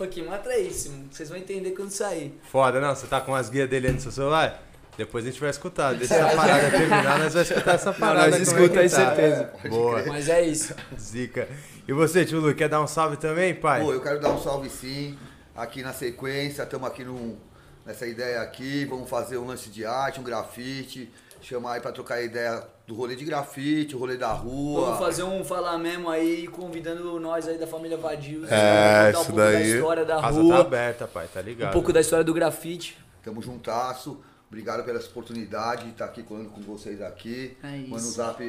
[0.00, 0.62] Punk Mantra é.
[0.62, 2.40] Vocês vão entender quando sair.
[2.50, 2.94] Foda, não?
[2.94, 4.62] Você tá com as guias dele aí no seu celular?
[4.96, 5.94] Depois a gente vai escutar.
[5.94, 8.38] Deixa essa parada terminar, nós vamos escutar essa parada.
[8.38, 8.88] nós como é escuta tá.
[8.88, 9.52] certeza.
[9.68, 10.02] Boa.
[10.06, 10.74] Mas é isso.
[10.98, 11.46] Zica.
[11.86, 13.82] E você, tio Lu, quer dar um salve também, pai?
[13.82, 15.18] Pô, eu quero dar um salve sim.
[15.54, 17.36] Aqui na sequência, estamos aqui num-
[17.84, 18.86] nessa ideia aqui.
[18.86, 21.12] Vamos fazer um lance de arte, um grafite.
[21.42, 24.86] Chamar aí pra trocar ideia do rolê de grafite, o rolê da rua.
[24.86, 28.50] Vamos fazer um falar mesmo aí, convidando nós aí da família Vadios.
[28.50, 29.70] É, contar um isso pouco da daí.
[29.76, 31.68] história da A casa rua, tá aberta, pai, tá ligado?
[31.68, 32.98] um pouco da história do grafite.
[33.22, 34.20] Tamo juntasso.
[34.48, 37.56] Obrigado pela oportunidade de estar aqui falando com vocês aqui.
[37.62, 37.90] É isso.
[37.90, 38.42] Mano Zap,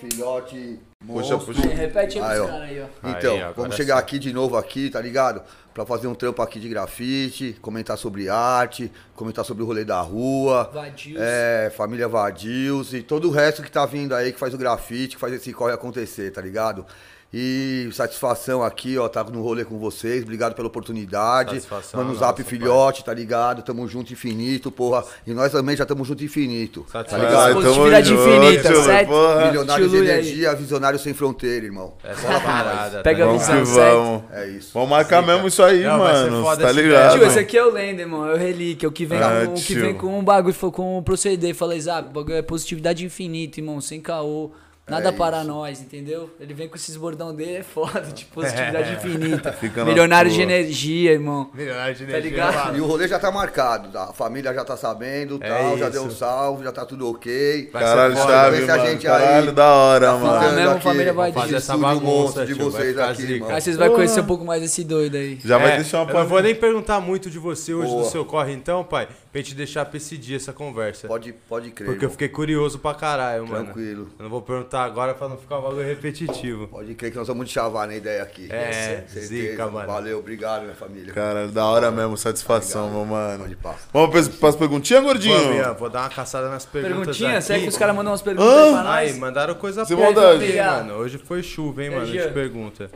[0.00, 1.54] filhote, Puxa, monstro.
[1.54, 1.68] puxa.
[1.68, 2.46] Aí, repete aí Aí, ó.
[2.46, 3.08] caras aí, ó.
[3.10, 4.00] Então, Aí, vamos chegar sim.
[4.00, 5.42] aqui de novo aqui, tá ligado?
[5.72, 10.00] Pra fazer um trampo aqui de grafite, comentar sobre arte, comentar sobre o rolê da
[10.00, 10.70] rua.
[10.72, 11.20] Vadios.
[11.20, 15.14] É, família Vadios e todo o resto que tá vindo aí, que faz o grafite,
[15.14, 16.84] que faz esse corre acontecer, tá ligado?
[17.32, 20.24] E satisfação aqui, ó, tá no rolê com vocês.
[20.24, 21.50] Obrigado pela oportunidade.
[21.60, 22.50] Satisfação Mano nossa, Zap pai.
[22.50, 23.62] Filhote, tá ligado?
[23.62, 25.04] Tamo junto infinito, porra.
[25.24, 26.84] E nós também já tamo junto infinito.
[26.90, 27.24] Tá Satisfação.
[27.28, 27.46] ligado?
[27.46, 29.08] Ai, Positividade tamo infinita, junto, certo?
[29.08, 29.46] porra.
[29.46, 30.18] Milionário de Lui aí.
[30.18, 31.94] energia, visionário sem fronteira, irmão.
[32.02, 33.02] Essa é a parada.
[33.02, 33.58] Pega tá a Vamos ligado?
[33.58, 33.96] que visão, certo?
[33.96, 34.22] vamos.
[34.32, 34.70] É isso.
[34.74, 36.42] Vamos marcar mesmo isso aí, Não, vai ser mano.
[36.42, 37.12] foda Tá esse ligado?
[37.16, 38.26] Tio, esse aqui é o Lender, irmão.
[38.28, 40.98] É o Relíquia, o que vem, Ah, com, o que vem com um bagulho, com
[40.98, 41.54] o proceder.
[41.54, 44.50] Falei, Zap, o bagulho é positividade infinita, irmão, sem caô.
[44.90, 45.46] Nada É para isso.
[45.46, 46.30] nós, entendeu?
[46.40, 49.52] Ele vem com esses bordão dele, é foda, de positividade infinita.
[49.60, 51.50] Fica Milionário de energia, irmão.
[51.54, 52.54] Milionário de Tá energia, ligado?
[52.66, 52.78] mano.
[52.78, 54.04] E o rolê já tá marcado, tá?
[54.04, 57.70] a família já tá sabendo, É tal, já deu um salve, já tá tudo ok.
[57.72, 58.86] Vai Caralho, a mano.
[58.86, 60.56] gente Caralho, aí da hora, tá mano.
[60.56, 63.32] Mesmo, aqui, família vai fazer esse essa bagunça, de vocês aqui, zica.
[63.34, 63.50] irmão.
[63.50, 65.38] Aí vocês vão conhecer um pouco mais desse doido aí.
[65.44, 68.02] Já vai É, deixar uma Eu não vou nem perguntar muito de você hoje Boa.
[68.02, 71.06] do seu corre, então, pai, pra gente deixar pra esse dia essa conversa.
[71.08, 71.86] Pode, pode crer.
[71.86, 73.64] Porque eu fiquei curioso pra caralho, mano.
[73.66, 74.08] Tranquilo.
[74.18, 76.68] Eu não vou perguntar agora pra não ficar um bagulho repetitivo.
[76.68, 78.46] Pode crer que nós vamos te chavar na ideia aqui.
[78.50, 78.72] É,
[79.06, 79.26] Certeza.
[79.26, 79.86] zica, mano.
[79.86, 81.12] Valeu, obrigado, minha família.
[81.12, 83.44] Caralho, da hora mesmo, satisfação, meu mano.
[83.60, 83.76] Pode.
[83.92, 85.54] Vamos pras, pras perguntinhas, Vamos, gordinho?
[85.54, 87.40] Ian, vou dar uma caçada nas perguntas Perguntinha?
[87.40, 89.18] Será que os caras mandam umas perguntas aí pra Aí, nós?
[89.18, 90.52] mandaram coisa Sem boa maldade.
[90.56, 90.94] mano.
[90.94, 92.02] Hoje foi chuva, hein, É, mano?
[92.02, 92.90] A gente pergunta.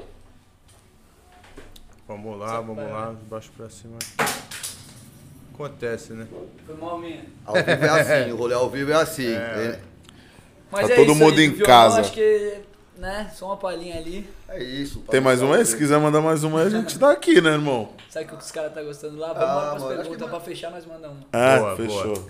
[2.06, 3.96] Vamos lá, vamos lá, de baixo pra cima.
[5.54, 6.26] Acontece, né?
[6.66, 7.24] Foi mal minha.
[7.46, 9.32] Ao vivo é assim, o rolê ao vivo é assim.
[9.32, 9.78] É,
[10.70, 12.00] Mas Tá é todo isso mundo aí, em violão, casa.
[12.00, 12.60] Acho que,
[12.96, 14.28] né, só uma palhinha ali.
[14.48, 15.00] é isso.
[15.10, 15.64] Tem mais uma aí?
[15.64, 17.92] Se quiser mandar mais uma aí, a gente tá aqui, né, irmão?
[18.08, 19.32] Sabe o que os caras tá gostando lá?
[19.32, 21.24] Vamos Ah, mano, perguntas pra fechar, nós mandamos.
[21.32, 22.28] Ah, Boa, fechou.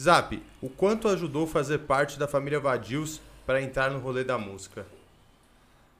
[0.00, 4.84] Zap, o quanto ajudou fazer parte da família Vadios pra entrar no rolê da música?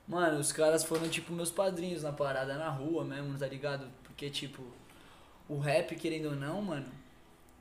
[0.07, 3.87] Mano, os caras foram tipo meus padrinhos na parada, na rua mesmo, tá ligado?
[4.03, 4.63] Porque, tipo,
[5.49, 6.87] o rap, querendo ou não, mano,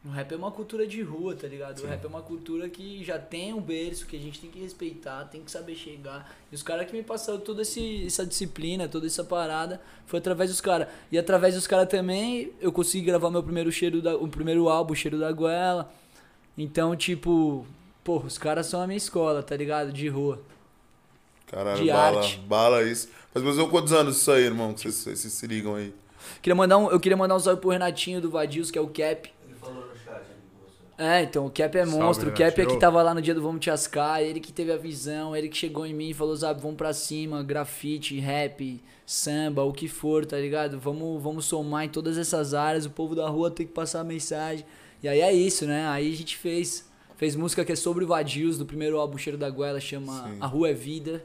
[0.05, 1.79] o rap é uma cultura de rua, tá ligado?
[1.81, 4.59] O rap é uma cultura que já tem um berço, que a gente tem que
[4.59, 6.35] respeitar, tem que saber chegar.
[6.51, 10.49] E os caras que me passaram toda esse, essa disciplina, toda essa parada, foi através
[10.49, 10.87] dos caras.
[11.11, 14.91] E através dos caras também, eu consegui gravar meu primeiro cheiro, da, o primeiro álbum,
[14.91, 15.89] o Cheiro da Goela.
[16.57, 17.65] Então, tipo,
[18.03, 19.91] pô, os caras são a minha escola, tá ligado?
[19.93, 20.41] De rua.
[21.47, 22.37] Caralho, De bala, arte.
[22.39, 23.09] bala isso.
[23.31, 24.73] Faz mais ou quantos anos isso aí, irmão?
[24.73, 25.93] Que vocês, vocês se ligam aí.
[26.41, 28.87] Queria mandar um, eu queria mandar um salve pro Renatinho do Vadios, que é o
[28.87, 29.31] Cap.
[29.45, 30.77] Ele falou no chat ali com você.
[30.97, 32.29] É, então, o Cap é Salve, monstro.
[32.29, 34.71] O Cap é que tava lá no dia do Vamos Te Ascar, ele que teve
[34.71, 38.81] a visão, ele que chegou em mim e falou, sabe, vamos pra cima, grafite, rap,
[39.05, 40.79] samba, o que for, tá ligado?
[40.79, 44.03] Vamos, vamos somar em todas essas áreas, o povo da rua tem que passar a
[44.03, 44.65] mensagem.
[45.01, 45.87] E aí é isso, né?
[45.87, 49.37] Aí a gente fez, fez música que é sobre o Vadios, do primeiro álbum Cheiro
[49.37, 50.37] da Goela, chama Sim.
[50.39, 51.23] A Rua é Vida.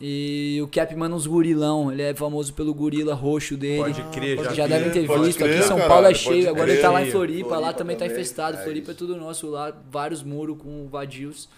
[0.00, 3.94] E o Cap manda uns gurilão, ele é famoso pelo gorila roxo dele.
[3.94, 5.38] Pode crer, já Já devem ter visto.
[5.38, 6.48] crer, Aqui em São caralho, Paulo é cheio.
[6.48, 6.74] Agora crer.
[6.74, 7.48] ele tá lá em Floripa.
[7.50, 8.56] lá Floripa também tá também, infestado.
[8.58, 9.72] é Floripa é tudo nosso lá.
[9.90, 11.48] Vários muros com vadios.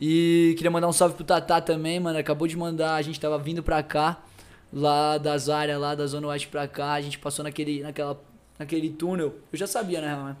[0.00, 2.18] E queria mandar um salve pro Tatá também, mano.
[2.18, 2.94] Acabou de mandar.
[2.94, 4.22] A gente tava vindo pra cá.
[4.72, 6.94] Lá das áreas, lá da Zona Oeste pra cá.
[6.94, 8.18] A gente passou naquele, naquela,
[8.58, 9.34] naquele túnel.
[9.52, 10.36] Eu já sabia, né, mano?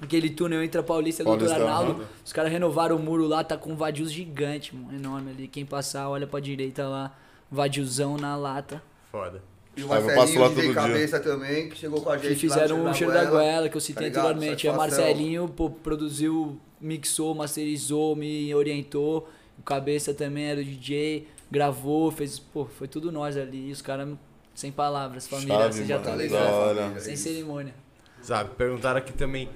[0.00, 2.06] Aquele túnel entre a Paulista e a Doutor Arnaldo.
[2.24, 4.96] Os caras renovaram o muro lá, tá com um vadios gigante, mano.
[4.96, 5.48] Enorme ali.
[5.48, 7.16] Quem passar, olha pra direita lá.
[7.50, 8.82] Vadiozão na lata.
[9.10, 9.42] Foda.
[9.76, 10.74] E o eu passo lá Marcelinho todo de dia.
[10.74, 12.28] cabeça também, que chegou com a gente.
[12.28, 14.66] Que fizeram lá o no cheiro da goela, que eu citei tá anteriormente.
[14.66, 15.04] O Satisfação.
[15.04, 19.28] Marcelinho pô, produziu, mixou, masterizou, me orientou.
[19.58, 22.38] O Cabeça também era o DJ, gravou, fez.
[22.38, 23.70] Pô, foi tudo nós ali.
[23.70, 24.08] Os caras,
[24.52, 25.28] sem palavras.
[25.28, 27.00] Família, Chave, você já mano, tá ligado.
[27.00, 27.74] Sem cerimônia.
[28.20, 29.48] Sabe, perguntaram aqui também,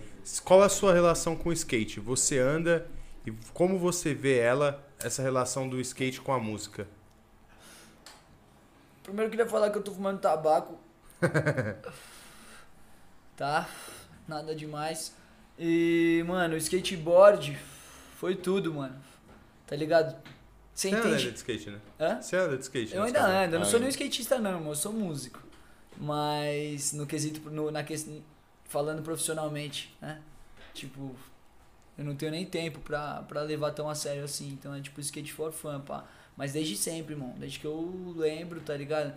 [0.44, 2.00] qual é a sua relação com o skate?
[2.00, 2.86] Você anda
[3.26, 6.86] e como você vê ela, essa relação do skate com a música?
[9.02, 10.78] Primeiro eu queria falar que eu tô fumando tabaco.
[13.36, 13.68] tá?
[14.26, 15.14] Nada demais.
[15.58, 17.58] E, mano, o skateboard
[18.16, 18.96] foi tudo, mano.
[19.66, 20.16] Tá ligado?
[20.74, 21.80] Você Você anda de skate, né?
[22.00, 22.22] Hã?
[22.22, 22.94] Você anda de skate?
[22.94, 25.40] Eu ainda ando, eu não sou Ah, nenhum skatista não, irmão, eu sou músico.
[25.96, 27.82] Mas no quesito, no, na
[28.72, 30.20] falando profissionalmente, né?
[30.72, 31.14] Tipo,
[31.98, 34.98] eu não tenho nem tempo pra, pra levar tão a sério assim, então é tipo
[35.00, 36.04] skate for fun, pá.
[36.36, 39.12] Mas desde sempre, irmão, desde que eu lembro, tá ligado?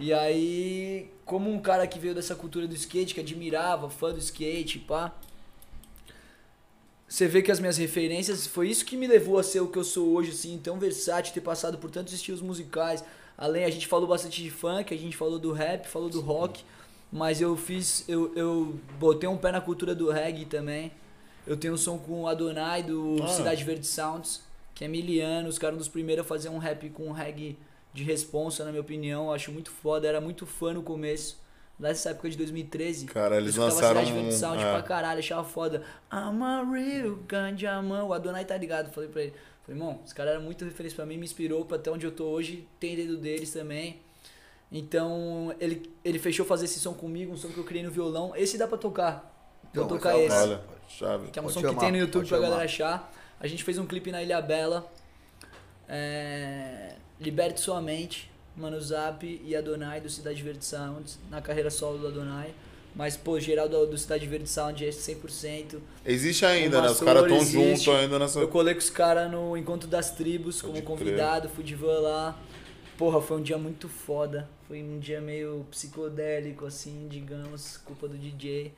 [0.00, 4.18] E aí, como um cara que veio dessa cultura do skate, que admirava, fã do
[4.18, 5.14] skate, pá.
[7.08, 9.78] Você vê que as minhas referências foi isso que me levou a ser o que
[9.78, 13.04] eu sou hoje, assim, tão versátil, ter passado por tantos estilos musicais.
[13.38, 16.64] Além, a gente falou bastante de funk, a gente falou do rap, falou do rock,
[17.12, 20.92] mas eu fiz, eu, eu botei um pé na cultura do reggae também.
[21.46, 23.28] Eu tenho um som com o Adonai do Ah.
[23.28, 24.42] Cidade Verde Sounds,
[24.74, 27.56] que é miliano, os caras um dos primeiros a fazer um rap com reggae
[27.94, 29.26] de responsa, na minha opinião.
[29.26, 31.40] Eu acho muito foda, era muito fã no começo.
[31.78, 33.06] Lá nessa época de 2013.
[33.06, 34.72] Cara, eles lançaram Cidade Verde Sound é.
[34.72, 35.82] pra caralho, achava foda.
[36.12, 38.04] I'm a real ganjaman.
[38.04, 39.32] O Adonai tá ligado, falei pra ele.
[39.66, 42.12] Falei, irmão, esse cara era muito referência pra mim, me inspirou pra até onde eu
[42.12, 44.00] tô hoje, tem dedo deles também.
[44.70, 48.34] Então, ele, ele fechou fazer esse som comigo, um som que eu criei no violão.
[48.34, 49.32] Esse dá pra tocar.
[49.72, 50.34] Vou Então, tocar esse.
[50.36, 51.30] Olha, chave.
[51.30, 52.48] Que é um Pode som chamar, que tem no YouTube pra chamar.
[52.50, 53.12] galera achar.
[53.38, 54.90] A gente fez um clipe na Ilha Bela.
[55.88, 56.94] É...
[57.20, 62.08] Liberte Sua Mente, Mano Zap e Adonai do Cidade Verde Sounds, na carreira solo do
[62.08, 62.52] Adonai.
[62.94, 65.78] Mas, pô, geral do, do Cidade Verde Sound é 100%.
[66.04, 66.88] Existe ainda, né?
[66.88, 67.84] Os caras tão existe.
[67.84, 68.38] juntos ainda nessa.
[68.40, 70.98] Eu colei com os caras no Encontro das Tribos como Pode crer.
[70.98, 72.38] convidado, fui de van lá.
[72.96, 74.48] Porra, foi um dia muito foda.
[74.66, 78.72] Foi um dia meio psicodélico, assim, digamos, culpa do DJ.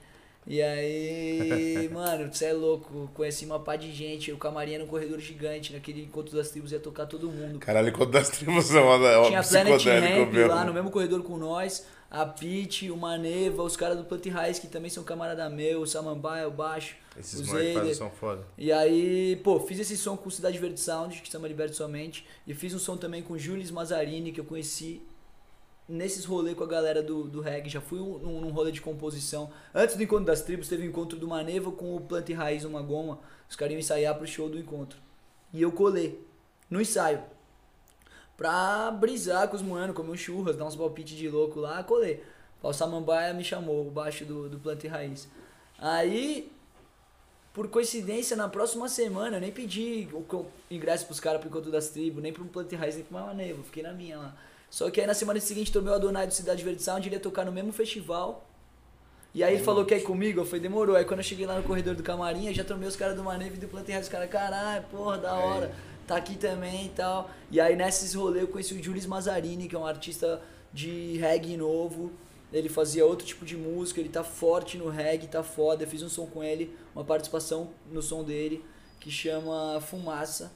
[0.46, 3.10] E aí, mano, você é louco.
[3.14, 4.32] Conheci uma pá de gente.
[4.32, 5.72] O camarim era um corredor gigante.
[5.72, 7.58] Naquele Encontro das Tribos ia tocar todo mundo.
[7.58, 10.48] Caralho, quando das tribos é uma, é uma Tinha Planet Ramp mesmo.
[10.48, 11.86] lá no mesmo corredor com nós.
[12.10, 15.86] A Pete, o Maneva, os caras do Plant Raiz, que também são camarada meu, o
[15.86, 18.46] Samambaia, o Baixo, Esses o moleques som foda.
[18.56, 22.26] E aí, pô, fiz esse som com Cidade Verde Sound, que chama Liberte Sua Mente.
[22.46, 25.02] E fiz um som também com Jules Mazzarini, que eu conheci
[25.88, 27.68] nesses rolês com a galera do, do reggae.
[27.70, 29.50] Já fui um- num, num rolê de composição.
[29.74, 32.64] Antes do Encontro das Tribos, teve o encontro do Maneva com o Planta e Raiz,
[32.64, 33.20] uma goma.
[33.48, 34.98] Os caras iam ensaiar pro show do encontro.
[35.52, 36.22] E eu colei
[36.68, 37.22] no ensaio.
[38.36, 42.22] Pra brisar com os moanos, comer um churras, dar uns palpites de louco lá, colei.
[42.62, 45.28] O Samambaia me chamou, o baixo do, do Planta e Raiz.
[45.78, 46.50] Aí,
[47.52, 51.70] por coincidência, na próxima semana, eu nem pedi o co- ingresso pros caras pro Encontro
[51.70, 54.36] das Tribos, nem pro Planta e Raiz, nem pro Manevo, fiquei na minha lá.
[54.70, 57.20] Só que aí na semana seguinte tomei o Adonai do Cidade Verde Sound, ele ia
[57.20, 58.44] tocar no mesmo festival.
[59.34, 60.96] E aí ele falou que ia ir comigo, eu falei, demorou.
[60.96, 63.22] Aí quando eu cheguei lá no corredor do camarim, eu já tomei os caras do
[63.22, 65.74] Manevo e do Planta e Raiz, os caras, caralho, porra, da hora,
[66.06, 67.30] tá aqui também e tal.
[67.50, 70.40] E aí nesses rolês eu conheci o Jules Mazzarini, que é um artista
[70.72, 72.12] de reggae novo.
[72.52, 75.84] Ele fazia outro tipo de música, ele tá forte no reggae, tá foda.
[75.84, 78.64] Eu fiz um som com ele, uma participação no som dele,
[78.98, 80.50] que chama Fumaça.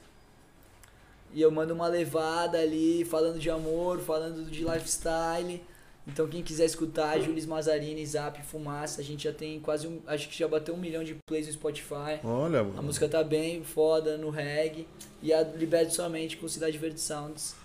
[1.33, 5.61] E eu mando uma levada ali, falando de amor, falando de lifestyle.
[6.05, 9.99] Então quem quiser escutar, Jules Mazzarini, Zap, Fumaça, a gente já tem quase um.
[10.05, 12.19] Acho que já bateu um milhão de plays no Spotify.
[12.23, 12.83] Olha, A mano.
[12.83, 14.85] música tá bem foda no reggae.
[15.21, 17.55] E a Liberte Somente com Cidade Verde Sounds.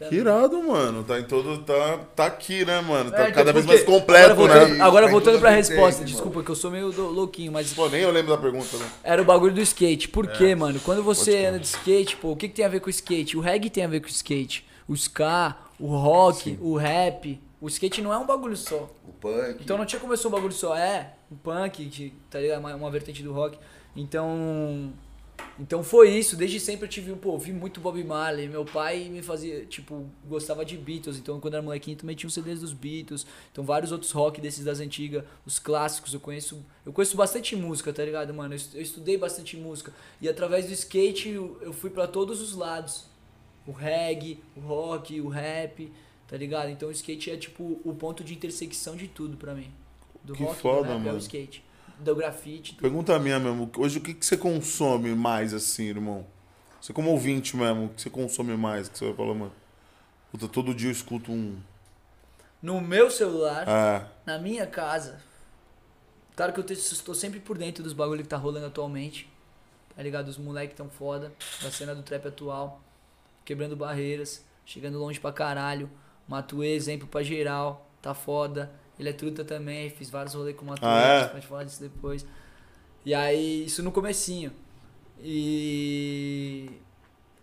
[0.00, 0.20] Que também.
[0.20, 1.04] irado, mano.
[1.04, 1.58] Tá em todo.
[1.58, 3.10] Tá, tá aqui, né, mano?
[3.10, 4.84] Tá É, cada vez mais completo, agora voltando, né?
[4.84, 8.10] Agora Tá voltando pra resposta, desculpa que eu sou meio louquinho, mas Pô, nem eu
[8.10, 8.90] lembro da pergunta, né?
[9.04, 10.08] era o bagulho do skate.
[10.08, 10.80] Por quê, mano?
[10.80, 11.46] Quando você É.
[11.46, 13.36] Anda de skate, pô, o que, que tem a ver com o skate?
[13.36, 14.66] O reggae tem a ver com o skate.
[14.88, 17.40] O ska, o rock, o rap.
[17.60, 18.90] O skate não é um bagulho só.
[19.06, 19.62] O punk.
[19.62, 20.74] Então não tinha ser um bagulho só.
[20.74, 22.60] É, o punk, que, tá ligado?
[22.60, 23.58] Uma, uma vertente do rock.
[23.94, 24.92] Então.
[25.62, 29.20] Então foi isso, desde sempre eu tive, pô, vi muito Bob Marley, meu pai me
[29.20, 33.26] fazia, tipo, gostava de Beatles, então quando era molequinho também tinha os CDs dos Beatles,
[33.52, 37.92] então vários outros rock desses das antigas, os clássicos, eu conheço, eu conheço bastante música,
[37.92, 41.74] tá ligado, mano, eu estu- eu estudei bastante música, e através do skate eu, eu
[41.74, 43.04] fui pra todos os lados,
[43.66, 45.92] o reggae, o rock, o rap,
[46.26, 49.70] tá ligado, então o skate é tipo o ponto de intersecção de tudo pra mim,
[50.24, 51.18] do Que rock, foda, do rap é o mano.
[51.18, 51.62] skate.
[52.00, 52.72] Do grafite.
[52.72, 52.82] tudo.
[52.82, 53.70] Pergunta minha mesmo.
[53.76, 56.26] Hoje, o que, que você consome mais, assim, irmão?
[56.80, 58.88] Você como ouvinte mesmo, o que você consome mais?
[58.88, 59.52] Que você vai falar, mano?
[60.30, 61.58] Puta, todo dia eu escuto um...
[62.62, 65.20] No meu celular, É, na minha casa.
[66.36, 69.28] Claro que eu estou sempre por dentro dos bagulho que tá rolando atualmente.
[69.94, 70.28] Tá ligado?
[70.28, 71.32] Os moleques tão foda.
[71.62, 72.80] Da cena do trap atual.
[73.44, 74.44] Quebrando barreiras.
[74.64, 75.90] Chegando longe pra caralho.
[76.28, 77.90] Matuê, exemplo pra geral.
[78.00, 78.70] Tá foda.
[79.00, 79.88] Ele é truta também.
[79.88, 80.86] Fiz vários rolês com o Matuê.
[80.86, 81.28] Ah, é?
[81.28, 82.26] Pode falar disso depois.
[83.04, 84.52] E aí, isso no comecinho.
[85.18, 86.70] E.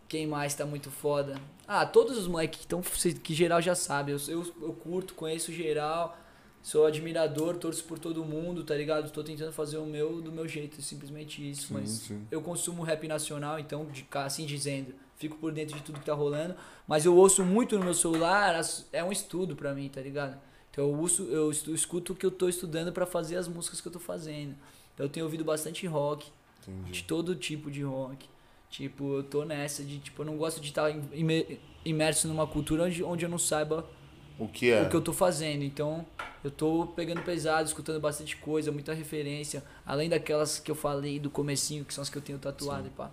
[0.07, 1.35] Quem mais tá muito foda?
[1.67, 2.81] Ah, todos os moleques que estão.
[3.23, 4.11] Que geral já sabe.
[4.11, 6.15] Eu, eu, eu curto, conheço geral.
[6.61, 9.09] Sou admirador, torço por todo mundo, tá ligado?
[9.09, 11.67] Tô tentando fazer o meu do meu jeito, simplesmente isso.
[11.67, 12.27] Sim, mas sim.
[12.29, 16.13] eu consumo rap nacional, então, de, assim dizendo, fico por dentro de tudo que tá
[16.13, 16.55] rolando.
[16.85, 18.59] Mas eu ouço muito no meu celular,
[18.91, 20.37] é um estudo pra mim, tá ligado?
[20.77, 23.87] Então eu, uso, eu escuto o que eu tô estudando pra fazer as músicas que
[23.87, 24.53] eu tô fazendo.
[24.93, 26.31] Então eu tenho ouvido bastante rock,
[26.67, 27.03] de entendi.
[27.03, 28.29] todo tipo de rock.
[28.69, 32.83] Tipo, eu tô nessa de, tipo, eu não gosto de estar imer- imerso numa cultura
[32.83, 33.89] onde, onde eu não saiba
[34.37, 34.83] O que é?
[34.83, 35.63] o que eu tô fazendo.
[35.63, 36.05] Então,
[36.43, 39.63] eu tô pegando pesado, escutando bastante coisa, muita referência.
[39.83, 42.91] Além daquelas que eu falei do comecinho, que são as que eu tenho tatuado e
[42.91, 43.09] pá.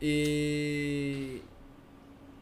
[0.00, 1.42] E...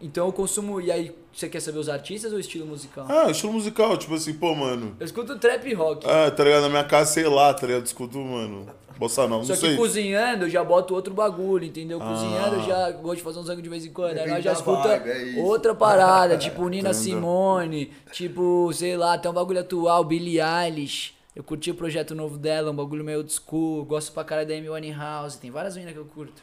[0.01, 0.81] Então eu consumo...
[0.81, 3.07] E aí, você quer saber os artistas ou o estilo musical?
[3.09, 4.97] Ah, estilo musical, tipo assim, pô, mano...
[4.99, 6.07] Eu escuto trap rock.
[6.09, 6.63] Ah, tá ligado?
[6.63, 7.87] Na minha casa, sei lá, tá ligado?
[7.87, 8.67] Escuto, mano...
[8.99, 9.77] Bossa não, não Só que sei.
[9.77, 12.01] cozinhando eu já boto outro bagulho, entendeu?
[12.03, 12.09] Ah.
[12.09, 14.19] Cozinhando eu já gosto de fazer um zango de vez em quando.
[14.19, 17.01] Aí nós já escuta vibe, é outra parada, tipo Nina Entendo.
[17.01, 21.15] Simone, tipo, sei lá, tem um bagulho atual, Billie Eilish.
[21.35, 23.85] Eu curti o projeto novo dela, um bagulho meio old school.
[23.85, 26.43] Gosto pra cara da Amy Winehouse, tem várias minas que eu curto.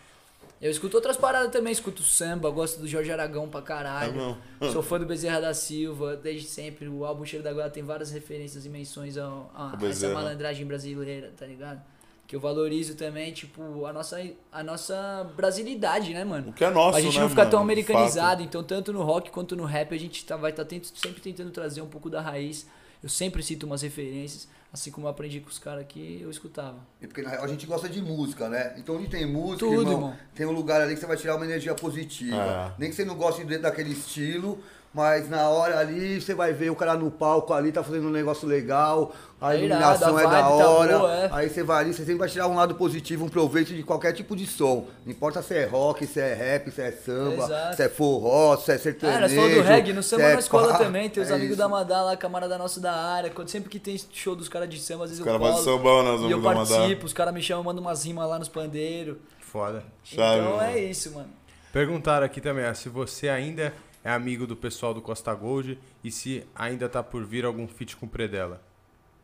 [0.61, 4.37] Eu escuto outras paradas também, escuto samba, gosto do Jorge Aragão pra caralho.
[4.59, 6.87] Ah, Sou fã do Bezerra da Silva, desde sempre.
[6.87, 10.65] O álbum Cheiro da Goela tem várias referências e menções a, O a essa malandragem
[10.65, 11.81] brasileira, tá ligado?
[12.25, 14.19] Que eu valorizo também, tipo, a nossa,
[14.51, 16.49] a nossa brasilidade, né, mano?
[16.49, 17.71] O que é nosso, a gente né, não fica tão mano?
[17.71, 20.65] De americanizado, então tanto no rock quanto no rap a gente tá, vai estar
[20.95, 22.65] sempre tentando trazer um pouco da raiz.
[23.03, 26.77] Eu sempre cito umas referências, assim como eu aprendi com os caras que eu escutava.
[27.01, 28.75] E porque na real a gente gosta de música, né?
[28.77, 30.17] Então onde tem música, Tudo, irmão, irmão.
[30.35, 32.35] tem um lugar ali que você vai tirar uma energia positiva.
[32.35, 32.71] É.
[32.77, 34.61] Nem que você não goste daquele estilo,
[34.95, 38.11] mas na hora ali você vai ver o cara no palco ali, tá fazendo um
[38.11, 40.97] negócio legal, a É irado, iluminação a é da vibe tá hora.
[40.99, 41.29] boa, é.
[41.33, 44.13] Aí você vai ali, você sempre vai tirar um lado positivo, um proveito de qualquer
[44.13, 44.87] tipo de som.
[45.05, 47.75] Não importa se é rock, se é rap, se é samba, Exato.
[47.75, 49.19] se é forró, se é sertanejo.
[49.19, 50.77] Nós falamos do reggae, no samba é na escola pá.
[50.77, 51.57] também, tem os É amigos isso.
[51.59, 53.29] da Madá lá, camarada nosso da área.
[53.29, 55.57] Quando, sempre que tem show dos caras de samba, às vezes Os eu caras colo.
[55.63, 58.39] fazem sambão, né, os E eu participo, os caras me chamam, mandam umas rimas lá
[58.39, 59.17] nos pandeiros.
[59.41, 59.83] Foda.
[60.05, 60.69] Chave, então mano.
[60.69, 61.27] é isso, mano.
[61.73, 63.73] Perguntaram aqui também ó, se você ainda
[64.05, 67.95] é amigo do pessoal do Costa Gold e se ainda tá por vir algum feat
[67.97, 68.61] com o Predella.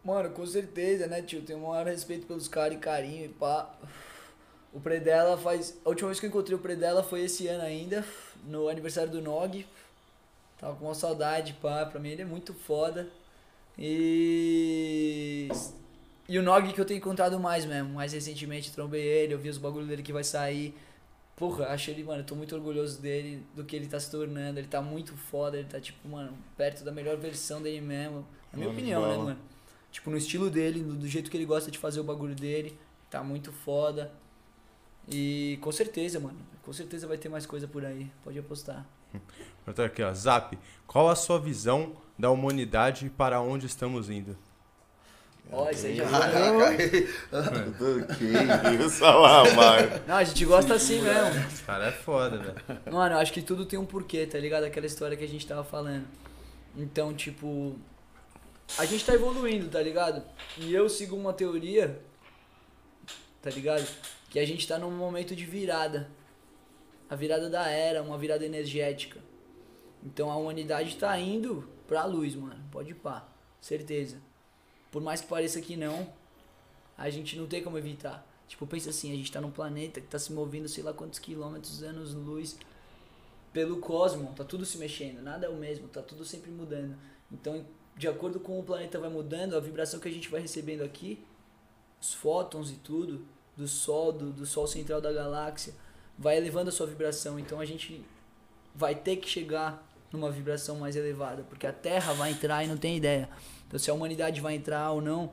[0.04, 1.44] Mano, com certeza, né, tio?
[1.44, 3.72] Tenho o maior respeito pelos caras e carinho e pá.
[4.74, 5.78] O Predella faz.
[5.86, 8.04] A última vez que eu encontrei o Predella foi esse ano ainda,
[8.44, 9.68] no aniversário do Nog.
[10.58, 11.86] Tava com uma saudade, pá.
[11.86, 13.08] Pra mim ele é muito foda.
[13.78, 15.48] E.
[16.28, 17.94] E o Nog que eu tenho encontrado mais mesmo.
[17.94, 20.74] Mais recentemente trombei ele, eu vi os bagulhos dele que vai sair.
[21.42, 24.60] Porra, acho ele, mano, eu tô muito orgulhoso dele, do que ele tá se tornando.
[24.60, 28.28] Ele tá muito foda, ele tá, tipo, mano, perto da melhor versão dele mesmo.
[28.54, 29.40] Na minha Mano, opinião, né, mano?
[29.92, 32.78] Tipo, no estilo dele, do, jeito que ele gosta de fazer o bagulho dele.
[33.10, 34.12] Tá muito foda.
[35.10, 36.38] E com certeza, mano.
[36.62, 38.08] Com certeza vai ter mais coisa por aí.
[38.24, 38.86] Pode apostar.
[39.66, 40.14] Perguntaram aqui, ó.
[40.14, 40.56] Zap,
[40.86, 44.38] qual a sua visão da humanidade e para onde estamos indo?
[45.52, 46.78] Ó, isso aí já olha lá, vai.
[50.08, 51.46] Não, a gente gosta assim mesmo.
[51.48, 52.82] Esse cara é foda, velho.
[52.90, 54.64] Mano, eu acho que tudo tem um porquê, tá ligado?
[54.64, 56.08] Aquela história que a gente tava falando.
[56.76, 57.78] Então, tipo.
[58.78, 60.24] A gente tá evoluindo, tá ligado?
[60.58, 62.02] E eu sigo uma teoria,
[63.42, 63.86] tá ligado?
[64.30, 66.10] Que a gente tá num momento de virada.
[67.10, 69.20] A virada da era, uma virada energética.
[70.02, 72.64] Então a humanidade tá indo pra luz, mano.
[72.72, 73.28] Pode ir pá.
[73.60, 74.31] Certeza.
[74.92, 76.12] Por mais que pareça que não,
[76.98, 78.28] a gente não tem como evitar.
[78.48, 81.20] Tipo, pensa assim, a gente tá num planeta que tá se movendo sei lá quantos
[81.20, 82.58] quilômetros, anos, luz
[83.54, 86.96] pelo cosmo, tá tudo se mexendo, nada é o mesmo, tá tudo sempre mudando.
[87.32, 87.66] Então,
[87.98, 91.24] de acordo com o planeta vai mudando, a vibração que a gente vai recebendo aqui,
[92.02, 95.74] os fótons e tudo, do Sol, do, do Sol central da galáxia,
[96.18, 97.38] vai elevando a sua vibração.
[97.38, 98.04] Então a gente
[98.74, 102.78] vai ter que chegar numa vibração mais elevada, porque a Terra vai entrar e não
[102.78, 103.30] tem ideia.
[103.72, 105.32] Então se a humanidade vai entrar ou não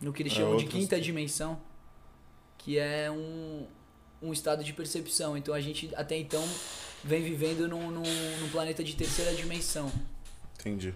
[0.00, 1.60] no que eles É, chamam de quinta dimensão,
[2.56, 3.66] que é um,
[4.22, 5.36] um estado de percepção.
[5.36, 6.42] Então a gente até então
[7.04, 8.02] vem vivendo num, num,
[8.40, 9.92] num planeta de terceira dimensão
[10.58, 10.94] Entendi.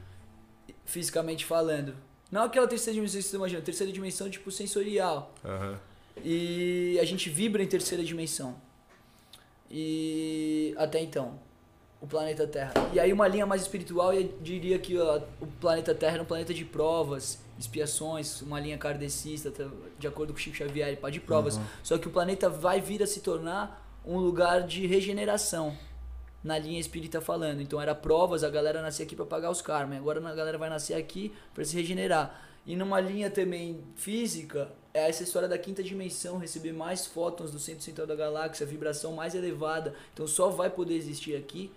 [0.87, 1.95] fisicamente falando.
[2.33, 5.35] Não aquela terceira dimensão que você imagina, terceira dimensão tipo sensorial.
[5.45, 5.79] Aham.
[6.25, 8.57] E a gente vibra em terceira dimensão.
[9.71, 11.39] E até então,
[12.01, 12.73] o planeta Terra.
[12.93, 16.27] E aí uma linha mais espiritual, eu diria que ó, o planeta Terra era um
[16.27, 19.69] planeta de provas, expiações, uma linha kardecista, tá-
[19.99, 21.59] de acordo com o Chico Xavier, pá, de provas.
[21.83, 25.77] Só que o planeta vai vir a se tornar um lugar de regeneração.
[26.45, 27.61] Na linha espírita falando.
[27.61, 29.95] Então era provas, a galera nascia aqui para pagar os karma.
[29.97, 32.41] e Agora a galera vai nascer aqui para se regenerar.
[32.65, 37.59] E numa linha também física, é essa história da quinta dimensão, receber mais fótons do
[37.59, 39.93] centro central da galáxia, vibração mais elevada.
[40.15, 41.73] Então só vai poder existir aqui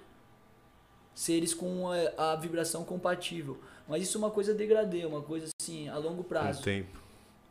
[1.13, 1.87] seres com
[2.17, 3.57] a, a vibração compatível.
[3.87, 6.61] Mas isso é uma coisa degradê, uma coisa assim, a longo Um prazo.
[6.63, 6.99] tempo.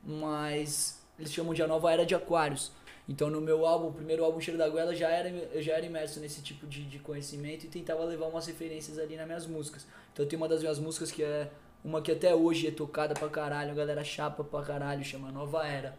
[0.04, 2.70] Mas eles chamam de a nova era de aquários.
[3.08, 5.86] Então no meu álbum, o primeiro álbum Cheiro da Goela, já era, eu já era
[5.86, 9.86] imerso nesse tipo de, de conhecimento e tentava levar umas referências ali nas minhas músicas.
[10.12, 11.50] Então tem uma das minhas músicas que é
[11.84, 15.66] uma que até hoje é tocada pra caralho, a galera chapa pra caralho, chama Nova
[15.66, 15.96] Era.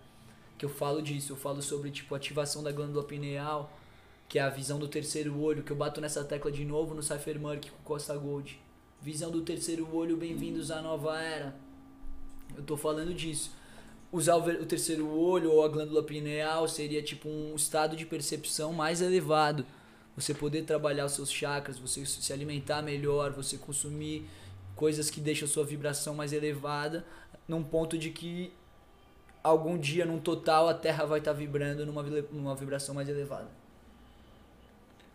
[0.58, 3.72] Que eu falo disso, eu falo sobre tipo ativação da glândula pineal,
[4.30, 7.02] que é a visão do terceiro olho, que eu bato nessa tecla de novo no
[7.02, 8.62] Cypher Murk com Costa Gold.
[9.02, 11.56] Visão do terceiro olho, bem-vindos à nova era.
[12.56, 13.52] Eu tô falando disso.
[14.12, 19.02] Usar o, terceiro olho ou a glândula pineal seria tipo um estado de percepção mais
[19.02, 19.66] elevado.
[20.16, 24.30] Você poder trabalhar os seus chakras, você se alimentar melhor, você consumir
[24.76, 27.04] coisas que deixam a sua vibração mais elevada,
[27.48, 28.54] num ponto de que
[29.44, 33.59] algum dia, num total, a Terra vai estar vibrando numa, numa vibração mais elevada.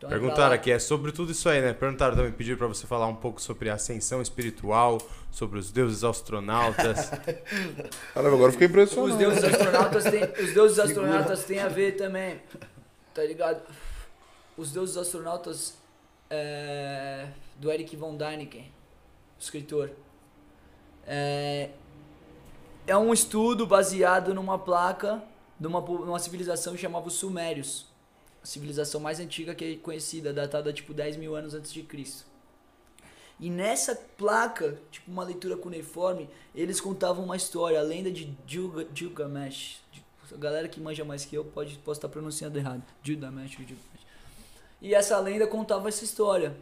[0.07, 1.73] Então, Perguntaram aqui, é sobre tudo isso aí, né?
[1.73, 4.99] Perguntaram também, pediram pra você falar um pouco sobre a ascensão espiritual,
[5.31, 7.11] sobre os deuses astronautas.
[8.13, 9.13] Caramba, agora eu fiquei impressionado.
[9.13, 12.41] Os deuses astronautas têm, os deuses astronautas têm a ver também,
[13.15, 13.63] tá ligado?
[14.57, 15.75] Os deuses astronautas
[16.31, 17.27] é,
[17.57, 18.71] do Eric von Däniken,
[19.39, 19.91] escritor.
[21.07, 21.71] É,
[22.87, 25.23] é um estudo baseado numa placa
[25.59, 27.87] de uma, po- numa civilização que chamava os Sumérios.
[28.45, 32.27] Civilização mais antiga que é conhecida, datada tipo 10 mil anos antes de Cristo.
[33.41, 38.87] E nessa placa, tipo uma leitura cuneiforme, eles contavam uma história, a lenda de Gilga-
[38.95, 39.81] Gilgamesh.
[40.33, 42.83] A galera que manja mais que eu pode posso estar pronunciando errado.
[43.03, 44.05] Gilgamesh, Gilgamesh.
[44.81, 46.57] E essa lenda contava essa história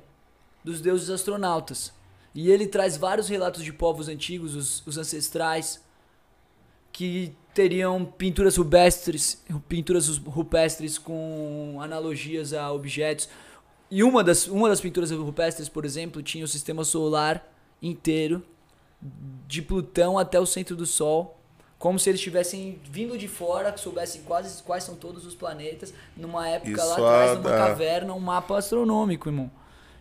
[0.65, 1.93] dos deuses astronautas.
[2.35, 5.83] E ele traz vários relatos de povos antigos, os, os ancestrais,
[6.93, 13.29] que teriam pinturas rupestres, pinturas rupestres com analogias a objetos.
[13.91, 17.47] E uma das, uma das pinturas rupestres, por exemplo, tinha o sistema solar
[17.81, 18.43] inteiro,
[19.49, 21.39] de Plutão até o centro do Sol,
[21.79, 25.93] como se eles tivessem vindo de fora, que soubessem quais, quais são todos os planetas,
[26.17, 29.51] numa época lá Isso atrás, é- numa caverna, um mapa astronômico, irmão.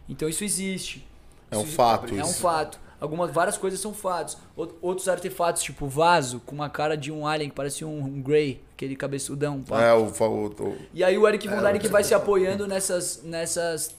[0.08, 1.06] Então isso existe.
[1.50, 2.40] É um Isso- fato É um isso.
[2.40, 2.80] fato.
[3.02, 4.38] Algumas, várias coisas são fatos.
[4.56, 8.22] Out- Outros artefatos, tipo vaso, com uma cara de um alien que parecia um, um
[8.22, 9.62] Grey, aquele cabeçudão.
[9.64, 9.82] pá.
[9.82, 13.96] É, o, o, o- E aí o Eric Von Däniken vai se apoiando nessas, nessas,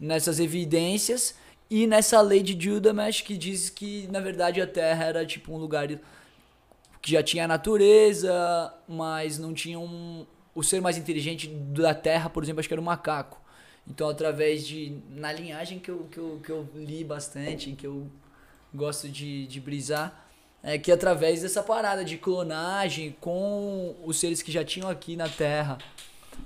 [0.00, 1.34] nessas evidências
[1.68, 5.58] e nessa lei de Gilgamesh que diz que, na verdade, a Terra era tipo um
[5.58, 5.86] lugar
[7.02, 10.26] que já tinha natureza, mas não tinha um...
[10.54, 13.38] O ser mais inteligente da Terra, por exemplo, acho que era o macaco.
[13.88, 14.98] Então, através de...
[15.10, 18.08] Na linhagem que eu, que eu, que eu li bastante, que eu
[18.74, 20.26] gosto de, de brisar,
[20.62, 25.28] é que através dessa parada de clonagem com os seres que já tinham aqui na
[25.28, 25.78] Terra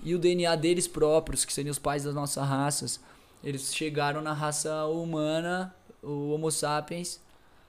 [0.02, 3.00] e o DNA deles próprios, que seriam os pais das nossas raças,
[3.42, 7.20] eles chegaram na raça humana, o Homo sapiens,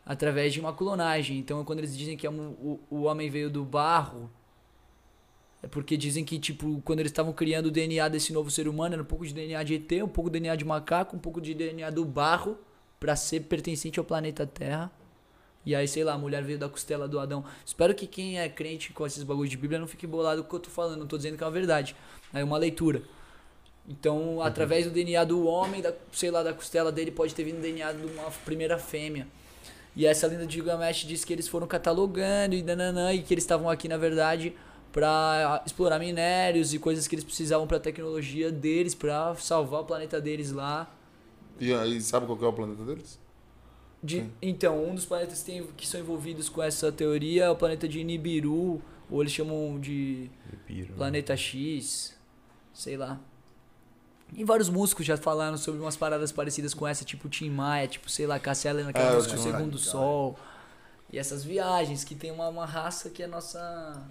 [0.05, 1.37] através de uma clonagem.
[1.37, 4.29] Então, quando eles dizem que é o, o homem veio do barro,
[5.63, 8.95] é porque dizem que, tipo, quando eles estavam criando o DNA desse novo ser humano,
[8.95, 11.39] era um pouco de DNA de ET, um pouco de DNA de macaco, um pouco
[11.39, 12.57] de DNA do barro,
[12.99, 14.91] pra ser pertencente ao planeta Terra.
[15.63, 17.45] E aí, sei lá, a mulher veio da costela do Adão.
[17.63, 20.49] Espero que quem é crente com esses bagulhos de Bíblia não fique bolado com o
[20.49, 21.95] que eu tô falando, não tô dizendo que é uma verdade.
[22.33, 23.03] É uma leitura.
[23.87, 27.59] Então, através do DNA do homem, da, sei lá, da costela dele, pode ter vindo
[27.59, 29.27] o DNA de uma primeira fêmea.
[29.95, 33.43] E essa lenda de Gilgamesh diz que eles foram catalogando e nananã, e que eles
[33.43, 34.55] estavam aqui, na verdade,
[34.91, 40.19] pra explorar minérios e coisas que eles precisavam pra tecnologia deles, pra salvar o planeta
[40.19, 40.89] deles lá.
[41.59, 43.19] E aí, sabe qual que é o planeta deles?
[44.03, 47.55] De- então, um dos planetas que, tem- que são envolvidos com essa teoria é o
[47.55, 50.29] planeta de Nibiru, ou eles chamam de
[50.95, 52.15] Planeta X,
[52.73, 53.19] sei lá.
[54.33, 58.09] E vários músicos já falaram sobre umas paradas parecidas com essa, tipo Tim Maia, tipo,
[58.09, 60.39] sei lá, Cassia Helena, aquela É, música O Segundo Sol.
[61.11, 64.01] E essas viagens, que tem uma, uma raça que é nossa.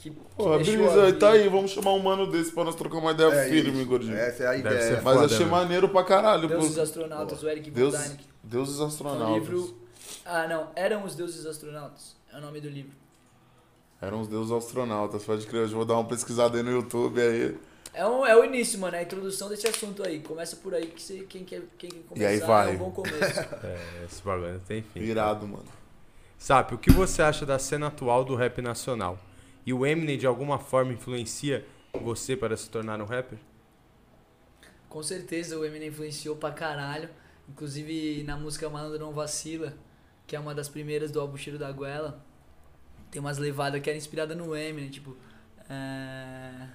[0.00, 3.10] Que, que Pô, brisa, tá aí, vamos chamar um mano desse pra nós trocar uma
[3.10, 4.16] ideia É firme, gordinho.
[4.16, 4.82] Essa é a Deve ideia.
[4.82, 5.50] ser Mas foda, achei né?
[5.50, 6.46] maneiro pra caralho.
[6.48, 6.80] Deuses pô.
[6.80, 7.94] astronautas, o Eric Deus,
[8.42, 9.34] deuses um astronautas.
[9.48, 9.76] livro
[10.24, 10.68] Ah, não.
[10.76, 12.16] Eram os deuses astronautas.
[12.32, 12.92] É o nome do livro.
[14.00, 15.62] Eram os deuses astronautas, pode crer.
[15.62, 17.56] Eu vou dar uma pesquisada aí no YouTube aí.
[17.92, 18.94] É, um, é o início, mano.
[18.94, 20.20] É a introdução desse assunto aí.
[20.20, 22.68] Começa por aí que você, quem, quer, quem quer começar aí vai.
[22.68, 23.18] é um bom começo.
[23.64, 25.00] É, esse bagulho não tem fim.
[25.00, 25.64] Irado, mano.
[26.38, 29.18] Sabe, o que você acha da cena atual do rap nacional?
[29.68, 31.62] E o Eminem de alguma forma influencia
[31.92, 33.38] você para se tornar um rapper?
[34.88, 37.10] Com certeza o Eminem influenciou pra caralho.
[37.46, 39.76] Inclusive na música Malandro Não Vacila,
[40.26, 42.24] que é uma das primeiras do álbum Cheiro da Goela,
[43.10, 45.14] tem umas levadas que era inspirada no Eminem, tipo.
[45.68, 46.68] É...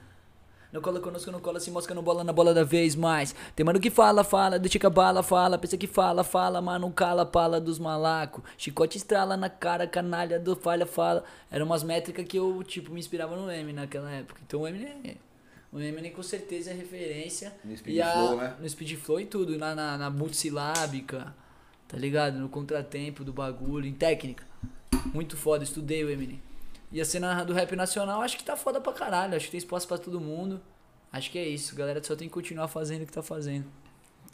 [0.73, 3.35] Não cola conosco, não cola, se mosca, não bola na bola da vez mais.
[3.55, 6.81] Tem mano que fala, fala, deixa que a bala, fala, pensa que fala, fala, mas
[6.81, 8.43] não cala, pala dos malaco.
[8.57, 11.23] Chicote estrala na cara, canalha do falha, fala.
[11.51, 14.41] Eram umas métricas que eu, tipo, me inspirava no Eminem naquela época.
[14.47, 15.17] Então o Eminem,
[15.71, 17.53] o Eminem com certeza é referência.
[17.63, 18.55] No Speed a- Flow, né?
[18.59, 21.35] No speed flow e tudo, na, na, na multissilábica,
[21.87, 22.39] tá ligado?
[22.39, 24.43] No contratempo do bagulho, em técnica.
[25.13, 26.41] Muito foda, estudei o Eminem.
[26.93, 29.57] E a cena do rap nacional acho que tá foda pra caralho, acho que tem
[29.57, 30.61] espaço pra todo mundo.
[31.11, 33.65] Acho que é isso, galera só tem que continuar fazendo o que tá fazendo.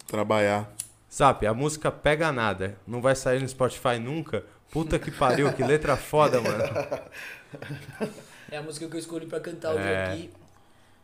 [0.05, 0.69] Trabalhar.
[1.07, 4.43] Sabe, a música Pega Nada, não vai sair no Spotify nunca?
[4.69, 6.63] Puta que pariu, que letra foda, mano.
[8.51, 10.05] É a música que eu escolhi pra cantar hoje É.
[10.05, 10.29] aqui.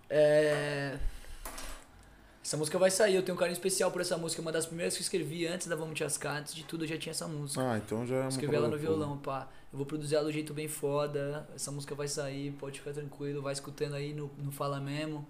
[0.10, 0.98] É...
[2.46, 4.94] Essa música vai sair, eu tenho um carinho especial por essa música, uma das primeiras
[4.94, 7.28] que eu escrevi antes da Vamos Te Ascar, antes de tudo eu já tinha essa
[7.28, 7.60] música.
[7.60, 9.48] Ah, então já é uma Escrevi ela no violão, pá.
[9.74, 11.50] Eu vou produzir ela do jeito bem foda.
[11.56, 13.42] Essa música vai sair, pode ficar tranquilo.
[13.42, 15.26] Vai escutando aí no, no Fala Mesmo.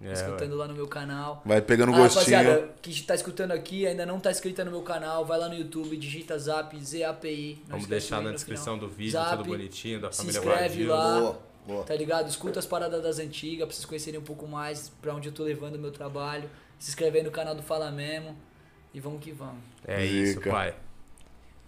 [0.00, 1.40] É, escutando lá no meu canal.
[1.46, 2.36] Vai pegando Ah, gostinho.
[2.36, 5.54] rapaziada, que tá escutando aqui, ainda não tá inscrita no meu canal, vai lá no
[5.54, 7.62] YouTube, digita Zap, ZAPI.
[7.68, 8.88] Vamos deixar na descrição final.
[8.90, 10.96] do vídeo, Zap, tudo bonitinho, da se família inscreve Guardiola.
[11.04, 11.20] lá.
[11.20, 11.84] Boa, boa.
[11.84, 12.28] Tá ligado?
[12.28, 15.42] Escuta as paradas das antigas, pra vocês conhecerem um pouco mais pra onde eu tô
[15.42, 16.48] levando o meu trabalho.
[16.78, 18.36] Se inscreve aí no canal do Fala Mesmo.
[18.94, 19.62] E vamos que vamos.
[19.86, 20.74] É isso, pai.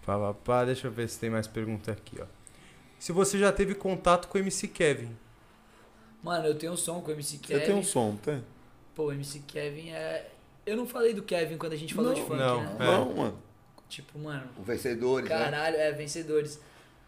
[0.06, 2.24] Pá, pá, pá, deixa eu ver se tem mais pergunta aqui, ó.
[2.98, 5.14] Se você já teve contato com o MC Kevin.
[6.22, 7.60] Mano, eu tenho um som com o MC Kevin.
[7.60, 8.42] Você tem um som, tem?
[8.94, 10.30] Pô, o MC Kevin é.
[10.66, 12.62] Eu não falei do Kevin quando a gente falou de Não, funk, não.
[12.62, 12.76] né?
[12.80, 12.84] É.
[12.86, 13.38] Não, mano.
[13.88, 15.38] Tipo, mano, O vencedores, né?
[15.38, 16.60] caralho, é, vencedores.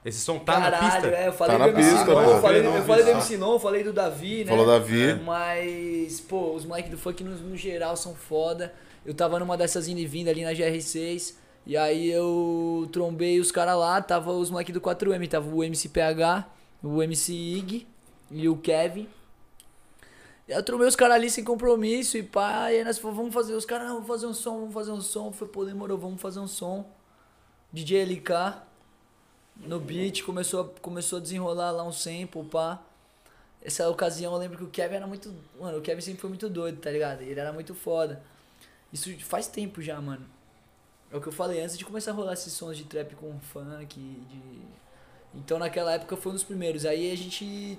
[0.04, 1.08] Esse som tá na caralho, pista?
[1.08, 3.16] é, eu falei Tá do na MC pista, eu falei, Não, eu falei do não.
[3.16, 4.50] MC Long, falei do Davi, né?
[4.50, 5.14] Falou Davi.
[5.22, 8.72] Mas, pô, os moleques do funk no, no geral são foda.
[9.04, 11.34] Eu tava numa dessas indo e vindo ali na GR6.
[11.66, 15.90] E aí eu trombei os caras lá, tava os moleques do 4M, tava o MC
[15.90, 16.48] PH,
[16.82, 17.86] o MC Ig
[18.30, 19.06] e o Kevin.
[20.48, 23.34] E Eu trombei os caras ali sem compromisso e pá, e aí nós falamos, vamos
[23.34, 25.30] fazer, os caras, não, vamos fazer um som, vamos fazer um som.
[25.30, 26.90] Foi, pô, demorou, vamos fazer um som.
[27.70, 28.30] DJ LK
[29.60, 32.80] no beat, começou a, começou a desenrolar lá um sample, pá.
[33.62, 35.34] Essa ocasião eu lembro que o Kevin era muito.
[35.60, 37.20] Mano, o Kevin sempre foi muito doido, tá ligado?
[37.20, 38.22] Ele era muito foda.
[38.92, 40.26] Isso faz tempo já, mano.
[41.12, 43.38] É o que eu falei antes de começar a rolar esses sons de trap com
[43.40, 44.00] funk.
[44.00, 44.62] De...
[45.34, 46.86] Então naquela época foi um dos primeiros.
[46.86, 47.78] Aí a gente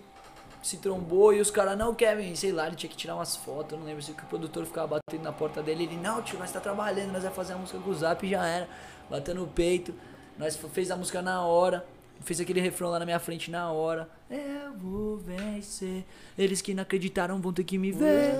[0.61, 3.71] se trombou e os caras, não, Kevin, sei lá, ele tinha que tirar umas fotos.
[3.71, 5.85] Eu não lembro se o produtor ficava batendo na porta dele.
[5.85, 8.29] Ele, não, tio, nós tá trabalhando, nós vai fazer a música com o Zap e
[8.29, 8.69] já era.
[9.09, 9.93] Batendo o peito.
[10.37, 11.85] Nós fez a música na hora.
[12.23, 14.07] Fez aquele refrão lá na minha frente na hora.
[14.29, 16.05] Eu vou vencer.
[16.37, 18.35] Eles que não acreditaram vão ter que me ver.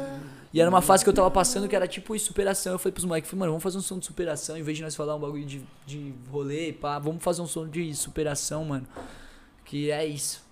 [0.54, 2.74] E era uma fase que eu tava passando que era tipo superação.
[2.74, 4.56] Eu falei pros moleques, mano, vamos fazer um som de superação.
[4.56, 7.68] Em vez de nós falar um bagulho de, de rolê, pá, vamos fazer um som
[7.68, 8.88] de superação, mano.
[9.66, 10.46] Que é isso.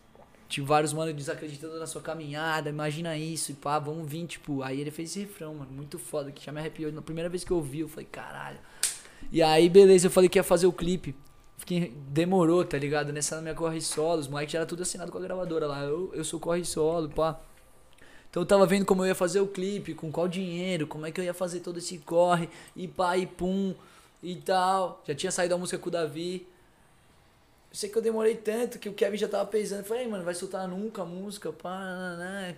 [0.48, 4.64] Tinha vários mano desacreditando na sua caminhada, imagina isso, e pá, vamos vir, tipo.
[4.64, 6.92] Aí ele fez esse refrão, mano, muito foda, que já me arrepiou.
[6.92, 8.58] Na primeira vez que eu ouvi, eu falei, caralho.
[9.32, 11.14] E aí, beleza, eu falei que ia fazer o clipe.
[11.60, 13.12] Fiquei, demorou, tá ligado?
[13.12, 15.84] Nessa minha corre solo, os moleques já era tudo assinado com a gravadora lá.
[15.84, 17.38] Eu, eu sou corre solo, pá.
[18.30, 21.12] Então eu tava vendo como eu ia fazer o clipe, com qual dinheiro, como é
[21.12, 23.76] que eu ia fazer todo esse corre, e pá, e pum,
[24.24, 25.04] e tal.
[25.06, 26.48] Já tinha saído a música com o Davi.
[27.70, 29.80] Eu sei que eu demorei tanto que o Kevin já tava pesando.
[29.80, 31.78] Eu Falei, "Ei, mano, vai soltar nunca a música, pá,
[32.18, 32.56] né,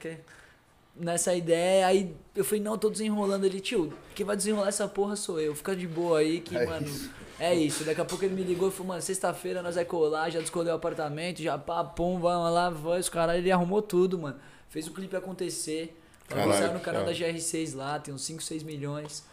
[0.95, 1.87] nessa ideia.
[1.87, 5.39] Aí eu falei, não, eu tô desenrolando ele, tio, quem vai desenrolar essa porra sou
[5.39, 5.55] eu.
[5.55, 6.85] Fica de boa aí que, É mano.
[6.85, 7.09] isso.
[7.41, 7.83] É isso.
[7.83, 10.73] Daqui a pouco ele me ligou e falou, mano, sexta-feira nós vai colar, já descolheu
[10.73, 14.39] o apartamento, já pá, pum, vamos lá, vai, os caras, ele arrumou tudo, mano.
[14.69, 15.99] Fez o clipe acontecer.
[16.29, 17.33] Saiu no canal da cara.
[17.33, 19.25] GR6 lá, tem uns 5, 6 milhões.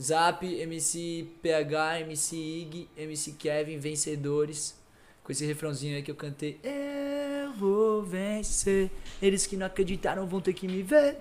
[0.00, 4.78] Zap, MC PH, MC Ig, MC Kevin, vencedores.
[5.24, 6.60] Com esse refrãozinho aí que eu cantei.
[6.62, 8.92] Eu vou vencer.
[9.20, 11.18] Eles que não acreditaram vão ter que me ver.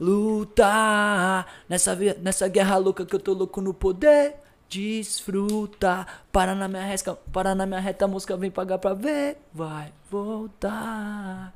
[0.00, 4.36] Lutar nessa, nessa guerra louca que eu tô louco no poder.
[4.68, 6.24] Desfrutar.
[6.32, 9.36] Para na minha reta, para na minha reta, a música vem pagar pra ver.
[9.52, 11.54] Vai voltar.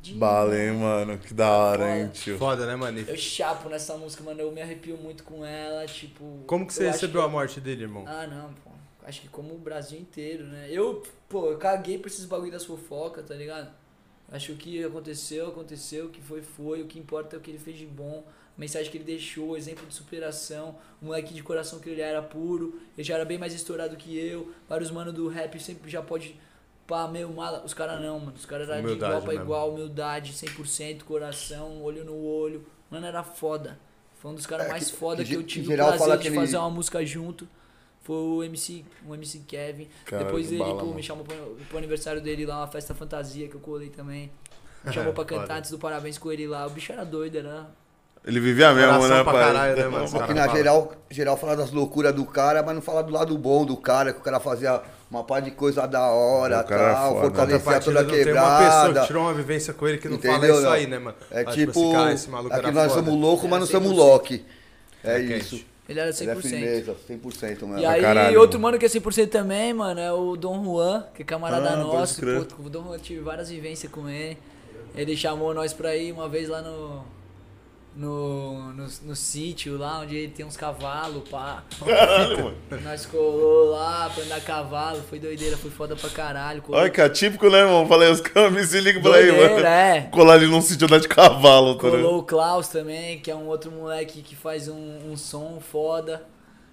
[0.00, 1.18] De Bala, hein, mano.
[1.18, 2.36] Que da hora, hein, tio.
[2.38, 2.98] Foda, né, mano?
[2.98, 4.40] E eu chapo nessa música, mano.
[4.40, 6.40] Eu me arrepio muito com ela, tipo.
[6.46, 8.04] Como que você recebeu que- a morte dele, irmão?
[8.06, 8.70] Ah, não, pô.
[9.04, 10.68] acho que como o Brasil inteiro, né?
[10.70, 13.68] Eu, pô, eu caguei pra esses bagulho das fofocas, tá ligado?
[14.30, 17.42] Acho que o que aconteceu, aconteceu, o que foi, foi, o que importa é o
[17.42, 18.24] que ele fez de bom,
[18.56, 22.20] mensagem que ele deixou, o exemplo de superação, o moleque de coração que ele era
[22.22, 26.02] puro, ele já era bem mais estourado que eu, vários manos do rap sempre já
[26.02, 26.38] pode,
[26.86, 29.44] pá, meu, mala, os caras não, mano, os caras eram de igual pra mesmo.
[29.44, 33.78] igual, humildade, 100%, coração, olho no olho, mano, era foda.
[34.18, 36.16] Foi um dos caras É, mais que- foda que que, eu tive o prazer fala
[36.16, 37.48] de ele- fazer uma música junto.
[38.02, 39.88] Foi o MC, o MC Kevin.
[40.04, 40.94] Cara, Depois ele bala, pô, mano.
[40.94, 44.30] me chamou pro, pro aniversário dele lá, uma festa fantasia que eu colei também.
[44.84, 45.58] Me chamou pra cantar Foda.
[45.58, 46.66] antes do parabéns com ele lá.
[46.66, 47.68] O bicho era doido, era.
[48.24, 49.42] Ele vivia mesmo, Coração né, pra pai?
[49.52, 50.06] caralho, né, mano?
[50.06, 50.56] Que Cara, na fala.
[50.56, 54.12] geral, geral fala das loucuras do cara, mas não fala do lado bom do cara,
[54.12, 54.80] que o cara fazia
[55.10, 57.20] uma par de coisa da hora, O cara é tal, foda.
[57.22, 59.00] fortalecia toda a não tem uma pessoa quebrada.
[59.00, 60.70] que tirou uma vivência com ele que não fala Entendeu, isso não?
[60.72, 61.16] aí, né, mano?
[61.32, 63.04] É Ah, tipo, esse cara, esse maluco aqui era nós foda.
[63.06, 63.96] somos loucos, mas não somos 100%.
[63.96, 64.44] Loki.
[65.02, 65.64] É É isso.
[65.88, 66.40] Ele era Ele é 100%.
[66.42, 67.78] firmeza, 100% mesmo.
[67.80, 68.78] E aí, caralho, outro mano.
[68.78, 72.20] que é 100% também, mano, é o Dom Juan, que é camarada Ah, nosso.
[72.20, 74.38] Pô, o Dom Juan, eu tive várias vivências com ele.
[74.94, 77.04] Ele chamou nós pra ir uma vez lá no.
[77.94, 81.62] No, no, no sítio lá onde ele tem uns cavalos, pá.
[81.84, 82.82] Caralho, mano.
[82.82, 86.62] Nós colou lá pra andar a cavalo, foi doideira, foi foda pra caralho.
[86.62, 87.86] Colou, Olha que atípico, né, irmão?
[87.86, 89.66] Falei, os caras me se ligam pra aí, mano.
[89.66, 90.08] é.
[90.10, 93.46] Colar ali num sítio andar de cavalo, tá colou o Klaus também, que é um
[93.46, 96.24] outro moleque que faz um, um som foda.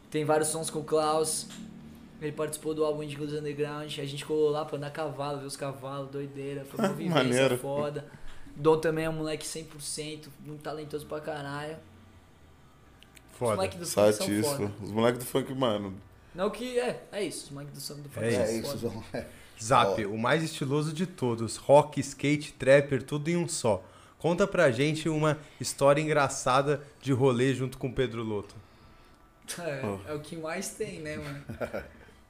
[0.09, 1.47] Tem vários sons com o Klaus.
[2.21, 3.87] Ele participou do álbum Indigo's Underground.
[3.99, 6.65] A gente colou lá pra andar a cavalo, ver os cavalos, doideira.
[6.65, 7.57] Foi uma vivência Maneiro.
[7.57, 8.05] foda.
[8.59, 11.77] Dom também é um moleque 100%, muito talentoso pra caralho.
[13.31, 13.55] Os Foda.
[13.55, 14.73] moleques do funk são foda.
[14.83, 15.93] Os moleques do funk, mano.
[16.35, 16.77] Não que.
[16.77, 17.45] É, é isso.
[17.45, 19.27] Os moleques do funk do funk É são É isso, foda.
[19.63, 21.55] Zap, o mais estiloso de todos.
[21.55, 23.81] Rock, skate, trapper, tudo em um só.
[24.17, 28.55] Conta pra gente uma história engraçada de rolê junto com o Pedro Loto.
[29.57, 31.43] É, é o que mais tem, né, mano?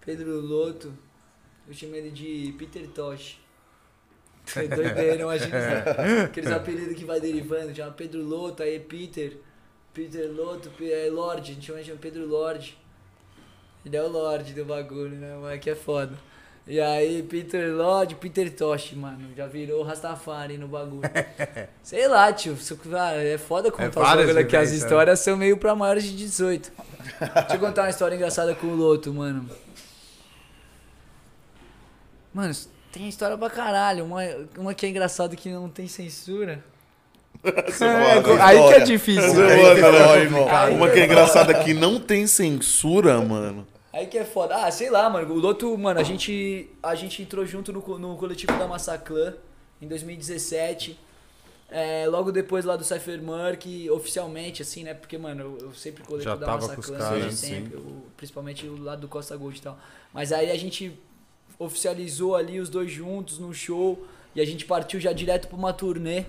[0.06, 0.94] Pedro Loto,
[1.68, 3.40] eu chamo ele de Peter Tosh.
[4.56, 6.26] É doideira, imagina isso.
[6.26, 9.38] aqueles apelidos que vai derivando, chama Pedro Loto, aí Peter,
[9.94, 12.78] Peter Loto, é Lorde, a gente chama de Pedro Lorde.
[13.86, 15.36] Ele é o Lorde do bagulho, né?
[15.36, 16.14] O moleque é foda.
[16.68, 21.02] E aí, Peter Lorde, Peter Tosh, mano, já virou Rastafari no bagulho.
[21.82, 22.56] Sei lá, tio,
[23.16, 24.78] é foda contar os várias bagulho aqui, as né?
[24.78, 26.72] histórias são meio pra maiores de 18.
[27.20, 29.50] Deixa eu contar uma história engraçada com o Loto, mano.
[32.32, 32.54] Mano,
[32.92, 34.06] tem história pra caralho.
[34.06, 34.22] Uma,
[34.58, 36.64] uma que é engraçada que não tem censura.
[37.42, 39.46] É, é aí que é difícil.
[39.46, 40.48] Aí é que irmão.
[40.50, 43.66] Aí Uma que é engraçada que não tem censura, mano.
[43.94, 44.56] Aí que é foda.
[44.66, 45.34] Ah, sei lá, mano.
[45.34, 49.36] O Loto, mano, a gente, a gente entrou junto no, no coletivo da Massaclan
[49.82, 51.00] em 2017.
[51.72, 54.94] É, logo depois lá do Cypher Murk, oficialmente, assim, né?
[54.94, 56.60] Porque, mano, eu, eu sempre coletivo Já da
[57.32, 57.32] sim.
[57.32, 57.76] sempre.
[57.76, 59.78] eu- principalmente o lado do Costa Gold e tal.
[60.12, 61.00] Mas aí a gente
[61.60, 64.08] oficializou ali os dois juntos num show.
[64.34, 66.24] E a gente partiu já direto pra uma turnê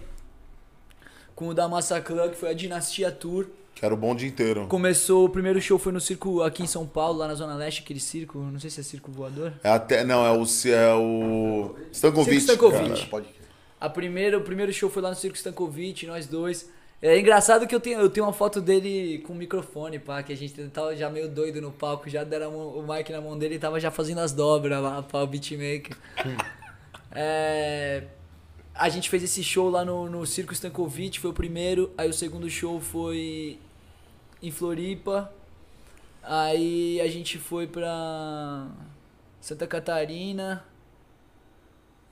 [1.35, 3.47] com o da Massaclan, que foi a Dinastia Tour.
[3.75, 4.67] Que era o bonde inteiro.
[4.67, 7.83] Começou, o primeiro show foi no circo aqui em São Paulo, lá na Zona Leste,
[7.83, 9.53] aquele circo, não sei se é circo voador.
[9.63, 12.41] É até, não, é o, é o Stankovic.
[12.41, 12.89] Circo Stankovic.
[12.89, 13.07] cara.
[13.07, 13.29] Pode
[13.81, 16.69] A primeira, o primeiro show foi lá no Circo Stankovic, nós dois.
[17.03, 20.35] É engraçado que eu tenho, eu tenho uma foto dele com o microfone, pá, que
[20.35, 23.55] a gente tava já meio doido no palco, já deram o mic na mão dele
[23.55, 25.97] e tava já fazendo as dobras lá, pá, o beatmaker.
[27.11, 28.05] é,
[28.75, 32.13] a gente fez esse show lá no, no Circo Stankovic, foi o primeiro, aí o
[32.13, 33.59] segundo show foi
[34.43, 35.33] em Floripa,
[36.23, 38.69] aí a gente foi pra
[39.41, 40.63] Santa Catarina,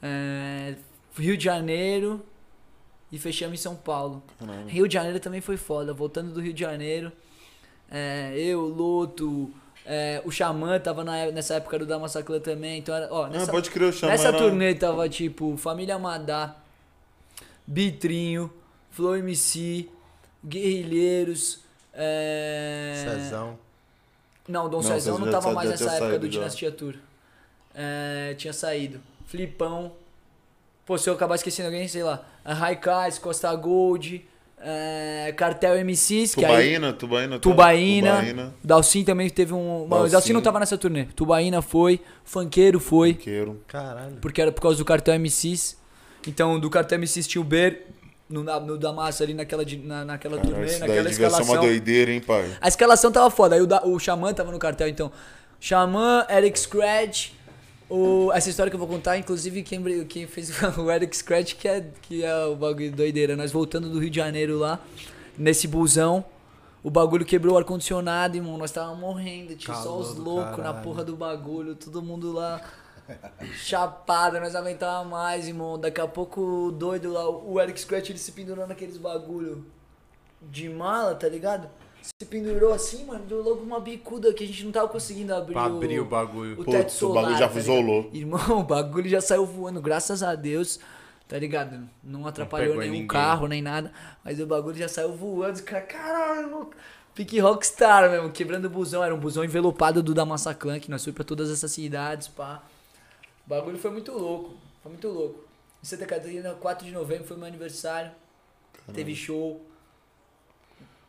[0.02, 0.76] é,
[1.14, 2.24] Rio de Janeiro
[3.10, 4.22] e fechamos em São Paulo.
[4.66, 5.92] Rio de Janeiro também foi foda.
[5.92, 7.10] Voltando do Rio de Janeiro,
[7.90, 9.50] é, eu, Loto,
[9.86, 12.78] é, o Xamã tava na é- nessa época do da Massaclan também.
[12.78, 15.98] Então era, ó, Ah, nessa, pode crer, o Xamã nessa era- turnê tava tipo Família
[15.98, 16.56] Madá,
[17.66, 18.52] Bitrinho,
[18.90, 19.88] Flow MC,
[20.44, 21.60] Guerrilheiros.
[21.92, 23.04] É...
[23.08, 23.58] Cezão.
[24.46, 26.32] Não, Dom Não, Cezão não tava mais nessa época do já.
[26.32, 26.94] Dinastia Tour.
[27.74, 29.00] É, tinha saído.
[29.26, 29.92] Flipão.
[30.86, 32.24] Pô, se eu acabar esquecendo alguém, sei lá.
[32.54, 34.24] Raikais, Costa Gold,
[34.60, 36.74] é, Cartel MCs, que aí...
[36.74, 37.34] Tubaína, Tubaína.
[37.36, 37.40] tá?
[37.40, 38.16] Tubaína.
[38.16, 38.54] Tubaína.
[38.64, 39.80] Dalcin também teve um...
[39.82, 40.10] Mas o Dalcin.
[40.12, 41.04] Dalcin não tava nessa turnê.
[41.14, 43.62] Tubaína foi, Funkeiro foi, Queiro.
[43.66, 44.16] Caralho.
[44.20, 45.76] porque era por causa do Cartel MCs.
[46.26, 47.86] Então, do Cartel MCs tinha o Ber,
[48.28, 51.14] no, na- no da massa ali naquela, na, naquela Cara, turnê, isso daí naquela devia
[51.30, 51.64] ser uma escalação.
[51.64, 52.50] doideira, hein, pai?
[52.60, 53.54] A escalação tava foda.
[53.54, 55.10] Aí o, da, o Xamã tava no cartel, então.
[55.60, 57.30] Xamã, Eric Scratch.
[57.88, 61.66] O, essa história que eu vou contar, inclusive, quem, quem fez o Eric Scratch, que
[61.66, 63.34] é, que é o bagulho doideira.
[63.34, 64.80] Nós voltando do Rio de Janeiro lá,
[65.36, 66.24] nesse busão.
[66.82, 68.56] O bagulho quebrou o ar-condicionado, irmão.
[68.58, 69.56] Nós tava morrendo.
[69.56, 71.74] Tinha só os loucos na porra do bagulho.
[71.74, 72.60] Todo mundo lá
[73.54, 74.38] chapado.
[74.38, 75.78] Nós aguentava mais, irmão.
[75.78, 79.66] Daqui a pouco o doido lá, o Eric Scratch, ele se pendurou naqueles bagulho
[80.42, 81.68] de mala, tá ligado?
[82.20, 83.24] Se pendurou assim, mano.
[83.26, 86.52] Deu logo uma bicuda que a gente não tava conseguindo abrir, Pra abrir o bagulho.
[86.54, 87.22] o Putz, teto o solar.
[87.24, 88.10] bagulho já tá isolou.
[88.12, 90.80] Irmão, o bagulho já saiu voando, graças a Deus.
[91.28, 91.86] Tá ligado?
[92.02, 93.06] Não atrapalhou em nenhum ninguém.
[93.06, 93.92] carro, nem nada.
[94.24, 95.54] Mas o bagulho já saiu voando.
[95.54, 96.72] Os caras, caralho, louco.
[97.14, 99.04] Pique rockstar mesmo, quebrando o busão.
[99.04, 102.28] Era um busão envelopado do da Massa Clan, que nós fomos pra todas essas cidades,
[102.28, 102.62] pá.
[103.46, 104.54] O bagulho foi muito louco.
[104.82, 105.44] Foi muito louco.
[105.82, 108.10] Em Santa Catarina, 4 de novembro, foi meu aniversário.
[108.94, 109.60] Teve show.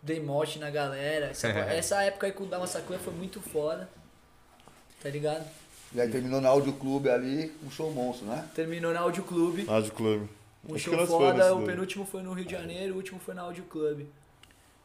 [0.02, 1.28] Dei mote na galera.
[1.28, 3.90] Essa, essa época aí com o da Massa Clan foi muito foda.
[5.02, 5.46] Tá ligado?
[5.94, 8.48] E aí terminou na Audio Clube ali, um show monstro, né?
[8.54, 9.66] Terminou na Audio Clube.
[9.66, 10.30] Rádio Clube.
[10.68, 13.42] Um Acho show foda, o penúltimo foi no Rio de Janeiro, o último foi na
[13.42, 14.06] Audio Club.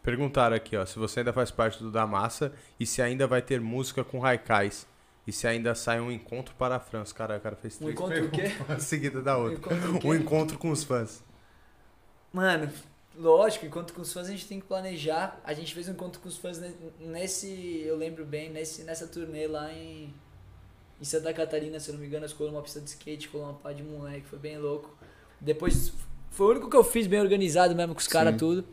[0.03, 3.43] Perguntaram aqui, ó, se você ainda faz parte do Da Massa e se ainda vai
[3.43, 4.87] ter música com Raikais.
[5.27, 7.15] E se ainda sai um encontro para a França.
[7.15, 8.53] Cara, o cara fez Um três encontro o quê?
[8.79, 9.57] seguida da outra.
[9.57, 10.07] encontro o quê?
[10.07, 11.25] Um encontro com os fãs.
[12.31, 12.71] Mano,
[13.19, 15.41] lógico, encontro com os fãs a gente tem que planejar.
[15.45, 19.07] A gente fez um encontro com os fãs ne- nesse, eu lembro bem, nesse, nessa
[19.07, 20.13] turnê lá em,
[21.01, 23.61] em Santa Catarina, se eu não me engano, colamos uma pista de skate, colamos uma
[23.61, 24.97] pá de moleque, foi bem louco.
[25.41, 25.93] Depois,
[26.31, 28.65] foi o único que eu fiz bem organizado mesmo com os caras tudo.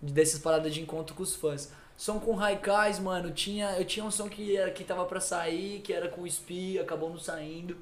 [0.00, 1.70] Dessas paradas de encontro com os fãs.
[1.96, 5.80] Som com Raikais, mano, tinha, eu tinha um som que, era, que tava pra sair,
[5.80, 7.76] que era com o Spi, acabou não saindo.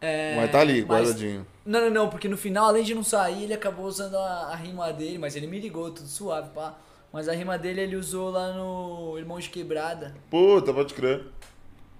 [0.00, 1.46] É, Mas tá ali, mas- guardadinho.
[1.64, 4.54] não, não, não, porque no final, além de não sair, ele acabou usando a, a
[4.54, 6.74] rima dele, mas ele me ligou, tudo suave, pá.
[7.12, 10.14] Mas a rima dele ele usou lá no Irmão de Quebrada.
[10.30, 11.24] Puta, pode crer.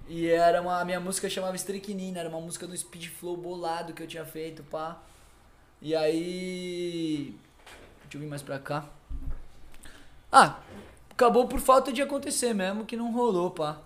[0.08, 0.80] E era uma.
[0.80, 4.24] A minha música chamava Strychnina, era uma música do Speed Flow bolado que eu tinha
[4.26, 4.98] feito, pá.
[5.80, 7.34] E aí.
[8.02, 8.84] Deixa eu vir mais pra cá.
[10.30, 10.58] Ah,
[11.10, 13.78] acabou por falta de acontecer mesmo, que não rolou, pá.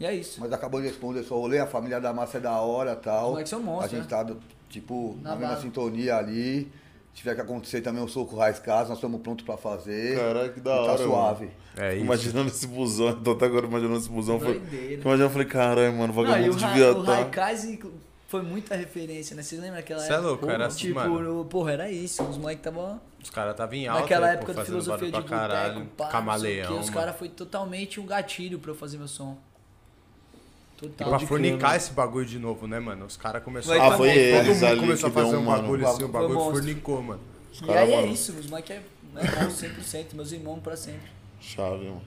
[0.00, 0.40] E é isso.
[0.40, 3.30] Mas acabou de responder seu rolê, a família da massa é da hora e tal.
[3.32, 4.08] Moleques são monstros, A gente né?
[4.16, 4.40] tá, do-
[4.70, 6.72] tipo, Na na, mesma sintonia ali.
[7.12, 10.16] Se tiver que acontecer também um soco raiz casa, nós estamos prontos pra fazer.
[10.16, 11.50] Caralho, que da E hora, Tá suave.
[11.76, 12.04] É isso.
[12.04, 14.38] Imaginando esse busão, tô até agora imaginando esse busão.
[14.40, 14.58] Foi...
[14.58, 14.94] Doideira.
[15.02, 17.14] Imaginando, eu falei, caralho, mano, Não, vagabundo Ra devia o estar.
[17.16, 17.92] Raikais inclu-
[18.28, 19.42] foi muita referência, né?
[19.42, 20.28] Vocês lembram daquela Cê é época?
[20.28, 21.34] louco, era assim, Tipo, mano.
[21.38, 22.22] no- porra, era isso.
[22.22, 24.02] Os moleques estavam Os caras estavam em alta.
[24.02, 26.78] naquela época de fazendo filosofia de boteco, pá, Camaleão.
[26.80, 29.36] Os caras foi totalmente um gatilho pra eu fazer meu som.
[30.82, 31.08] E Total.
[31.08, 33.04] pra de fornicar esse bagulho de novo, né, mano?
[33.04, 35.86] Os caras começaram Ah, a foi todo eles mundo ali começou a fazer um bagulho
[35.86, 37.20] assim, o bagulho foi fornicou, mano.
[37.52, 38.82] E caras, aí é isso, os moleques é,
[39.16, 41.10] é bom 100%, meus irmãos pra sempre.
[41.38, 42.02] Chave, mano.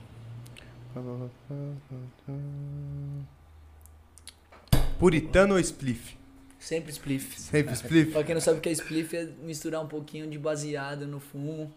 [4.98, 6.18] Puritano ou spliff?
[6.60, 7.40] Sempre spliff.
[7.40, 8.12] Sempre spliff?
[8.12, 11.20] Pra quem não sabe o que é spliff, é misturar um pouquinho de baseado no
[11.20, 11.72] fumo.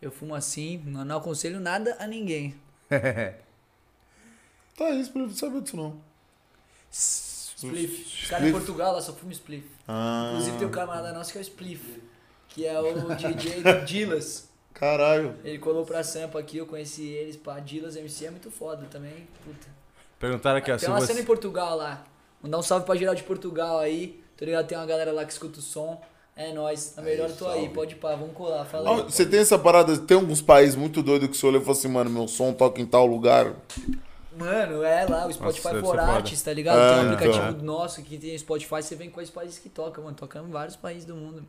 [0.00, 2.54] Eu fumo assim, não, não aconselho nada a ninguém.
[4.76, 5.96] Tá isso, pra não saber disso não.
[6.90, 8.22] Spliff.
[8.24, 9.66] Os caras em Portugal lá só fumam spliff.
[9.88, 12.02] Ah, Inclusive tem um camarada nosso que é o Spliff,
[12.48, 14.48] que é o DJ do Dillas.
[14.74, 15.34] Caralho.
[15.42, 19.26] Ele colou pra Sampa aqui, eu conheci eles, pá, Dillas MC é muito foda também,
[19.44, 19.66] puta.
[20.18, 21.22] Perguntaram aqui, ó, Tem uma cena você...
[21.22, 22.04] em Portugal lá,
[22.42, 24.66] mandar um salve pra geral de Portugal aí, tá ligado?
[24.66, 25.98] Tem uma galera lá que escuta o som,
[26.34, 27.74] é nóis, na melhor eu tô aí, salve.
[27.74, 29.02] pode ir pá, vamos colar, fala Ah, aí.
[29.04, 31.88] Você tem essa parada, tem alguns países muito doidos que você olha e fala assim,
[31.88, 33.54] mano, meu som toca em tal lugar.
[34.36, 35.98] Mano, é lá, o Spotify deve for.
[35.98, 36.78] Artists, tá ligado?
[36.78, 37.64] Ah, tem um aplicativo então.
[37.64, 41.04] nosso que tem Spotify, você vem quais países que toca, mano, toca em vários países
[41.04, 41.44] do mundo.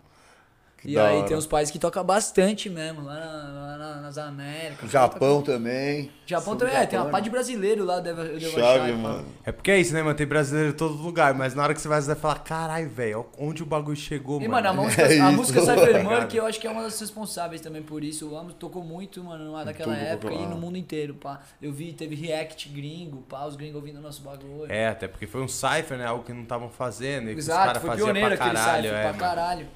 [0.80, 1.28] Que e aí hora.
[1.28, 4.92] tem uns países que tocam bastante mesmo, lá, na- lá na- nas Américas.
[4.92, 6.12] Japão também.
[6.26, 8.92] Japão também, é, tem uma Japão, pá de brasileiro lá, deve, eu devo Chave, achar,
[8.92, 8.98] pá.
[8.98, 9.26] mano.
[9.44, 10.16] É porque é isso, né, mano?
[10.16, 12.88] Tem brasileiro em todo lugar, mas na hora que você vai, você vai falar, caralho,
[12.92, 14.52] velho, onde o bagulho chegou, E, mano?
[14.68, 15.38] mano, a música, É a isso.
[15.38, 16.28] música Cypher Man, ligado?
[16.28, 18.26] que eu acho que é uma das responsáveis também por isso.
[18.26, 20.48] Eu amo, tocou muito, mano, lá naquela tudo, época e ah.
[20.48, 21.42] no mundo inteiro, pá.
[21.60, 24.72] Eu vi, teve react gringo, pá, os gringos ouvindo o nosso bagulho.
[24.72, 26.06] É, até porque foi um cypher, né?
[26.06, 28.84] Algo que não estavam fazendo e que os Exato, caras foi pioneiro pra aquele caralho,
[28.84, 29.20] cypher, é, pra mano.
[29.20, 29.68] caralho.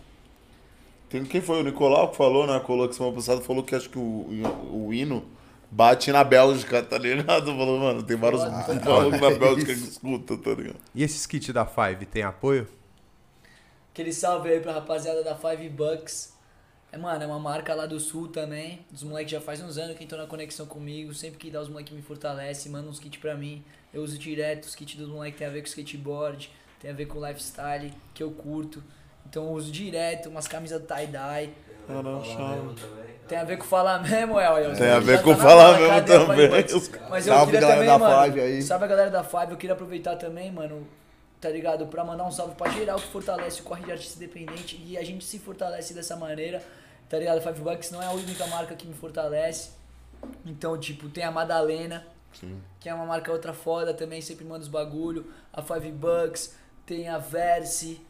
[1.12, 1.60] Tem quem foi?
[1.60, 2.58] O Nicolau que falou, né?
[2.62, 4.28] Colou que semana passada falou que acho que o,
[4.72, 5.26] o hino
[5.70, 7.48] bate na Bélgica, tá ligado?
[7.56, 8.42] Falou, mano, tem vários
[8.86, 10.80] malucos na Bélgica que escuta, tá ligado?
[10.96, 12.66] E esses kits da Five, tem apoio?
[13.92, 16.34] Aquele salve aí pra rapaziada da Five Bucks.
[16.94, 18.86] É, mano, é uma marca lá do sul também.
[18.94, 21.14] Os moleques já faz uns anos que estão na conexão comigo.
[21.14, 23.62] Sempre que dá os moleques me fortalece, manda uns kits pra mim.
[23.94, 24.64] Eu uso direto.
[24.64, 28.24] Os kits dos moleques tem a ver com skateboard, tem a ver com lifestyle, que
[28.24, 28.82] eu curto.
[29.32, 31.54] Então eu uso direto, umas camisas tie-dye.
[31.88, 32.76] Também.
[33.30, 34.76] Tem a ver com falar mesmo, El.
[34.76, 36.50] Tem a ver com falar mesmo também.
[37.10, 38.26] Mas eu Salve, queria galera também, da mano.
[38.26, 38.62] Five aí.
[38.62, 39.52] Salve a galera da Five.
[39.52, 40.86] Eu queria aproveitar também, mano.
[41.40, 41.88] Tá ligado?
[41.88, 44.84] Pra mandar um salve pra geral que fortalece o corre de artista independente.
[44.86, 46.62] E a gente se fortalece dessa maneira.
[47.08, 47.42] Tá ligado?
[47.42, 49.70] Five Bucks não é a única marca que me fortalece.
[50.46, 52.06] Então, tipo, tem a Madalena,
[52.82, 55.32] que é uma marca outra foda também, sempre manda os bagulho.
[55.54, 56.54] A Five Bucks,
[56.86, 58.02] tem a Verse,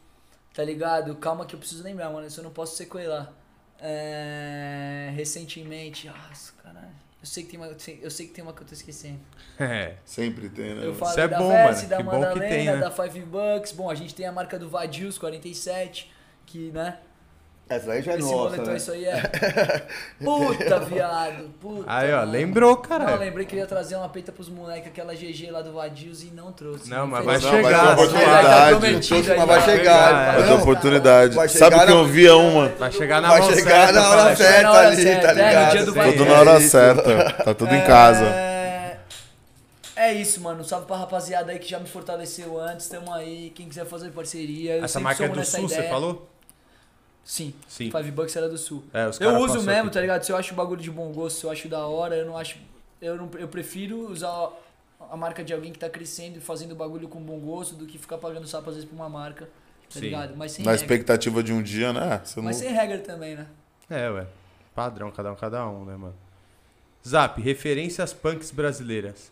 [0.54, 1.16] tá ligado?
[1.16, 3.32] Calma que eu preciso lembrar, mano, isso eu não posso sequelar.
[3.80, 5.12] É...
[5.16, 7.02] Recentemente, nossa, caralho.
[7.22, 9.20] Eu sei, que tem uma, eu sei que tem uma que eu tô esquecendo.
[9.60, 9.96] É.
[10.04, 10.88] Sempre tem, né?
[10.88, 11.90] Eu falei é da bom, Verse, mano.
[11.90, 12.78] da Que bom que Madalena, tem, né?
[12.78, 13.72] da Five Bucks.
[13.74, 16.12] Bom, a gente tem a marca do Vadios 47,
[16.48, 16.98] que, né?
[17.70, 18.76] Essa aí já é Esse nossa, moletom, né?
[18.78, 19.22] isso aí é.
[20.22, 21.50] Puta, viado.
[21.62, 21.84] Puta.
[21.88, 22.32] Aí, ó, mano.
[22.34, 23.18] lembrou, Não, caralho.
[23.20, 26.32] lembrei que eu ia trazer uma peita pros moleques, aquela GG lá do Vadios e
[26.32, 26.90] não trouxe.
[26.90, 27.88] Não, mas vai Não, vai chegar.
[27.88, 28.70] ter oportunidade.
[28.80, 30.14] prometido aí, Mas vai chegar.
[30.14, 31.36] Vai Vai ter Não, oportunidade.
[31.36, 32.68] vai Sabe que eu via uma?
[32.70, 35.32] Vai chegar na Vai mão chegar certa, na hora certa na hora ali, certa, tá
[35.32, 35.72] é, no ligado?
[35.72, 37.32] dia do vai- Tudo É na hora certa.
[37.46, 38.26] Tá tudo em casa.
[38.26, 38.98] É...
[39.96, 40.62] é isso, mano.
[40.66, 42.90] Salve pra rapaziada aí que já me fortaleceu antes.
[42.90, 43.50] Tamo aí.
[43.56, 44.76] Quem quiser fazer parceria.
[44.78, 46.28] Eu Essa marca é do Sul, você falou?
[47.24, 47.54] Sim.
[47.68, 47.92] Sim.
[47.92, 48.84] Five Bucks era do Sul.
[48.94, 49.92] É, os Eu uso mesmo, aqui.
[49.94, 50.24] tá ligado?
[50.24, 52.38] Se eu acho o bagulho de bom gosto, se eu acho da hora, eu não
[52.38, 52.58] acho.
[53.02, 54.50] Eu, não, eu prefiro usar
[55.10, 57.98] a marca de alguém que tá crescendo e fazendo bagulho com bom gosto do que
[57.98, 59.46] ficar pagando sapo às vezes pra uma marca.
[59.46, 59.50] Tá
[60.00, 60.02] Sim.
[60.02, 60.36] ligado?
[60.38, 60.86] Mas sem Na regra.
[60.86, 62.22] expectativa de um dia, né?
[62.24, 62.46] Você não...
[62.46, 63.48] Mas sem regra também, né?
[63.90, 64.26] É, ué.
[64.74, 66.16] Padrão, cada um, cada um, né, mano?
[67.08, 69.32] Zap, referências punks brasileiras.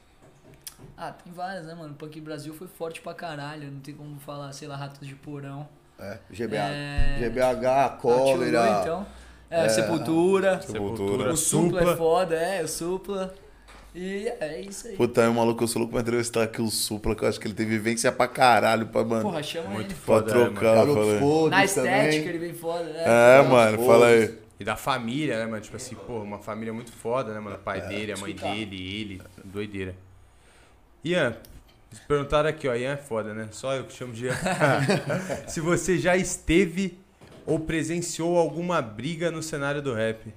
[0.98, 1.94] Ah, tem várias, né, mano?
[1.94, 3.72] Punk Brasil foi forte pra caralho.
[3.72, 5.68] Não tem como falar, sei lá, Ratos de Porão.
[6.00, 7.18] É, GBH, É...
[7.20, 8.62] GBH, Ah, Cólera.
[8.76, 9.08] Lu, então.
[9.50, 10.62] É, Sepultura.
[10.62, 11.34] Sepultura.
[11.34, 13.34] O Supla, é foda, é, o Supla.
[13.96, 14.96] E é isso aí.
[14.96, 17.40] Puta, é um maluco, eu sou louco pra entrevistar aqui o Supla, que eu acho
[17.40, 19.96] que ele tem vivência pra caralho, pra, mano, Porra, chama Muito ele.
[19.96, 20.52] pra foda, é, mano.
[20.52, 21.20] trocar, Garotos falei.
[21.20, 22.28] Podres Na estética também.
[22.30, 23.04] ele vem foda, né?
[23.06, 23.88] É, mano, Podres.
[23.88, 24.38] fala aí.
[24.60, 25.62] E da família, né, mano?
[25.62, 27.56] Tipo assim, pô, uma família muito foda, né, mano?
[27.56, 28.54] O pai dele, a mãe escutar.
[28.54, 29.96] dele, ele, doideira.
[31.04, 31.36] Ian,
[31.92, 33.48] eles perguntaram aqui, ó, Ian é foda, né?
[33.52, 34.36] Só eu que chamo de Ian.
[35.48, 37.00] Se você já esteve
[37.46, 40.32] ou presenciou alguma briga no cenário do rap.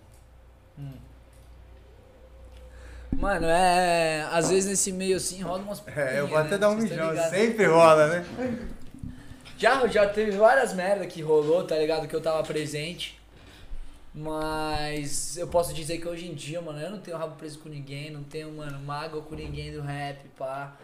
[3.12, 4.27] Mano, é.
[4.33, 5.87] Às vezes nesse meio assim rola umas.
[5.89, 6.59] É, eu vou até né?
[6.59, 7.31] dar um mijão, ligados.
[7.31, 8.27] sempre rola, né?
[9.59, 12.09] Já, já teve várias merda que rolou, tá ligado?
[12.09, 13.20] Que eu tava presente.
[14.15, 17.69] Mas eu posso dizer que hoje em dia, mano, eu não tenho rabo preso com
[17.69, 20.77] ninguém, não tenho, mano, mágoa com ninguém do rap, pá.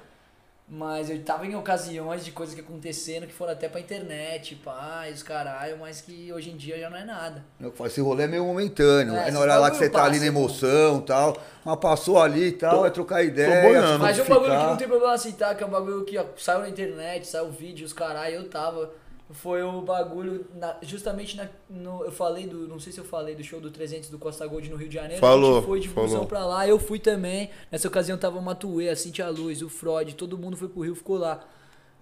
[0.71, 5.07] Mas eu tava em ocasiões de coisas que aconteceram que foram até pra internet, pá,
[5.09, 7.43] e os caralho, mas que hoje em dia já não é nada.
[7.87, 9.15] Esse rolê é meio momentâneo.
[9.15, 11.37] É, É, na hora lá que você tá ali na emoção e tal.
[11.65, 13.63] Mas passou ali e tal, Tô- é trocar ideia.
[13.63, 13.99] boiando.
[13.99, 16.25] Mas é um bagulho que não tem problema citar, que é um bagulho que ó,
[16.37, 18.91] saiu na internet, saiu vídeo, os caralho, eu tava.
[19.31, 23.35] Foi o bagulho, na- justamente na, no, eu falei do, não sei se eu falei
[23.35, 25.17] do show do 300 do Costa Gold no Rio de Janeiro.
[25.17, 26.25] a Falou, gente foi de falou.
[26.27, 27.51] pra lá, eu fui também.
[27.71, 30.95] Nessa ocasião tava o Matuê, a Cintia Luz, o Freud, todo mundo foi pro Rio,
[30.95, 31.45] ficou lá.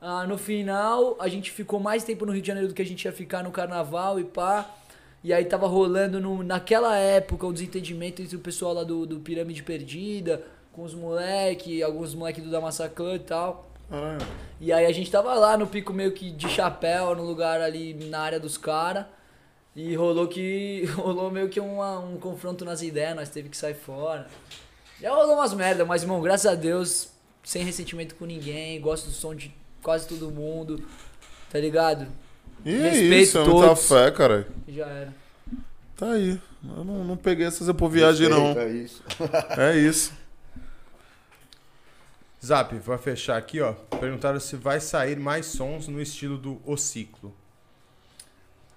[0.01, 2.87] Ah, no final, a gente ficou mais tempo no Rio de Janeiro do que a
[2.87, 4.71] gente ia ficar no carnaval e pá.
[5.25, 9.19] E aí tava rolando no, naquela época um desentendimento entre o pessoal lá do, do
[9.19, 13.66] Pirâmide Perdida, com os moleque, alguns moleque do Damassa Clã e tal.
[13.91, 14.27] Caralho.
[14.61, 17.95] E aí a gente tava lá no pico meio que de chapéu, no lugar ali
[17.95, 19.05] na área dos caras.
[19.75, 20.85] E rolou que.
[20.97, 24.27] rolou meio que uma- um confronto nas ideias, nós teve que sair fora.
[25.01, 27.11] Já rolou umas merda, mas irmão, graças a Deus,
[27.45, 30.83] sem ressentimento com ninguém, gosto do som de quase todo mundo,
[31.51, 32.07] tá ligado?
[32.65, 33.87] E é Respeito isso, é muita todos.
[33.89, 34.49] fé, cara.
[34.67, 35.15] Já era.
[35.97, 36.41] Tá aí.
[36.77, 38.59] Eu não, não peguei essas por viagem, não.
[38.59, 39.03] É isso.
[39.57, 40.13] É isso.
[42.45, 43.73] Zap, pra fechar aqui, ó.
[43.99, 47.35] Perguntaram se vai sair mais sons no estilo do O Ciclo.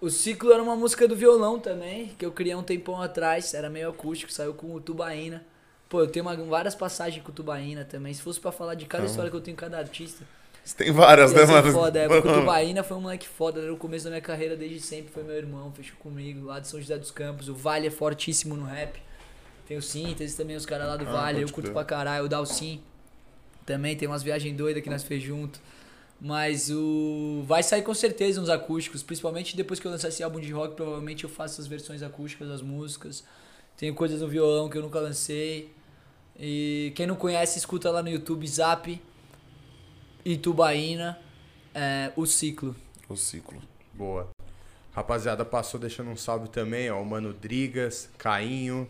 [0.02, 3.70] O Ciclo era uma música do violão também, que eu criei um tempão atrás, era
[3.70, 5.44] meio acústico, saiu com o Tubaína.
[5.90, 8.14] Pô, eu tenho uma- várias passagens com o Tubaína também.
[8.14, 10.24] Se fosse pra falar de cada história que eu tenho com cada artista,
[10.78, 11.72] Tem várias, Ia né, mano?
[11.74, 14.80] foda, é, porque o Tubaína foi um moleque foda, no começo da minha carreira desde
[14.80, 17.90] sempre, foi meu irmão, fechou comigo, lá de São José dos Campos, o Vale é
[17.92, 19.02] fortíssimo no rap,
[19.68, 21.74] tem o Síntese também, os caras lá do Ah, Vale, eu curto crer.
[21.74, 22.84] pra caralho, o Dalcin,
[23.70, 25.62] também tem umas viagens doidas que nós fez junto,
[26.20, 27.44] mas o...
[27.46, 30.76] vai sair com certeza uns acústicos, principalmente depois que eu lançar esse álbum de rock,
[30.76, 33.24] provavelmente eu faço as versões acústicas das músicas,
[33.78, 35.72] tenho coisas no violão que eu nunca lancei,
[36.36, 39.00] e quem não conhece, escuta lá no YouTube, Zap,
[40.26, 41.20] Itubaína,
[41.76, 42.76] é, o ciclo.
[43.08, 43.62] O ciclo.
[43.94, 44.30] Boa.
[44.92, 47.00] Rapaziada, passou deixando um salve também, ó.
[47.00, 48.90] O Mano Drigas, Cainho.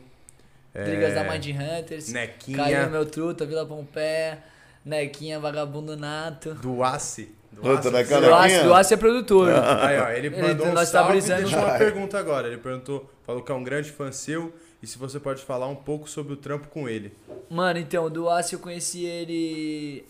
[0.73, 2.13] é, Brigas da Mind Hunters.
[2.13, 2.57] Nequinha.
[2.57, 4.41] Caiu no meu truta, Vila Pompeia.
[4.85, 6.53] Nequinha, vagabundo nato.
[6.55, 7.35] Do Ace.
[7.51, 7.89] Do Ace.
[7.89, 9.49] Do do é produtor.
[9.49, 11.41] Aí, ó, ele Ele- mandou um nós tá salve brisando.
[11.41, 12.47] e deixou uma pergunta agora.
[12.47, 15.75] Ele perguntou, falou que é um grande fã seu e se você pode falar um
[15.75, 17.13] pouco sobre o trampo com ele.
[17.49, 20.05] Mano, então, o Duácio eu conheci ele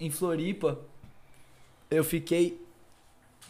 [0.00, 0.78] em Floripa.
[1.90, 2.60] Eu fiquei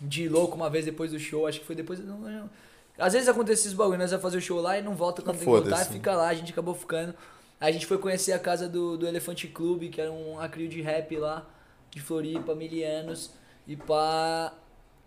[0.01, 1.99] de louco uma vez depois do show, acho que foi depois.
[2.01, 2.51] Não, não,
[2.99, 5.37] Às vezes acontece esses bagulho, nós vamos fazer o show lá e não volta quando
[5.37, 7.15] tem que voltar, fica lá, a gente acabou ficando.
[7.62, 10.82] A gente foi conhecer a casa do, do Elefante Clube, que era um acrio de
[10.82, 11.48] rap lá,
[11.93, 13.30] de Floripa, milianos.
[13.68, 14.52] E pá.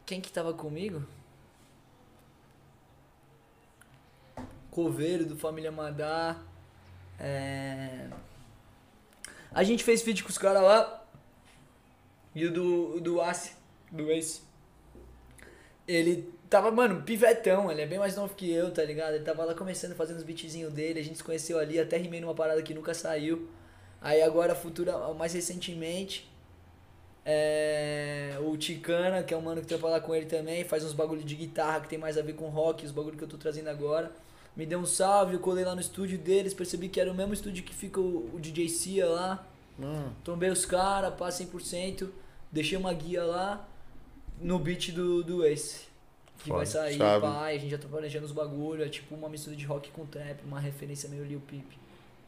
[0.05, 1.05] Quem que tava comigo?
[4.71, 6.37] Coveiro do Família Madá.
[7.19, 8.07] É...
[9.51, 11.05] A gente fez feat com os caras lá.
[12.33, 13.51] E o do, o do Ace,
[13.91, 14.43] do Ace.
[15.87, 19.15] Ele tava, mano, pivetão, ele é bem mais novo que eu, tá ligado?
[19.15, 22.21] Ele tava lá começando, fazendo os beatzinhos dele, a gente se conheceu ali, até rimei
[22.21, 23.47] numa parada que nunca saiu.
[24.01, 26.29] Aí agora, futura, mais recentemente,
[27.25, 30.93] é, o Ticana, que é um mano que trampa lá com ele também, faz uns
[30.93, 33.37] bagulho de guitarra que tem mais a ver com rock, os bagulho que eu tô
[33.37, 34.11] trazendo agora.
[34.55, 37.33] Me deu um salve, eu colei lá no estúdio deles, percebi que era o mesmo
[37.33, 39.45] estúdio que fica o, o DJ Cia lá.
[40.23, 42.07] Trombei os caras, pá 100%,
[42.51, 43.67] deixei uma guia lá
[44.41, 45.85] no beat do, do Ace.
[46.43, 47.21] Que vai Foda, sair, chave.
[47.21, 50.05] pá, a gente já tá planejando os bagulho, é tipo uma mistura de rock com
[50.05, 51.65] trap, uma referência meio Lil Peep.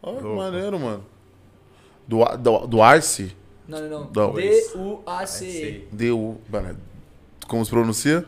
[0.01, 1.05] Olha que maneiro, mano.
[2.07, 3.35] Do, do, do Arce?
[3.67, 4.11] Não, não, não.
[4.15, 4.33] Não.
[4.33, 5.87] D-U-A-C-E.
[6.49, 6.77] Mano,
[7.47, 8.25] como se pronuncia?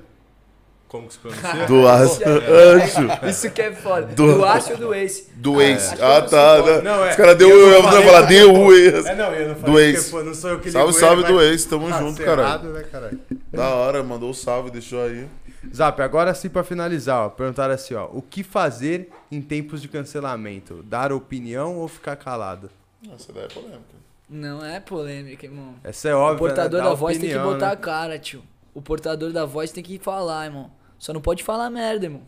[0.87, 1.65] Como que se pronuncia?
[1.65, 2.23] Do Arce.
[2.27, 3.25] Ancho.
[3.27, 4.07] Isso que é foda.
[4.07, 5.31] Do- Do, Ace ou do Ace?
[5.35, 5.87] Do Ace.
[5.93, 6.61] acho que Ah, não tá.
[6.65, 6.81] né?
[6.81, 7.09] Não, é.
[7.11, 7.49] Os caras deu.
[7.49, 9.07] Eu não Eu vou falei falar, deu o Ace.
[9.07, 9.95] É, não, eu não Do falei Ace.
[10.03, 11.67] porque, pô, não sou eu que Salve, salve vai do Ace.
[11.67, 12.41] Tamo tá junto, caralho.
[12.47, 13.19] errado, né, caralho?
[13.51, 15.27] Da hora, mandou o salve, deixou aí.
[15.73, 17.29] Zap, agora sim pra finalizar, ó.
[17.29, 18.05] Perguntaram assim, ó.
[18.11, 20.83] O que fazer em tempos de cancelamento?
[20.83, 22.69] Dar opinião ou ficar calado?
[23.13, 23.99] Essa daí é polêmica.
[24.29, 25.73] Não é polêmica, irmão.
[25.83, 26.39] Essa é O óbvio.
[26.39, 26.89] portador né?
[26.89, 27.73] Da voz tem que opinião, botar né?
[27.73, 28.43] a cara, tio.
[28.73, 30.69] O portador da voz tem que falar, irmão.
[30.99, 32.21] Só não pode falar merda, irmão.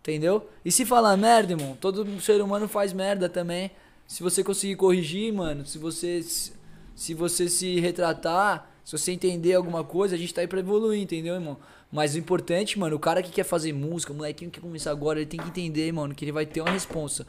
[0.00, 0.48] Entendeu?
[0.64, 3.70] E se falar merda, irmão, todo ser humano faz merda também.
[4.06, 6.52] Se você conseguir corrigir, mano, se você se,
[6.96, 10.98] se você se retratar, se você entender alguma coisa, a gente tá aí pra evoluir,
[10.98, 11.58] entendeu, irmão?
[11.92, 14.90] Mas o importante, mano, o cara que quer fazer música, o molequinho que quer começar
[14.90, 17.26] agora, ele tem que entender, mano, que ele vai ter uma responsa.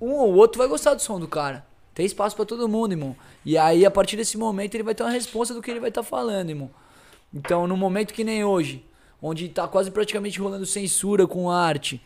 [0.00, 1.66] Um ou outro vai gostar do som do cara.
[1.92, 3.14] Tem espaço pra todo mundo, irmão.
[3.44, 5.90] E aí, a partir desse momento, ele vai ter uma responsa do que ele vai
[5.90, 6.70] estar falando, irmão.
[7.34, 8.82] Então, no momento que nem hoje,
[9.20, 12.00] onde tá quase praticamente rolando censura com arte,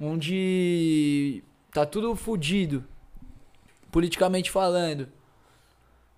[0.00, 2.82] onde tá tudo fudido,
[3.92, 5.06] politicamente falando,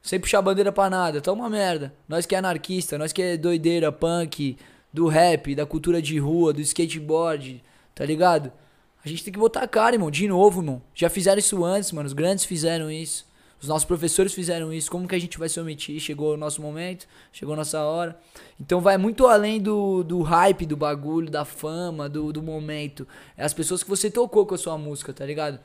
[0.02, 1.94] sem puxar bandeira pra nada, tá uma merda.
[2.08, 4.56] Nós que é anarquista, nós que é doideira, punk,
[4.92, 7.62] do rap, da cultura de rua, do skateboard,
[7.94, 8.52] tá ligado?
[9.04, 10.82] A gente tem que botar a cara, irmão, de novo, irmão.
[10.94, 13.28] Já fizeram isso antes, mano, os grandes fizeram isso.
[13.60, 14.90] Os nossos professores fizeram isso.
[14.90, 16.00] Como que a gente vai se omitir?
[16.00, 18.18] Chegou o nosso momento, chegou a nossa hora.
[18.58, 23.06] Então vai muito além do, do hype, do bagulho, da fama, do, do momento.
[23.36, 25.60] É as pessoas que você tocou com a sua música, tá ligado?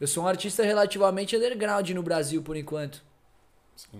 [0.00, 3.02] Eu sou um artista relativamente underground no Brasil, por enquanto.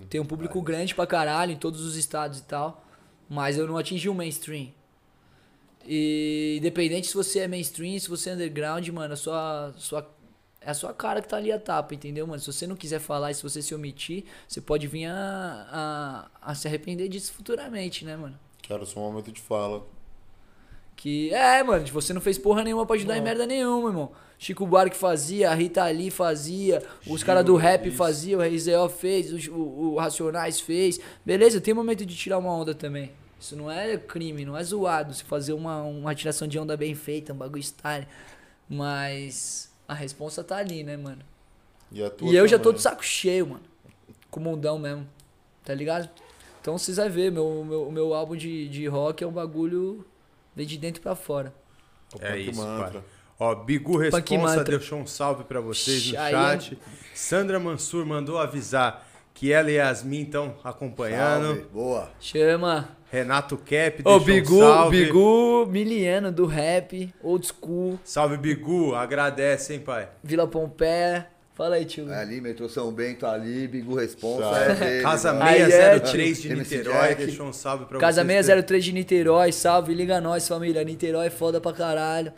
[0.08, 2.84] Tem um público grande pra caralho em todos os estados e tal.
[3.28, 4.68] Mas eu não atingi o mainstream.
[5.86, 10.10] E independente se você é mainstream, se você é underground, mano, a sua, sua,
[10.60, 12.40] é a sua cara que tá ali a tapa, entendeu, mano?
[12.40, 16.50] Se você não quiser falar e se você se omitir, você pode vir a, a,
[16.50, 18.38] a se arrepender disso futuramente, né, mano?
[18.66, 19.86] Cara, só um momento de fala.
[20.94, 24.12] Que é, mano, você não fez porra nenhuma pra ajudar em merda nenhuma, irmão.
[24.38, 29.48] Chico Buarque fazia, a Rita Lee fazia, os caras do rap faziam, o Reisel fez,
[29.48, 31.00] o, o, o Racionais fez.
[31.26, 33.10] Beleza, tem momento de tirar uma onda também.
[33.40, 36.94] Isso não é crime, não é zoado se fazer uma, uma tiração de onda bem
[36.94, 38.06] feita, um bagulho style.
[38.68, 41.22] Mas a responsa tá ali, né, mano?
[41.90, 43.64] E, a tua E eu já tô de saco cheio, mano.
[44.30, 45.06] Com o mundão mesmo.
[45.64, 46.08] Tá ligado?
[46.60, 50.04] Então vocês vão ver, meu, meu, o meu álbum de, de rock é um bagulho
[50.54, 51.52] vem de dentro pra fora.
[52.20, 53.00] É Punk isso, Mantra.
[53.00, 53.02] pai.
[53.40, 56.78] Ó, Bigu Responsa deixou um salve pra vocês no Aí chat.
[57.14, 61.46] Sandra Mansur mandou avisar que ela e Yasmin estão acompanhando.
[61.46, 62.10] Salve, boa.
[62.18, 62.88] Chama!
[63.10, 65.04] Renato Cap Ô, Bigu, um salve.
[65.04, 68.94] Bigu miliano do rap, old school, Salve, Bigu.
[68.94, 70.08] Agradece, hein, pai.
[70.22, 71.28] Vila Pompeia.
[71.54, 72.10] Fala aí, tio.
[72.10, 74.44] É ali, metrô São Bento ali, Bigu Responsa.
[74.58, 75.44] É dele, Casa mano.
[75.44, 78.46] Aí é, 603 de Niterói deixou um salve pra Casa vocês.
[78.46, 80.84] 603 de Niterói, salve, liga nós, família.
[80.84, 82.32] Niterói é foda pra caralho.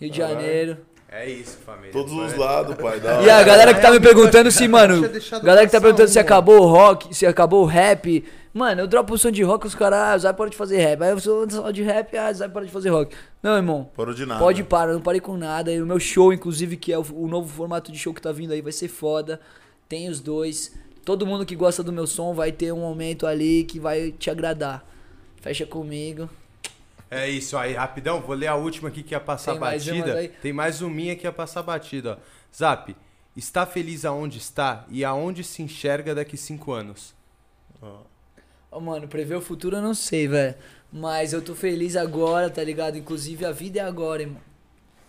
[0.00, 0.78] Rio de Janeiro.
[1.12, 1.90] É isso, família.
[1.90, 3.00] Todos os lados, pai.
[3.00, 5.02] Da E a galera que tá me perguntando se, mano.
[5.42, 8.24] Galera que tá perguntando se acabou o rock, se acabou o rap.
[8.54, 11.02] Mano, eu dropo o som de rock, os caras, ah, Zay pode fazer rap.
[11.02, 13.16] Aí eu sou só de rap, ah, Zay pode fazer rock.
[13.42, 13.90] Não, irmão.
[13.96, 14.38] Parou de nada.
[14.38, 15.72] Pode parar, eu não parei com nada.
[15.72, 18.30] E o meu show, inclusive, que é o, o novo formato de show que tá
[18.30, 19.40] vindo aí, vai ser foda.
[19.88, 20.72] Tem os dois.
[21.04, 24.30] Todo mundo que gosta do meu som vai ter um momento ali que vai te
[24.30, 24.84] agradar.
[25.40, 26.30] Fecha comigo.
[27.10, 30.06] É isso aí, rapidão, vou ler a última aqui que ia passar Tem mais batida.
[30.06, 30.28] umas aí?
[30.28, 32.40] Tem mais uma minha que ia passar batida, ó.
[32.56, 32.96] Zap,
[33.36, 37.14] está feliz aonde está e aonde se enxerga daqui cinco anos?
[38.70, 40.54] Ó, mano, prever o futuro eu não sei, velho.
[40.92, 42.96] Mas eu tô feliz agora, tá ligado?
[42.96, 44.40] Inclusive a vida é agora, irmão.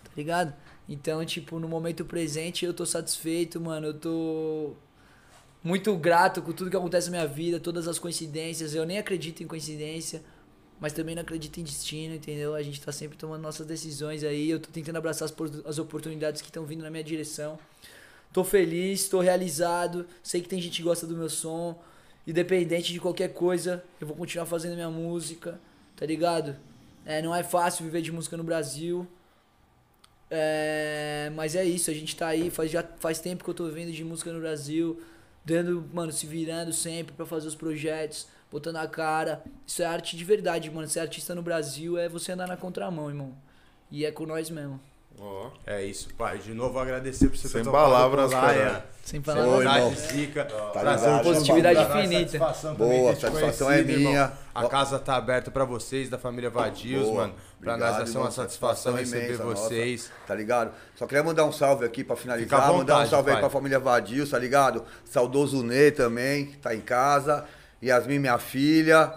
[0.04, 0.54] Tá ligado?
[0.88, 3.88] Então, tipo, no momento presente eu tô satisfeito, mano.
[3.88, 4.72] Eu tô
[5.62, 8.74] muito grato com tudo que acontece na minha vida, todas as coincidências.
[8.74, 10.22] Eu nem acredito em coincidência,
[10.82, 12.56] mas também não acredito em destino, entendeu?
[12.56, 14.50] A gente tá sempre tomando nossas decisões aí.
[14.50, 15.34] Eu tô tentando abraçar as,
[15.64, 17.56] as oportunidades que estão vindo na minha direção.
[18.32, 20.04] Tô feliz, tô realizado.
[20.24, 21.80] Sei que tem gente que gosta do meu som.
[22.26, 25.60] Independente de qualquer coisa, eu vou continuar fazendo minha música,
[25.94, 26.56] tá ligado?
[27.06, 29.06] É, não é fácil viver de música no Brasil.
[30.28, 33.66] É, mas é isso, a gente tá aí, faz, já faz tempo que eu tô
[33.66, 35.00] vivendo de música no Brasil,
[35.44, 39.42] dando, mano, se virando sempre pra fazer os projetos, botando a cara.
[39.66, 40.86] Isso é arte de verdade, mano.
[40.86, 43.32] Ser artista no Brasil é você andar na contramão, irmão.
[43.90, 44.78] E é com nós mesmo.
[45.18, 45.50] Ó.
[45.66, 46.38] É isso, pai.
[46.38, 48.54] De novo agradecer por você Sem palavras, cara.
[48.56, 48.82] é.
[49.04, 49.60] Sem palavras.
[49.60, 49.72] irmão.
[49.94, 50.44] Saudade zica.
[50.44, 51.24] Tá Prazer ligado?
[51.24, 52.38] Positividade infinita.
[52.38, 53.98] satisfação Boa, satisfação é minha.
[54.20, 54.32] irmão.
[54.54, 57.22] A casa tá aberta pra vocês, da família Vadios, Boa.
[57.22, 57.34] mano.
[57.60, 58.30] Pra Obrigado, nós vai ser uma irmão.
[58.32, 60.10] satisfação receber imensa nossa, vocês.
[60.26, 60.72] tá ligado?
[60.96, 62.58] Só queria mandar um salve aqui pra finalizar.
[62.58, 63.40] à mandar um vontade, salve aí pai.
[63.42, 64.84] pra família Vadil, tá ligado?
[65.04, 67.44] Saudoso Ney também, que tá em casa.
[67.82, 69.12] Yasmin, minha filha.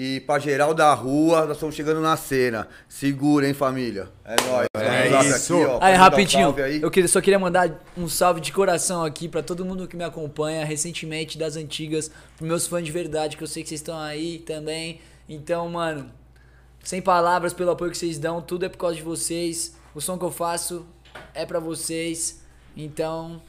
[0.00, 2.68] E pra geral da rua, nós estamos chegando na cena.
[2.88, 4.08] Segura, hein, família?
[4.24, 4.68] É nóis.
[4.76, 5.56] É isso.
[5.58, 6.80] ó, Aí, um rapidinho, salve aí.
[6.80, 10.04] eu queria, só queria mandar um salve de coração aqui pra todo mundo que me
[10.04, 13.98] acompanha recentemente das antigas, pros meus fãs de verdade, que eu sei que vocês estão
[13.98, 15.00] aí também.
[15.28, 16.08] Então, mano,
[16.84, 19.74] sem palavras pelo apoio que vocês dão, tudo é por causa de vocês.
[19.96, 20.86] O som que eu faço
[21.34, 22.40] é pra vocês.
[22.76, 23.42] Então,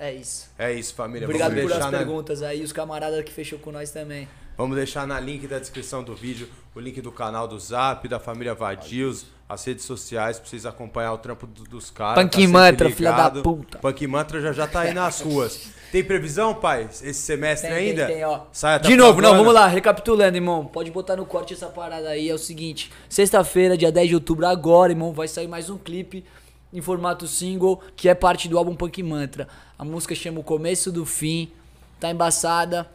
[0.00, 0.50] é isso.
[0.58, 1.26] É isso, família.
[1.26, 4.28] Obrigado Vamos por as deixar na- perguntas aí, os camaradas que fechou com nós também.
[4.56, 8.18] Vamos deixar na link da descrição do vídeo o link do canal do Zap, da
[8.20, 12.22] família Vadios, as redes sociais pra vocês acompanhar o trampo do- dos caras.
[12.22, 13.78] Punk sempre Mantra, filha da puta.
[13.78, 15.70] Punk Mantra já já tá aí nas ruas.
[15.90, 16.84] Tem previsão, pai?
[16.90, 18.06] Esse semestre Tem, ainda?
[18.06, 18.42] tem, tem, ó.
[18.52, 20.64] Sai até De novo, não, vamos lá, recapitulando, irmão.
[20.66, 22.28] Pode botar no corte essa parada aí.
[22.28, 26.24] É o seguinte: sexta-feira, dia 10 de outubro, agora, irmão, vai sair mais um clipe
[26.72, 29.48] em formato single, que é parte do álbum Punk Mantra.
[29.78, 31.50] A música chama O Começo do Fim,
[31.98, 32.90] tá embaçada.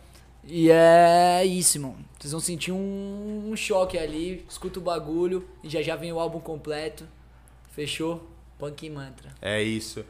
[0.48, 1.96] E é isso, irmão.
[2.20, 4.46] Vocês vão sentir um, um choque ali.
[4.48, 7.04] Escuta o bagulho e já já vem o álbum completo.
[7.72, 8.30] Fechou?
[8.60, 9.32] Punk Mantra.
[9.42, 10.06] É isso.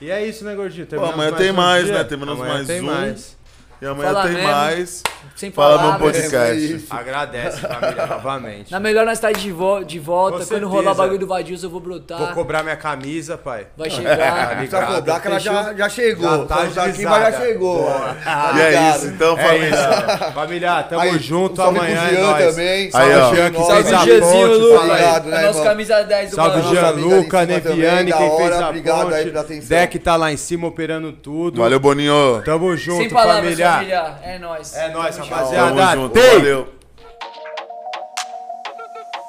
[0.00, 0.86] E é isso, né, Gordinho?
[0.86, 1.94] Pô, Terminamos amanhã tem um mais, dia.
[1.98, 2.04] né?
[2.04, 2.84] Terminamos Amanhã mais tem um.
[2.86, 3.36] mais.
[3.82, 4.50] E amanhã Fala tem mesmo.
[4.50, 5.02] mais.
[5.36, 6.16] Sem Fala meu palavras.
[6.30, 6.84] podcast.
[6.90, 8.70] Agradece, família, novamente.
[8.70, 10.38] Na melhor nós tá de, vo de volta.
[10.38, 12.18] Com Quando rolar o bagulho do Vadios, eu vou brotar.
[12.18, 13.66] Vou cobrar minha camisa, pai.
[13.76, 14.16] Vai Tá chegar.
[14.50, 14.94] Não precisa ligado?
[14.94, 16.30] cobrar que ela já, já chegou.
[16.30, 17.18] Já tá Falamos aqui, agilizada.
[17.20, 17.84] mas já chegou.
[18.24, 18.96] Tá E é ligado?
[18.96, 19.68] isso, então, É família.
[19.70, 20.32] isso.
[20.34, 21.96] Família, tamo Aí, junto um salve amanhã.
[22.00, 22.46] pro é Jean nóis.
[22.46, 22.90] também.
[22.94, 23.20] Aí, ó.
[23.20, 24.60] Salve, Jean, que Salve, fez a Gianzinho, ponte.
[24.60, 24.68] Lu.
[24.78, 24.90] fala aí.
[25.02, 25.64] Obrigado, né, É nosso irmão?
[25.64, 26.74] camisa 10 do Salve, Balão.
[26.74, 26.84] Jean.
[26.88, 28.64] Amiga ali em cima Neviani, também, quem da fez hora.
[28.64, 29.52] a Obrigado aí pela ponte.
[29.52, 29.68] atenção.
[29.68, 31.60] Deck tá lá em cima operando tudo.
[31.60, 32.40] Valeu, Boninho.
[32.44, 33.63] Tamo junto, Sem palavras, família.
[33.72, 34.14] Família.
[34.22, 34.74] É nóis.
[34.76, 35.74] É nóis, rapaziada.
[35.74, 36.20] Tamo junto.
[36.20, 36.74] Valeu.